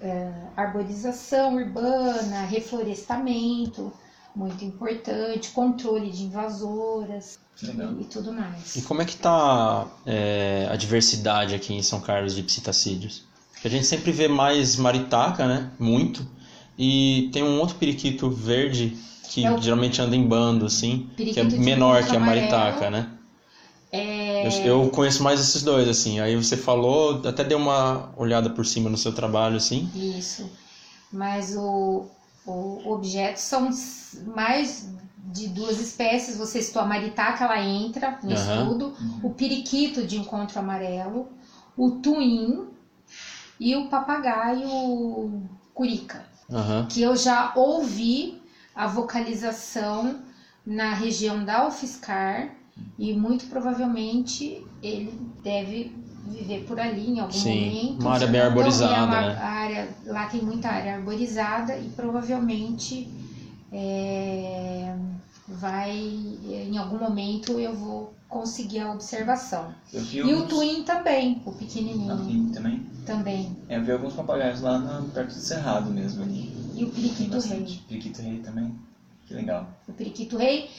[0.00, 3.92] eh, arborização urbana, reflorestamento,
[4.36, 7.66] muito importante, controle de invasoras e,
[8.02, 8.76] e tudo mais.
[8.76, 13.24] E como é que tá é, a diversidade aqui em São Carlos de psitacídeos?
[13.64, 15.70] A gente sempre vê mais maritaca, né?
[15.78, 16.24] Muito.
[16.78, 18.96] E tem um outro periquito verde
[19.30, 22.26] que É o- geralmente anda em bando, assim, que é Periquito menor que a amarelo.
[22.50, 23.10] maritaca, né?
[23.90, 26.20] É, Eu, eu conheço mais esses dois, assim.
[26.20, 29.90] Aí você falou, até dei uma olhada por cima no seu trabalho, assim.
[29.94, 30.48] Isso.
[31.10, 32.06] Mas o,
[32.46, 33.70] o objeto são
[34.24, 34.88] mais
[35.32, 36.36] de duas espécies.
[36.36, 38.34] Você citou a maritaca, ela entra no Aham.
[38.34, 38.94] estudo.
[39.22, 41.28] O periquito de encontro amarelo.
[41.76, 42.68] O tuim
[43.58, 45.42] e o papagaio
[45.74, 46.24] curica.
[46.50, 46.86] Aham.
[46.88, 48.40] Que eu já ouvi
[48.74, 50.20] a vocalização
[50.64, 52.54] na região da UFSCar.
[52.98, 55.92] E muito provavelmente ele deve
[56.28, 58.00] viver por ali em algum Sim, momento.
[58.02, 59.36] uma área bem arborizada, é uma né?
[59.38, 63.08] área, lá tem muita área arborizada e provavelmente
[63.72, 64.94] é,
[65.48, 69.72] vai em algum momento eu vou conseguir a observação.
[69.92, 72.86] E o alguns- twin também, o Ah, pequenininho tem também?
[73.06, 73.56] também.
[73.68, 76.52] É, eu vi alguns papagaios lá na- perto do Cerrado mesmo ali.
[76.74, 77.80] E o periquito rei.
[77.88, 78.74] Periquito rei também.
[79.26, 79.68] Que legal.
[79.88, 80.70] o periquito rei,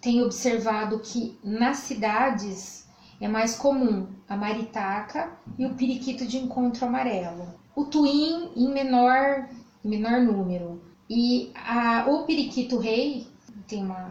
[0.00, 2.81] tem observado que nas cidades
[3.22, 7.46] é mais comum a maritaca e o periquito de encontro amarelo.
[7.74, 9.48] O tuim em menor,
[9.84, 10.82] menor número.
[11.08, 13.24] E a, o periquito rei
[13.68, 14.10] tem uma,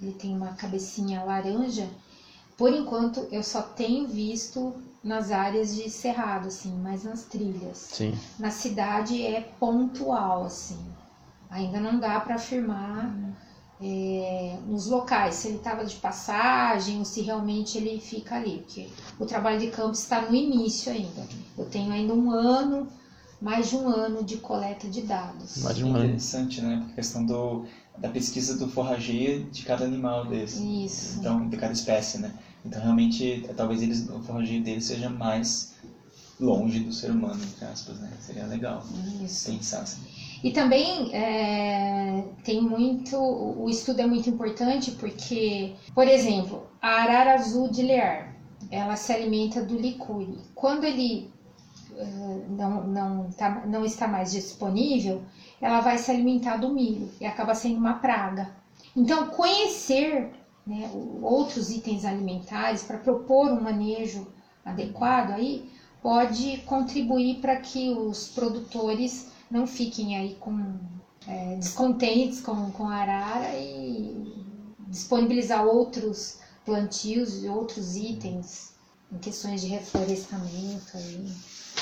[0.00, 1.90] ele tem uma cabecinha laranja.
[2.56, 4.72] Por enquanto eu só tenho visto
[5.02, 8.16] nas áreas de cerrado, assim, mais nas trilhas Sim.
[8.38, 10.78] na cidade é pontual, assim.
[11.50, 13.12] Ainda não dá para afirmar
[13.82, 18.88] é, nos locais se ele estava de passagem ou se realmente ele fica ali, porque
[19.18, 21.26] o trabalho de campo está no início ainda.
[21.58, 22.86] Eu tenho ainda um ano,
[23.40, 25.62] mais de um ano de coleta de dados.
[25.62, 26.04] Mais de É um ano.
[26.04, 26.76] interessante, né?
[26.78, 27.64] Porque a questão do,
[27.98, 30.62] da pesquisa do forrageio de cada animal desse.
[30.84, 31.18] Isso.
[31.18, 32.32] Então, de cada espécie, né?
[32.64, 35.72] Então, realmente, talvez eles, o forrageio deles seja mais
[36.38, 38.10] longe do ser humano, entre aspas, né?
[38.20, 38.84] Seria legal
[39.24, 39.50] Isso.
[39.50, 40.00] pensar assim.
[40.42, 43.16] E também é, tem muito.
[43.16, 48.34] O estudo é muito importante porque, por exemplo, a arara azul de Lear,
[48.70, 50.38] ela se alimenta do licuri.
[50.54, 51.30] Quando ele
[51.96, 55.22] eh, não, não, tá, não está mais disponível,
[55.60, 58.50] ela vai se alimentar do milho e acaba sendo uma praga.
[58.96, 60.30] Então, conhecer
[60.66, 60.90] né,
[61.22, 64.26] outros itens alimentares para propor um manejo
[64.64, 65.70] adequado aí
[66.02, 70.58] pode contribuir para que os produtores não fiquem aí com
[71.28, 74.34] é, descontentes com, com a arara e
[74.88, 78.72] disponibilizar outros plantios e outros itens
[79.12, 81.30] em questões de reflorestamento aí.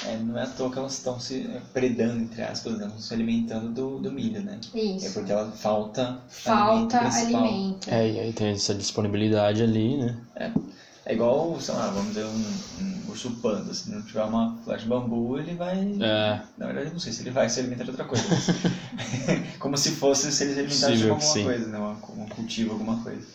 [0.06, 2.90] É, não é à toa que elas estão se é, predando, entre aspas, né?
[2.98, 4.58] se alimentando do, do milho, né?
[4.74, 5.12] É Isso.
[5.12, 7.90] porque ela falta Falta alimento alimento.
[7.90, 10.16] É, e aí tem essa disponibilidade ali, né?
[11.04, 12.44] É igual, sei lá, vamos dizer, um,
[12.80, 13.72] um urso panda.
[13.74, 15.78] Se não tiver uma flor de bambu, ele vai.
[16.00, 18.24] É, Na verdade, eu não sei se ele vai se alimentar de outra coisa.
[18.28, 18.46] mas-
[19.58, 21.44] como se fosse se ele se alimentasse de alguma sim.
[21.44, 21.78] coisa, né?
[21.78, 23.26] Um cultivo, alguma coisa.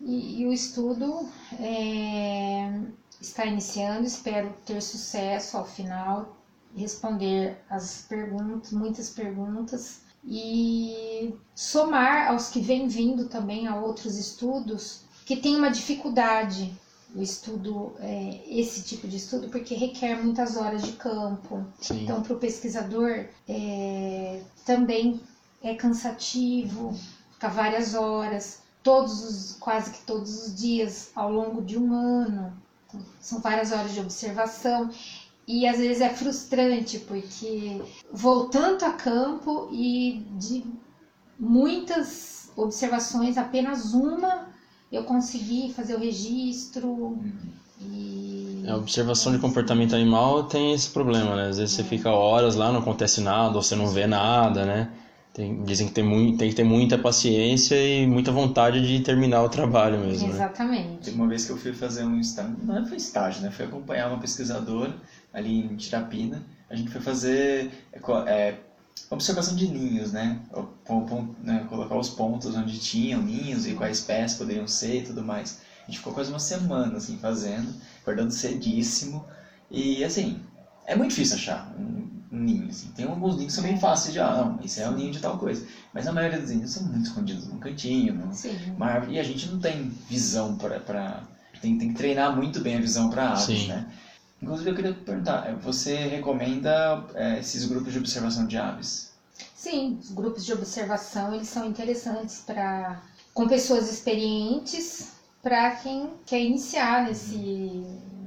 [0.00, 1.28] E, e o estudo
[1.58, 2.80] é,
[3.20, 6.36] está iniciando, espero ter sucesso ao final,
[6.76, 15.02] responder as perguntas, muitas perguntas, e somar aos que vêm vindo também a outros estudos
[15.24, 16.72] que tem uma dificuldade
[17.16, 21.64] o estudo, é, esse tipo de estudo, porque requer muitas horas de campo.
[21.80, 22.02] sim.
[22.02, 25.20] Então, para o pesquisador, é, também
[25.62, 26.94] é cansativo,
[27.32, 32.52] ficar várias horas, todos os, quase que todos os dias, ao longo de um ano.
[32.86, 34.90] Então, são várias horas de observação.
[35.48, 37.80] E às vezes é frustrante, porque
[38.12, 40.64] vou tanto a campo e de
[41.38, 44.45] muitas observações, apenas uma
[44.90, 47.18] eu consegui fazer o registro.
[47.80, 48.64] E...
[48.66, 51.48] A observação de comportamento animal tem esse problema, né?
[51.48, 54.90] Às vezes você fica horas lá, não acontece nada, ou você não vê nada, né?
[55.32, 59.42] Tem- dizem que tem, mui- tem que ter muita paciência e muita vontade de terminar
[59.42, 60.34] o trabalho mesmo, né?
[60.34, 61.04] Exatamente.
[61.04, 63.50] Teve uma vez que eu fui fazer um estágio, não foi estágio, né?
[63.50, 64.94] Fui acompanhar uma pesquisadora
[65.34, 66.42] ali em Tirapina.
[66.70, 68.58] A gente foi fazer é, é,
[69.10, 70.40] observação de ninhos, né?
[71.42, 71.66] Né?
[71.68, 75.60] Colocar os pontos onde tinham ninhos e quais espécies poderiam ser e tudo mais.
[75.82, 79.24] A gente ficou quase uma semana assim fazendo, acordando cedíssimo.
[79.70, 80.40] E assim,
[80.84, 82.68] é muito difícil achar um, ninho.
[82.68, 82.88] Assim.
[82.88, 85.20] Tem alguns ninhos que são bem fáceis de, ah, não, esse é o ninho de
[85.20, 85.66] tal coisa.
[85.92, 88.56] Mas a maioria dos ninhos são muito escondidos num cantinho, num, Sim.
[88.76, 89.14] uma árvore.
[89.14, 90.80] E a gente não tem visão para.
[90.80, 91.22] Pra...
[91.60, 93.68] Tem, tem que treinar muito bem a visão para aves, Sim.
[93.68, 93.86] né?
[94.40, 99.10] Inclusive, eu queria perguntar: eh, você recomenda eh, esses grupos de observação de aves?
[99.54, 103.02] Sim, os grupos de observação eles são interessantes para
[103.34, 107.36] com pessoas experientes para quem quer iniciar nesse,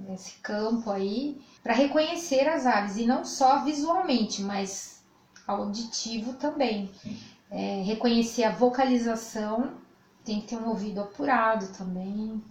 [0.07, 5.02] nesse campo aí para reconhecer as aves e não só visualmente, mas
[5.48, 6.90] auditivo também.
[7.52, 9.73] É, reconhecer a vocalização
[10.23, 12.41] tem que ter um ouvido apurado também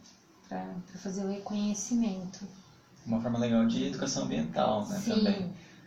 [0.48, 2.46] para fazer o reconhecimento.
[3.08, 5.02] Uma forma legal de educação ambiental, né?
[5.06, 5.34] Também.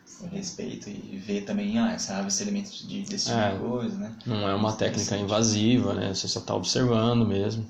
[0.03, 0.27] Sim, sim.
[0.27, 3.53] Respeito e ver também, ah, essa ave se alimenta de, desse tipo É.
[3.53, 4.15] de coisa, né?
[4.25, 6.13] Não é uma técnica invasiva, né?
[6.13, 7.65] Você só está observando mesmo.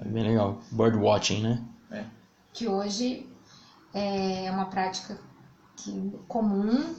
[0.00, 0.58] É bem legal.
[0.70, 1.62] Bird watching, né?
[2.54, 3.26] que hoje
[3.94, 5.18] é uma prática
[5.76, 6.94] que, comum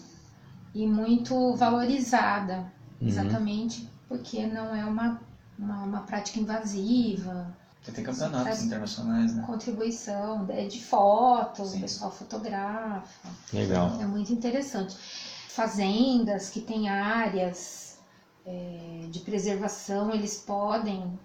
[0.74, 2.66] e muito valorizada,
[3.00, 3.08] Uhum.
[3.08, 5.20] exatamente porque não é uma,
[5.60, 9.44] uma, uma prática invasiva, Porque tem campeonatos Faz- internacionais, né?
[9.46, 11.80] contribuição é de fotos, Sim.
[11.80, 14.00] o pessoal fotografa, Legal.
[14.00, 14.96] é muito interessante.
[15.50, 17.98] Fazendas que têm áreas
[18.46, 21.20] é, de preservação, eles podem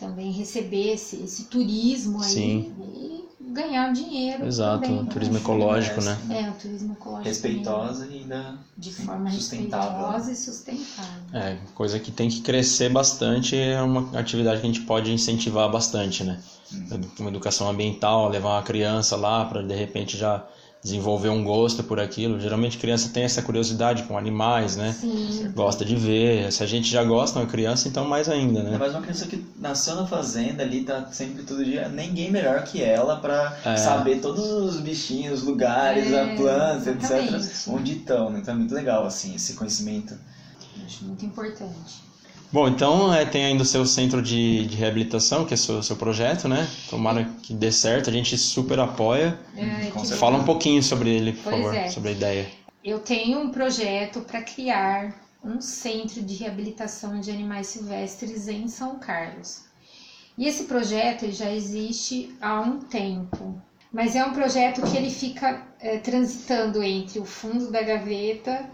[0.00, 2.72] também receber esse, esse turismo aí Sim.
[2.94, 4.82] e ganhar dinheiro Exato.
[4.82, 5.00] também.
[5.00, 6.18] um turismo ecológico, né?
[6.30, 7.28] É, o turismo ecológico.
[7.28, 9.90] Respeitosa e ainda também, de forma sustentável.
[9.90, 11.22] respeitosa e sustentável.
[11.34, 15.70] É, coisa que tem que crescer bastante, é uma atividade que a gente pode incentivar
[15.70, 16.40] bastante, né?
[17.18, 20.46] Uma educação ambiental, levar uma criança lá para de repente já
[20.82, 22.40] desenvolver um gosto por aquilo.
[22.40, 24.96] Geralmente criança tem essa curiosidade com animais, né?
[24.98, 26.50] Sim, Gosta de ver.
[26.50, 28.78] Se a gente já gosta, uma criança, então mais ainda, É né?
[28.78, 31.88] mais uma criança que nasceu na fazenda ali, tá sempre todo dia.
[31.88, 33.76] Ninguém melhor que ela pra É.
[33.76, 37.10] saber todos os bichinhos, os lugares, É, a planta, etc.
[37.10, 37.70] exatamente.
[37.70, 38.38] Onde estão, né?
[38.40, 40.14] Então é muito legal, assim, esse conhecimento.
[40.86, 42.09] acho muito importante.
[42.52, 45.82] Bom, então é, tem ainda o seu centro de, de reabilitação, que é o seu,
[45.82, 46.68] seu projeto, né?
[46.88, 49.38] Tomara que dê certo, a gente super apoia.
[49.56, 49.90] É.
[50.16, 51.88] Fala um pouquinho sobre ele, por Pois favor, é.
[51.88, 52.50] sobre a ideia.
[52.82, 55.14] Eu tenho um projeto para criar
[55.44, 59.62] um centro de reabilitação de animais silvestres em São Carlos.
[60.36, 63.60] E esse projeto já existe há um tempo,
[63.92, 68.64] mas é um projeto que ele fica eh, transitando entre o fundo da gaveta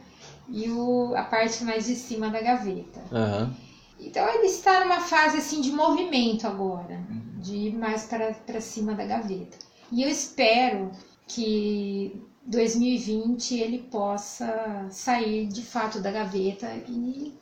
[0.49, 3.03] e o- a parte mais de cima da gaveta.
[3.13, 3.55] Aham.
[3.99, 7.01] Então ele está numa fase assim de movimento agora,
[7.39, 9.57] de ir mais para, para cima da gaveta.
[9.91, 10.91] E eu espero
[11.27, 17.35] que 2020 ele possa sair de fato da gaveta e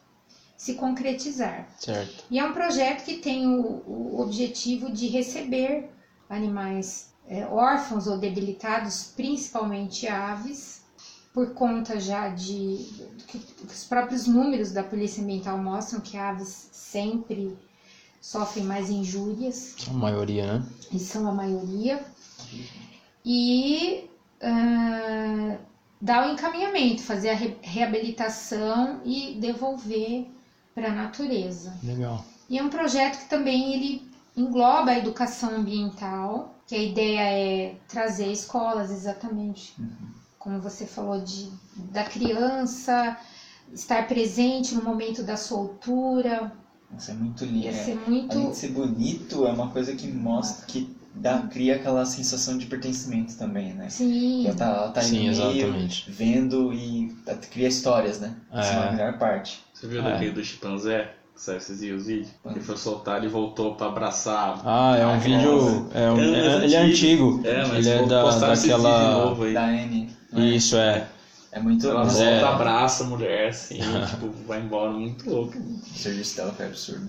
[0.56, 1.68] se concretizar.
[1.78, 2.24] Certo.
[2.30, 5.90] E é um projeto que tem o, o objetivo de receber
[6.28, 10.73] animais é, órfãos ou debilitados, principalmente aves,
[11.34, 12.86] por conta já de
[13.26, 17.58] que os próprios números da Polícia Ambiental mostram que aves sempre
[18.20, 20.66] sofrem mais injúrias A maioria, né?
[20.92, 22.02] e são a maioria,
[23.24, 24.08] e
[24.40, 25.58] ah,
[26.00, 30.26] dar o encaminhamento, fazer a re- reabilitação e devolver
[30.74, 31.76] para a natureza.
[31.82, 32.24] Legal.
[32.48, 37.74] E é um projeto que também ele engloba a educação ambiental que a ideia é
[37.88, 39.74] trazer escolas exatamente,
[40.44, 41.48] como você falou de
[41.90, 43.16] da criança
[43.72, 46.52] estar presente no momento da soltura,
[46.96, 47.64] Isso é muito lindo.
[47.64, 47.72] ia é.
[47.72, 52.04] ser muito Além de ser bonito, é uma coisa que mostra, que dá, cria aquela
[52.04, 53.88] sensação de pertencimento também, né?
[53.88, 56.10] sim, Ela tá, ela tá Sim, ali no meio, exatamente.
[56.10, 58.36] vendo e tá- cria histórias, né?
[58.52, 58.88] Essa é É.
[58.88, 59.64] a melhor parte.
[59.72, 60.12] Você viu É.
[60.12, 61.14] daquele do chimpanzé?
[61.34, 62.28] Que saiu esses dias os vídeos?
[62.46, 64.60] Ele foi soltar, ele voltou pra abraçar.
[64.64, 65.88] Ah, é um vídeo.
[65.92, 67.40] É um- É, é- ele é antigo.
[67.42, 69.10] É, mas ele é da, daquela.
[69.24, 69.52] novo aí.
[69.52, 70.14] Da Anne.
[70.34, 70.48] Né?
[70.50, 71.08] Isso é.
[71.52, 73.78] É muito Ela volta, é- abraça a mulher, assim,
[74.10, 75.56] tipo, vai embora muito louco.
[75.56, 77.08] O serviço dela foi absurdo.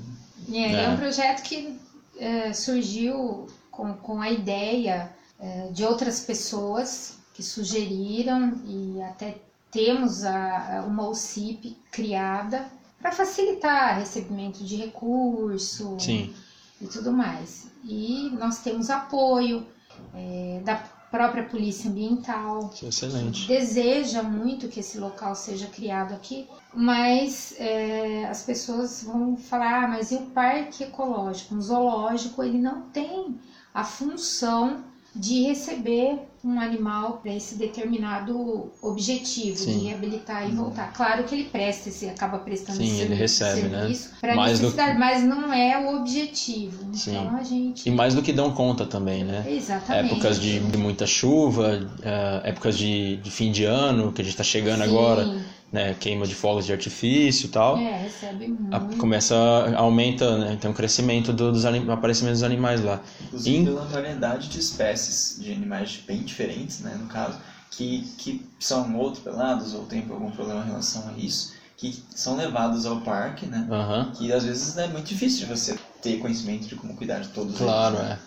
[0.51, 0.89] É, é É.
[0.89, 1.79] um projeto que
[2.19, 9.35] é, surgiu com, com a ideia é, de outras pessoas que sugeriram e até
[9.71, 12.65] temos a, a- uma OCIP criada
[13.01, 16.31] para facilitar recebimento de recurso Sim.
[16.79, 17.65] e tudo mais.
[17.83, 19.65] E nós temos apoio
[20.13, 20.75] é, da
[21.15, 23.47] própria Polícia Ambiental, excelente.
[23.47, 29.87] deseja muito que esse local seja criado aqui, mas é, as pessoas vão falar, ah,
[29.87, 33.39] mas e o parque ecológico, um zoológico, ele não tem
[33.73, 34.83] a função
[35.15, 39.79] de receber um animal para esse determinado objetivo Sim.
[39.79, 40.91] de reabilitar e voltar.
[40.93, 43.79] Claro que ele presta, esse acaba prestando Sim, ele recebe, né?
[43.79, 46.93] serviço para Mais do- necessidade, mas não é o objetivo.
[46.93, 47.11] Sim.
[47.17, 49.43] Então a gente E mais do que dão conta também, né?
[49.47, 54.25] exatamente Épocas de, de muita chuva, eh, épocas de, de fim de ano, que a
[54.25, 55.41] gente tá chegando Sim, agora,
[55.75, 55.93] né?
[55.93, 57.77] Queima de fogos de artifício e tal.
[57.77, 58.97] É, recebe A- muito.
[58.97, 59.35] começa,
[59.75, 60.57] aumenta, né?
[60.59, 63.01] Tem um crescimento do, dos anim, aparecimento dos animais lá.
[63.21, 67.37] Inclusive Em- pela variedade de espécies de animais bem diferentes, né, no caso,
[67.69, 72.37] que, que são ou atropelados ou têm algum problema em relação a isso, que são
[72.37, 74.11] levados ao parque, né, Aham.
[74.17, 77.57] que às vezes é muito difícil de você ter conhecimento de como cuidar de todos
[77.57, 78.05] Claro, eles.
[78.07, 78.09] é.
[78.11, 78.19] né?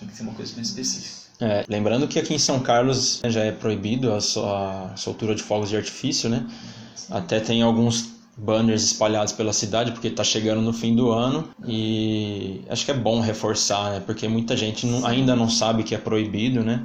[0.00, 1.24] Tem que ser uma coisa bem específica.
[1.40, 4.16] É, lembrando que aqui em São Carlos né, já é proibido a,
[4.92, 6.46] a soltura de fogos de artifício, né?
[7.10, 12.62] Até tem alguns banners espalhados pela cidade porque está chegando no fim do ano e
[12.68, 14.02] acho que é bom reforçar, né?
[14.04, 16.82] Porque muita gente não- ainda não sabe que é proibido, né?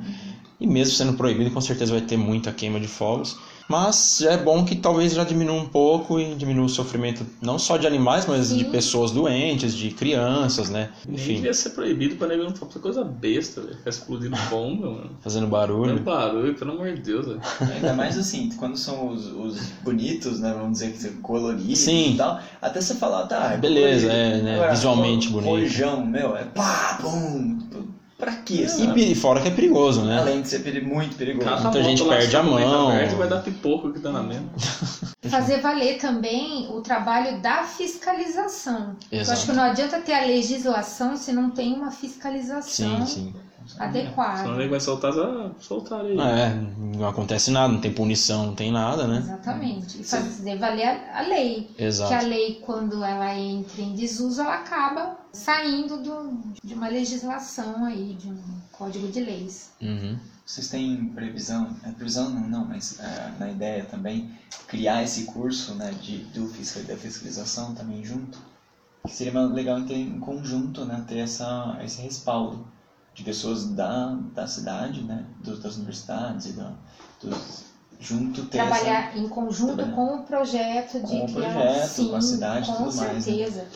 [0.59, 3.37] E mesmo sendo proibido, com certeza vai ter muita queima de fogos.
[3.69, 7.59] Mas já é bom que talvez já diminua um pouco e diminua o sofrimento não
[7.59, 8.71] só de animais, mas de Sim.
[8.71, 10.89] pessoas doentes, de crianças, né?
[11.07, 13.77] Nem Enfim, devia ser proibido pra nego não fazer coisa besta, velho.
[13.77, 15.11] Ficar explodindo bomba, mano.
[15.21, 15.99] fazendo barulho.
[15.99, 17.41] barulho, pelo amor de Deus, velho.
[17.75, 22.13] Ainda mais assim, quando são os, os bonitos, né, vamos dizer que são coloridos Sim.
[22.13, 24.35] e tal, até você falar, tá, é Beleza, colorido.
[24.35, 25.47] é, né, Agora, visualmente bonito.
[25.49, 27.59] Rojão, meu, é pá, pum,
[28.19, 28.67] pra quê,
[28.97, 30.19] E fora que é perigoso, né?
[30.19, 31.47] Além de ser peri- muito perigoso.
[31.49, 32.89] Cata Muita gente perde a mão.
[32.89, 34.49] aberto, vai dar pipoco que dá na mesma.
[35.29, 38.95] fazer valer também o trabalho da fiscalização.
[39.11, 39.45] Eu acho Exato.
[39.47, 43.33] que não adianta ter a legislação se não tem uma fiscalização Sim, sim.
[43.69, 44.49] Senão adequada.
[44.49, 46.17] o nego vai soltar, ah, soltar aí.
[46.19, 46.53] É,
[46.97, 49.17] não acontece nada, não tem punição, não tem nada, né?
[49.19, 50.01] Exatamente.
[50.01, 51.69] E fazer valer a, a lei.
[51.77, 52.25] Que a Exato.
[52.25, 58.27] lei, quando ela entra em desuso, ela acaba saindo do- de uma legislação aí, de
[58.29, 58.37] um
[58.71, 59.71] código de leis.
[59.81, 60.17] Uhum.
[60.45, 64.31] Vocês têm previsão, é, previsão não, não, mas é, na ideia também,
[64.67, 68.39] criar esse curso né, de, do fiscal, da fiscalização também junto?
[69.05, 72.65] Que seria legal ter em conjunto, né, ter essa, esse respaldo
[73.19, 76.71] de pessoas da, da cidade, né, dos, das universidades e da,
[77.21, 77.65] dos,
[77.99, 78.69] junto ter essa...
[78.69, 79.95] Trabalhar em conjunto Trabalhar.
[79.95, 83.13] com o projeto de Com o criar, projeto, sim, com a cidade com tudo mais,
[83.13, 83.19] né?
[83.21, 83.67] certeza.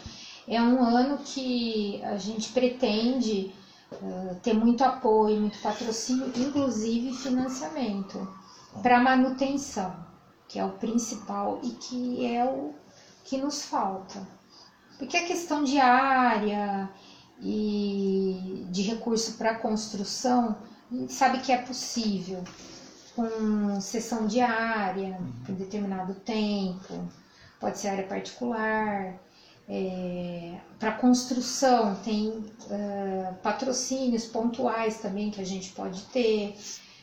[0.47, 3.53] É um ano que a gente pretende
[3.91, 8.25] eh, ter muito apoio, muito patrocínio, inclusive financiamento
[8.81, 9.93] para manutenção,
[10.47, 12.73] que é o principal e que é o
[13.25, 14.25] que nos falta.
[14.97, 16.89] Porque a questão de área
[17.43, 20.55] e de recurso para construção,
[20.91, 22.41] a gente sabe que é possível
[23.15, 27.07] com sessão diária por determinado tempo,
[27.59, 29.19] pode ser área particular.
[30.79, 36.55] para construção tem eh, patrocínios pontuais também que a gente pode ter,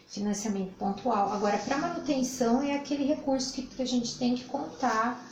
[0.08, 1.32] financiamento pontual.
[1.32, 5.22] Agora, para manutenção é aquele recurso que, que a gente tem que contar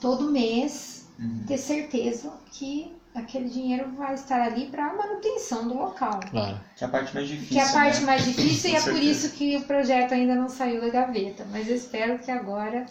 [0.00, 1.44] todo mês, Uhum.
[1.46, 6.20] ter certeza que aquele dinheiro vai estar ali para a manutenção do local.
[6.30, 6.60] Claro.
[6.76, 8.06] Que é a parte mais difícil, Que é a parte né?
[8.06, 11.46] mais difícil e é por isso que o projeto ainda não saiu da gaveta.
[11.50, 12.86] Mas eu espero que agora.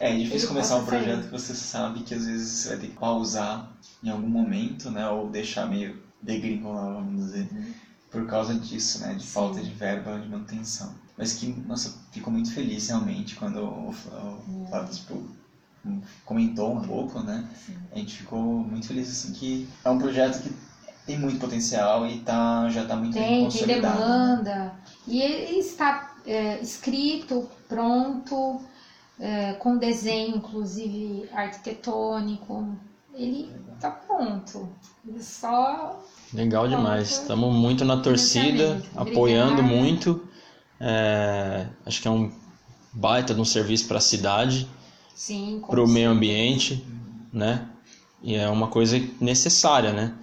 [0.00, 1.04] É difícil ele começar um possa sair.
[1.04, 3.72] projeto que você sabe que às vezes você vai ter que pausar
[4.02, 5.08] em algum momento, né?
[5.08, 7.48] Ou deixar meio degringolar, vamos dizer,
[8.10, 9.14] por causa disso, né?
[9.14, 9.28] De Sim.
[9.30, 10.94] falta de verba de manutenção.
[11.16, 13.92] Mas que, nossa, fico muito feliz realmente quando o,
[14.68, 15.22] Flávio tipo,
[16.24, 17.44] comentou um pouco, né?
[17.92, 20.52] A gente ficou muito feliz assim que é um projeto que
[21.06, 23.98] tem muito potencial e tá, já está muito Tem, tem consolidado.
[23.98, 24.04] né?
[24.04, 24.72] demanda.
[25.06, 28.60] E ele está é, escrito, pronto,
[29.20, 32.74] é, com desenho, inclusive arquitetônico.
[33.14, 34.68] Ele está pronto.
[35.06, 36.02] Ele só
[36.34, 37.20] Legal demais.
[37.20, 39.76] Estamos muito na torcida, apoiando Obrigada.
[39.82, 40.28] muito.
[40.80, 42.32] É, acho que é um
[42.92, 44.68] baita de um serviço para a cidade, sim,
[45.66, 46.84] para o meio ambiente,
[47.32, 47.66] né?
[48.22, 50.14] E é uma coisa necessária, né?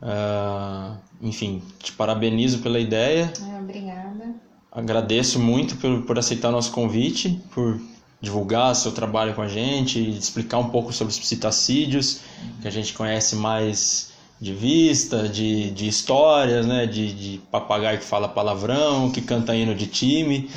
[0.00, 3.32] Ah, enfim, te parabenizo pela ideia.
[3.40, 4.34] É, obrigada.
[4.70, 7.80] Agradeço muito por, por aceitar nosso convite, por
[8.20, 12.20] divulgar seu trabalho com a gente, explicar um pouco sobre os psitacídeos,
[12.60, 16.86] que a gente conhece mais de vista, de, de histórias, né?
[16.86, 20.50] de, de papagaio que fala palavrão, que canta hino de time,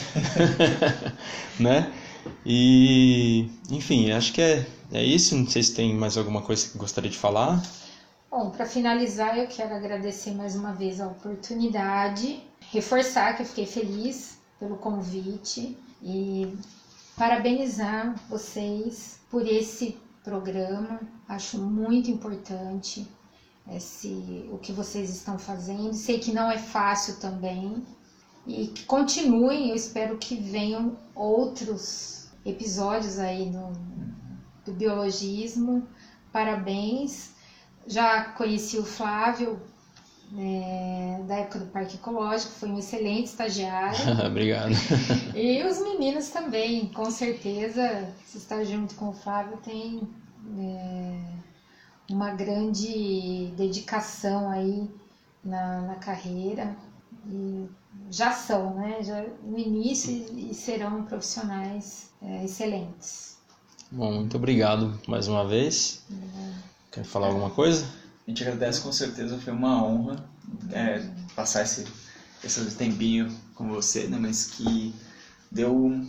[1.59, 1.91] né?
[2.45, 5.35] E, enfim, acho que é, é isso.
[5.35, 7.61] Não sei se tem mais alguma coisa que gostaria de falar.
[8.29, 12.41] Bom, para finalizar, eu quero agradecer mais uma vez a oportunidade,
[12.71, 16.57] reforçar que eu fiquei feliz pelo convite e
[17.17, 21.01] parabenizar vocês por esse programa.
[21.27, 23.05] Acho muito importante
[23.69, 25.93] esse, o que vocês estão fazendo.
[25.93, 27.83] Sei que não é fácil também
[28.45, 29.69] e que continuem.
[29.69, 33.73] Eu espero que venham outros episódios aí no,
[34.65, 35.87] do biologismo.
[36.31, 37.31] Parabéns.
[37.87, 39.59] Já conheci o Flávio
[40.37, 43.99] é, da época do Parque Ecológico, foi um excelente estagiário.
[44.25, 44.71] Obrigado.
[45.35, 50.01] E os meninos também, com certeza, se está junto com o Flávio, tem
[50.57, 51.21] é,
[52.09, 54.89] uma grande dedicação aí
[55.43, 56.75] na, na carreira.
[57.27, 57.67] E
[58.11, 59.01] já são, né?
[59.01, 63.37] Já no início e serão profissionais é, excelentes.
[63.89, 66.03] Bom, muito obrigado mais uma vez.
[66.91, 67.85] Quer falar alguma coisa?
[68.27, 70.23] A gente agradece com certeza, foi uma honra
[70.71, 71.03] é,
[71.35, 71.85] passar esse,
[72.43, 74.17] esse tempinho com você, né?
[74.19, 74.93] Mas que
[75.49, 76.05] deu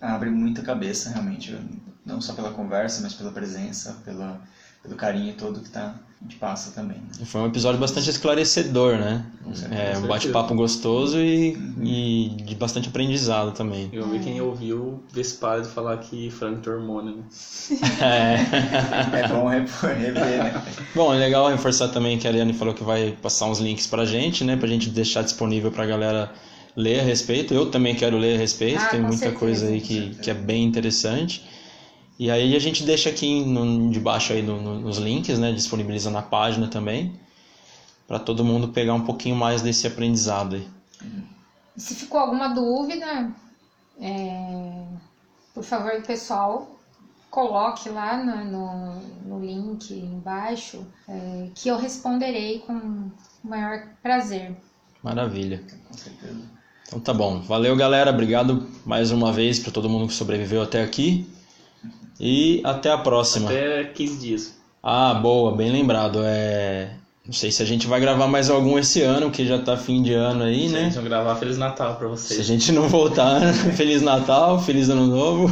[0.00, 1.56] abre muita cabeça realmente,
[2.04, 4.40] não só pela conversa, mas pela presença, pela,
[4.82, 6.96] pelo carinho todo que tá, a gente passa também.
[6.98, 7.24] Né?
[7.24, 9.24] Foi um episódio bastante esclarecedor, né?
[9.70, 13.90] É um bate-papo gostoso e, e de bastante aprendizado também.
[13.92, 17.22] Eu vi quem ouviu Vespário falar que Frank tem hormônio, né?
[18.02, 19.20] É.
[19.20, 20.62] É bom rever, né?
[20.94, 24.04] Bom, é legal reforçar também que a Ariane falou que vai passar uns links pra
[24.04, 24.56] gente, né?
[24.56, 26.32] Pra gente deixar disponível pra galera
[26.76, 27.52] ler a respeito.
[27.52, 29.38] Eu também quero ler a respeito, Ah, tem muita certeza.
[29.38, 31.44] coisa aí que, que é bem interessante.
[32.18, 35.52] E aí a gente deixa aqui no, debaixo aí no- no- nos links, né?
[35.52, 37.12] Disponibiliza na página também.
[38.06, 40.68] Pra todo mundo pegar um pouquinho mais desse aprendizado aí.
[41.76, 43.32] Se ficou alguma dúvida,
[44.00, 44.84] é,
[45.54, 46.78] por favor, pessoal,
[47.30, 53.12] coloque lá no, no, no link embaixo é, que eu responderei com o
[53.42, 54.54] maior prazer.
[55.02, 55.62] Maravilha.
[55.88, 56.42] Com certeza.
[56.86, 57.40] Então tá bom.
[57.40, 58.10] Valeu, galera.
[58.10, 61.26] Obrigado mais uma vez para todo mundo que sobreviveu até aqui.
[62.20, 63.48] E até a próxima.
[63.48, 64.54] Até 15 dias.
[64.82, 66.20] Ah, boa, bem lembrado.
[66.24, 66.90] É...
[67.24, 70.02] Não sei se a gente vai gravar mais algum esse ano, que já tá fim
[70.02, 70.84] de ano aí, Se a né?
[70.86, 72.46] gente não gravar Feliz Natal pra Se a vocês.
[72.46, 73.40] gente não voltar,
[73.76, 75.48] Feliz Natal, Feliz Ano Novo.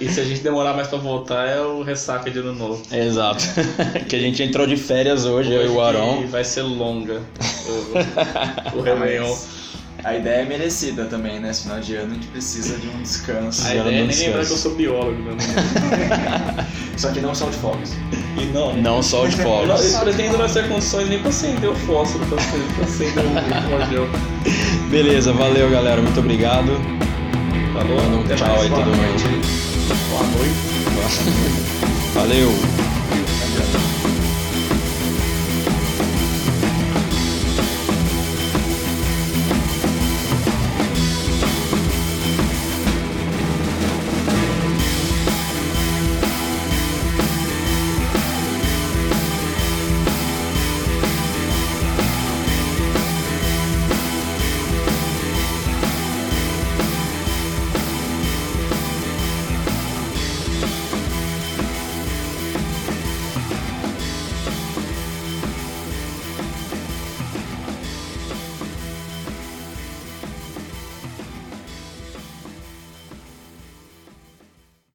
[0.00, 2.82] E se a gente demorar mais pra voltar é o ressaca de ano novo.
[2.92, 3.44] Exato.
[4.08, 6.22] que a gente entrou de férias hoje, eu e o Aron.
[6.22, 7.22] E vai ser longa
[8.74, 9.32] o, o Réveillon.
[10.04, 11.50] A ideia é merecida também, né?
[11.50, 13.66] Esse final de ano a gente precisa de um descanso.
[13.68, 15.36] A ideia é nem lembrar que eu sou biólogo, né?
[16.98, 17.92] Só que não só de fogos.
[18.36, 18.76] E não.
[18.76, 19.94] Não só de fogos.
[19.94, 22.38] eu pretendo não ter condições nem pra acender o fósforo, pra
[22.84, 24.06] acender, o cordial.
[24.90, 26.02] Beleza, valeu, galera.
[26.02, 26.72] Muito obrigado.
[27.72, 27.98] Falou?
[28.24, 28.62] Até tchau mais.
[28.62, 29.24] aí Boa todo noite.
[29.24, 29.46] mundo.
[30.10, 30.72] Boa noite.
[32.14, 32.91] Valeu.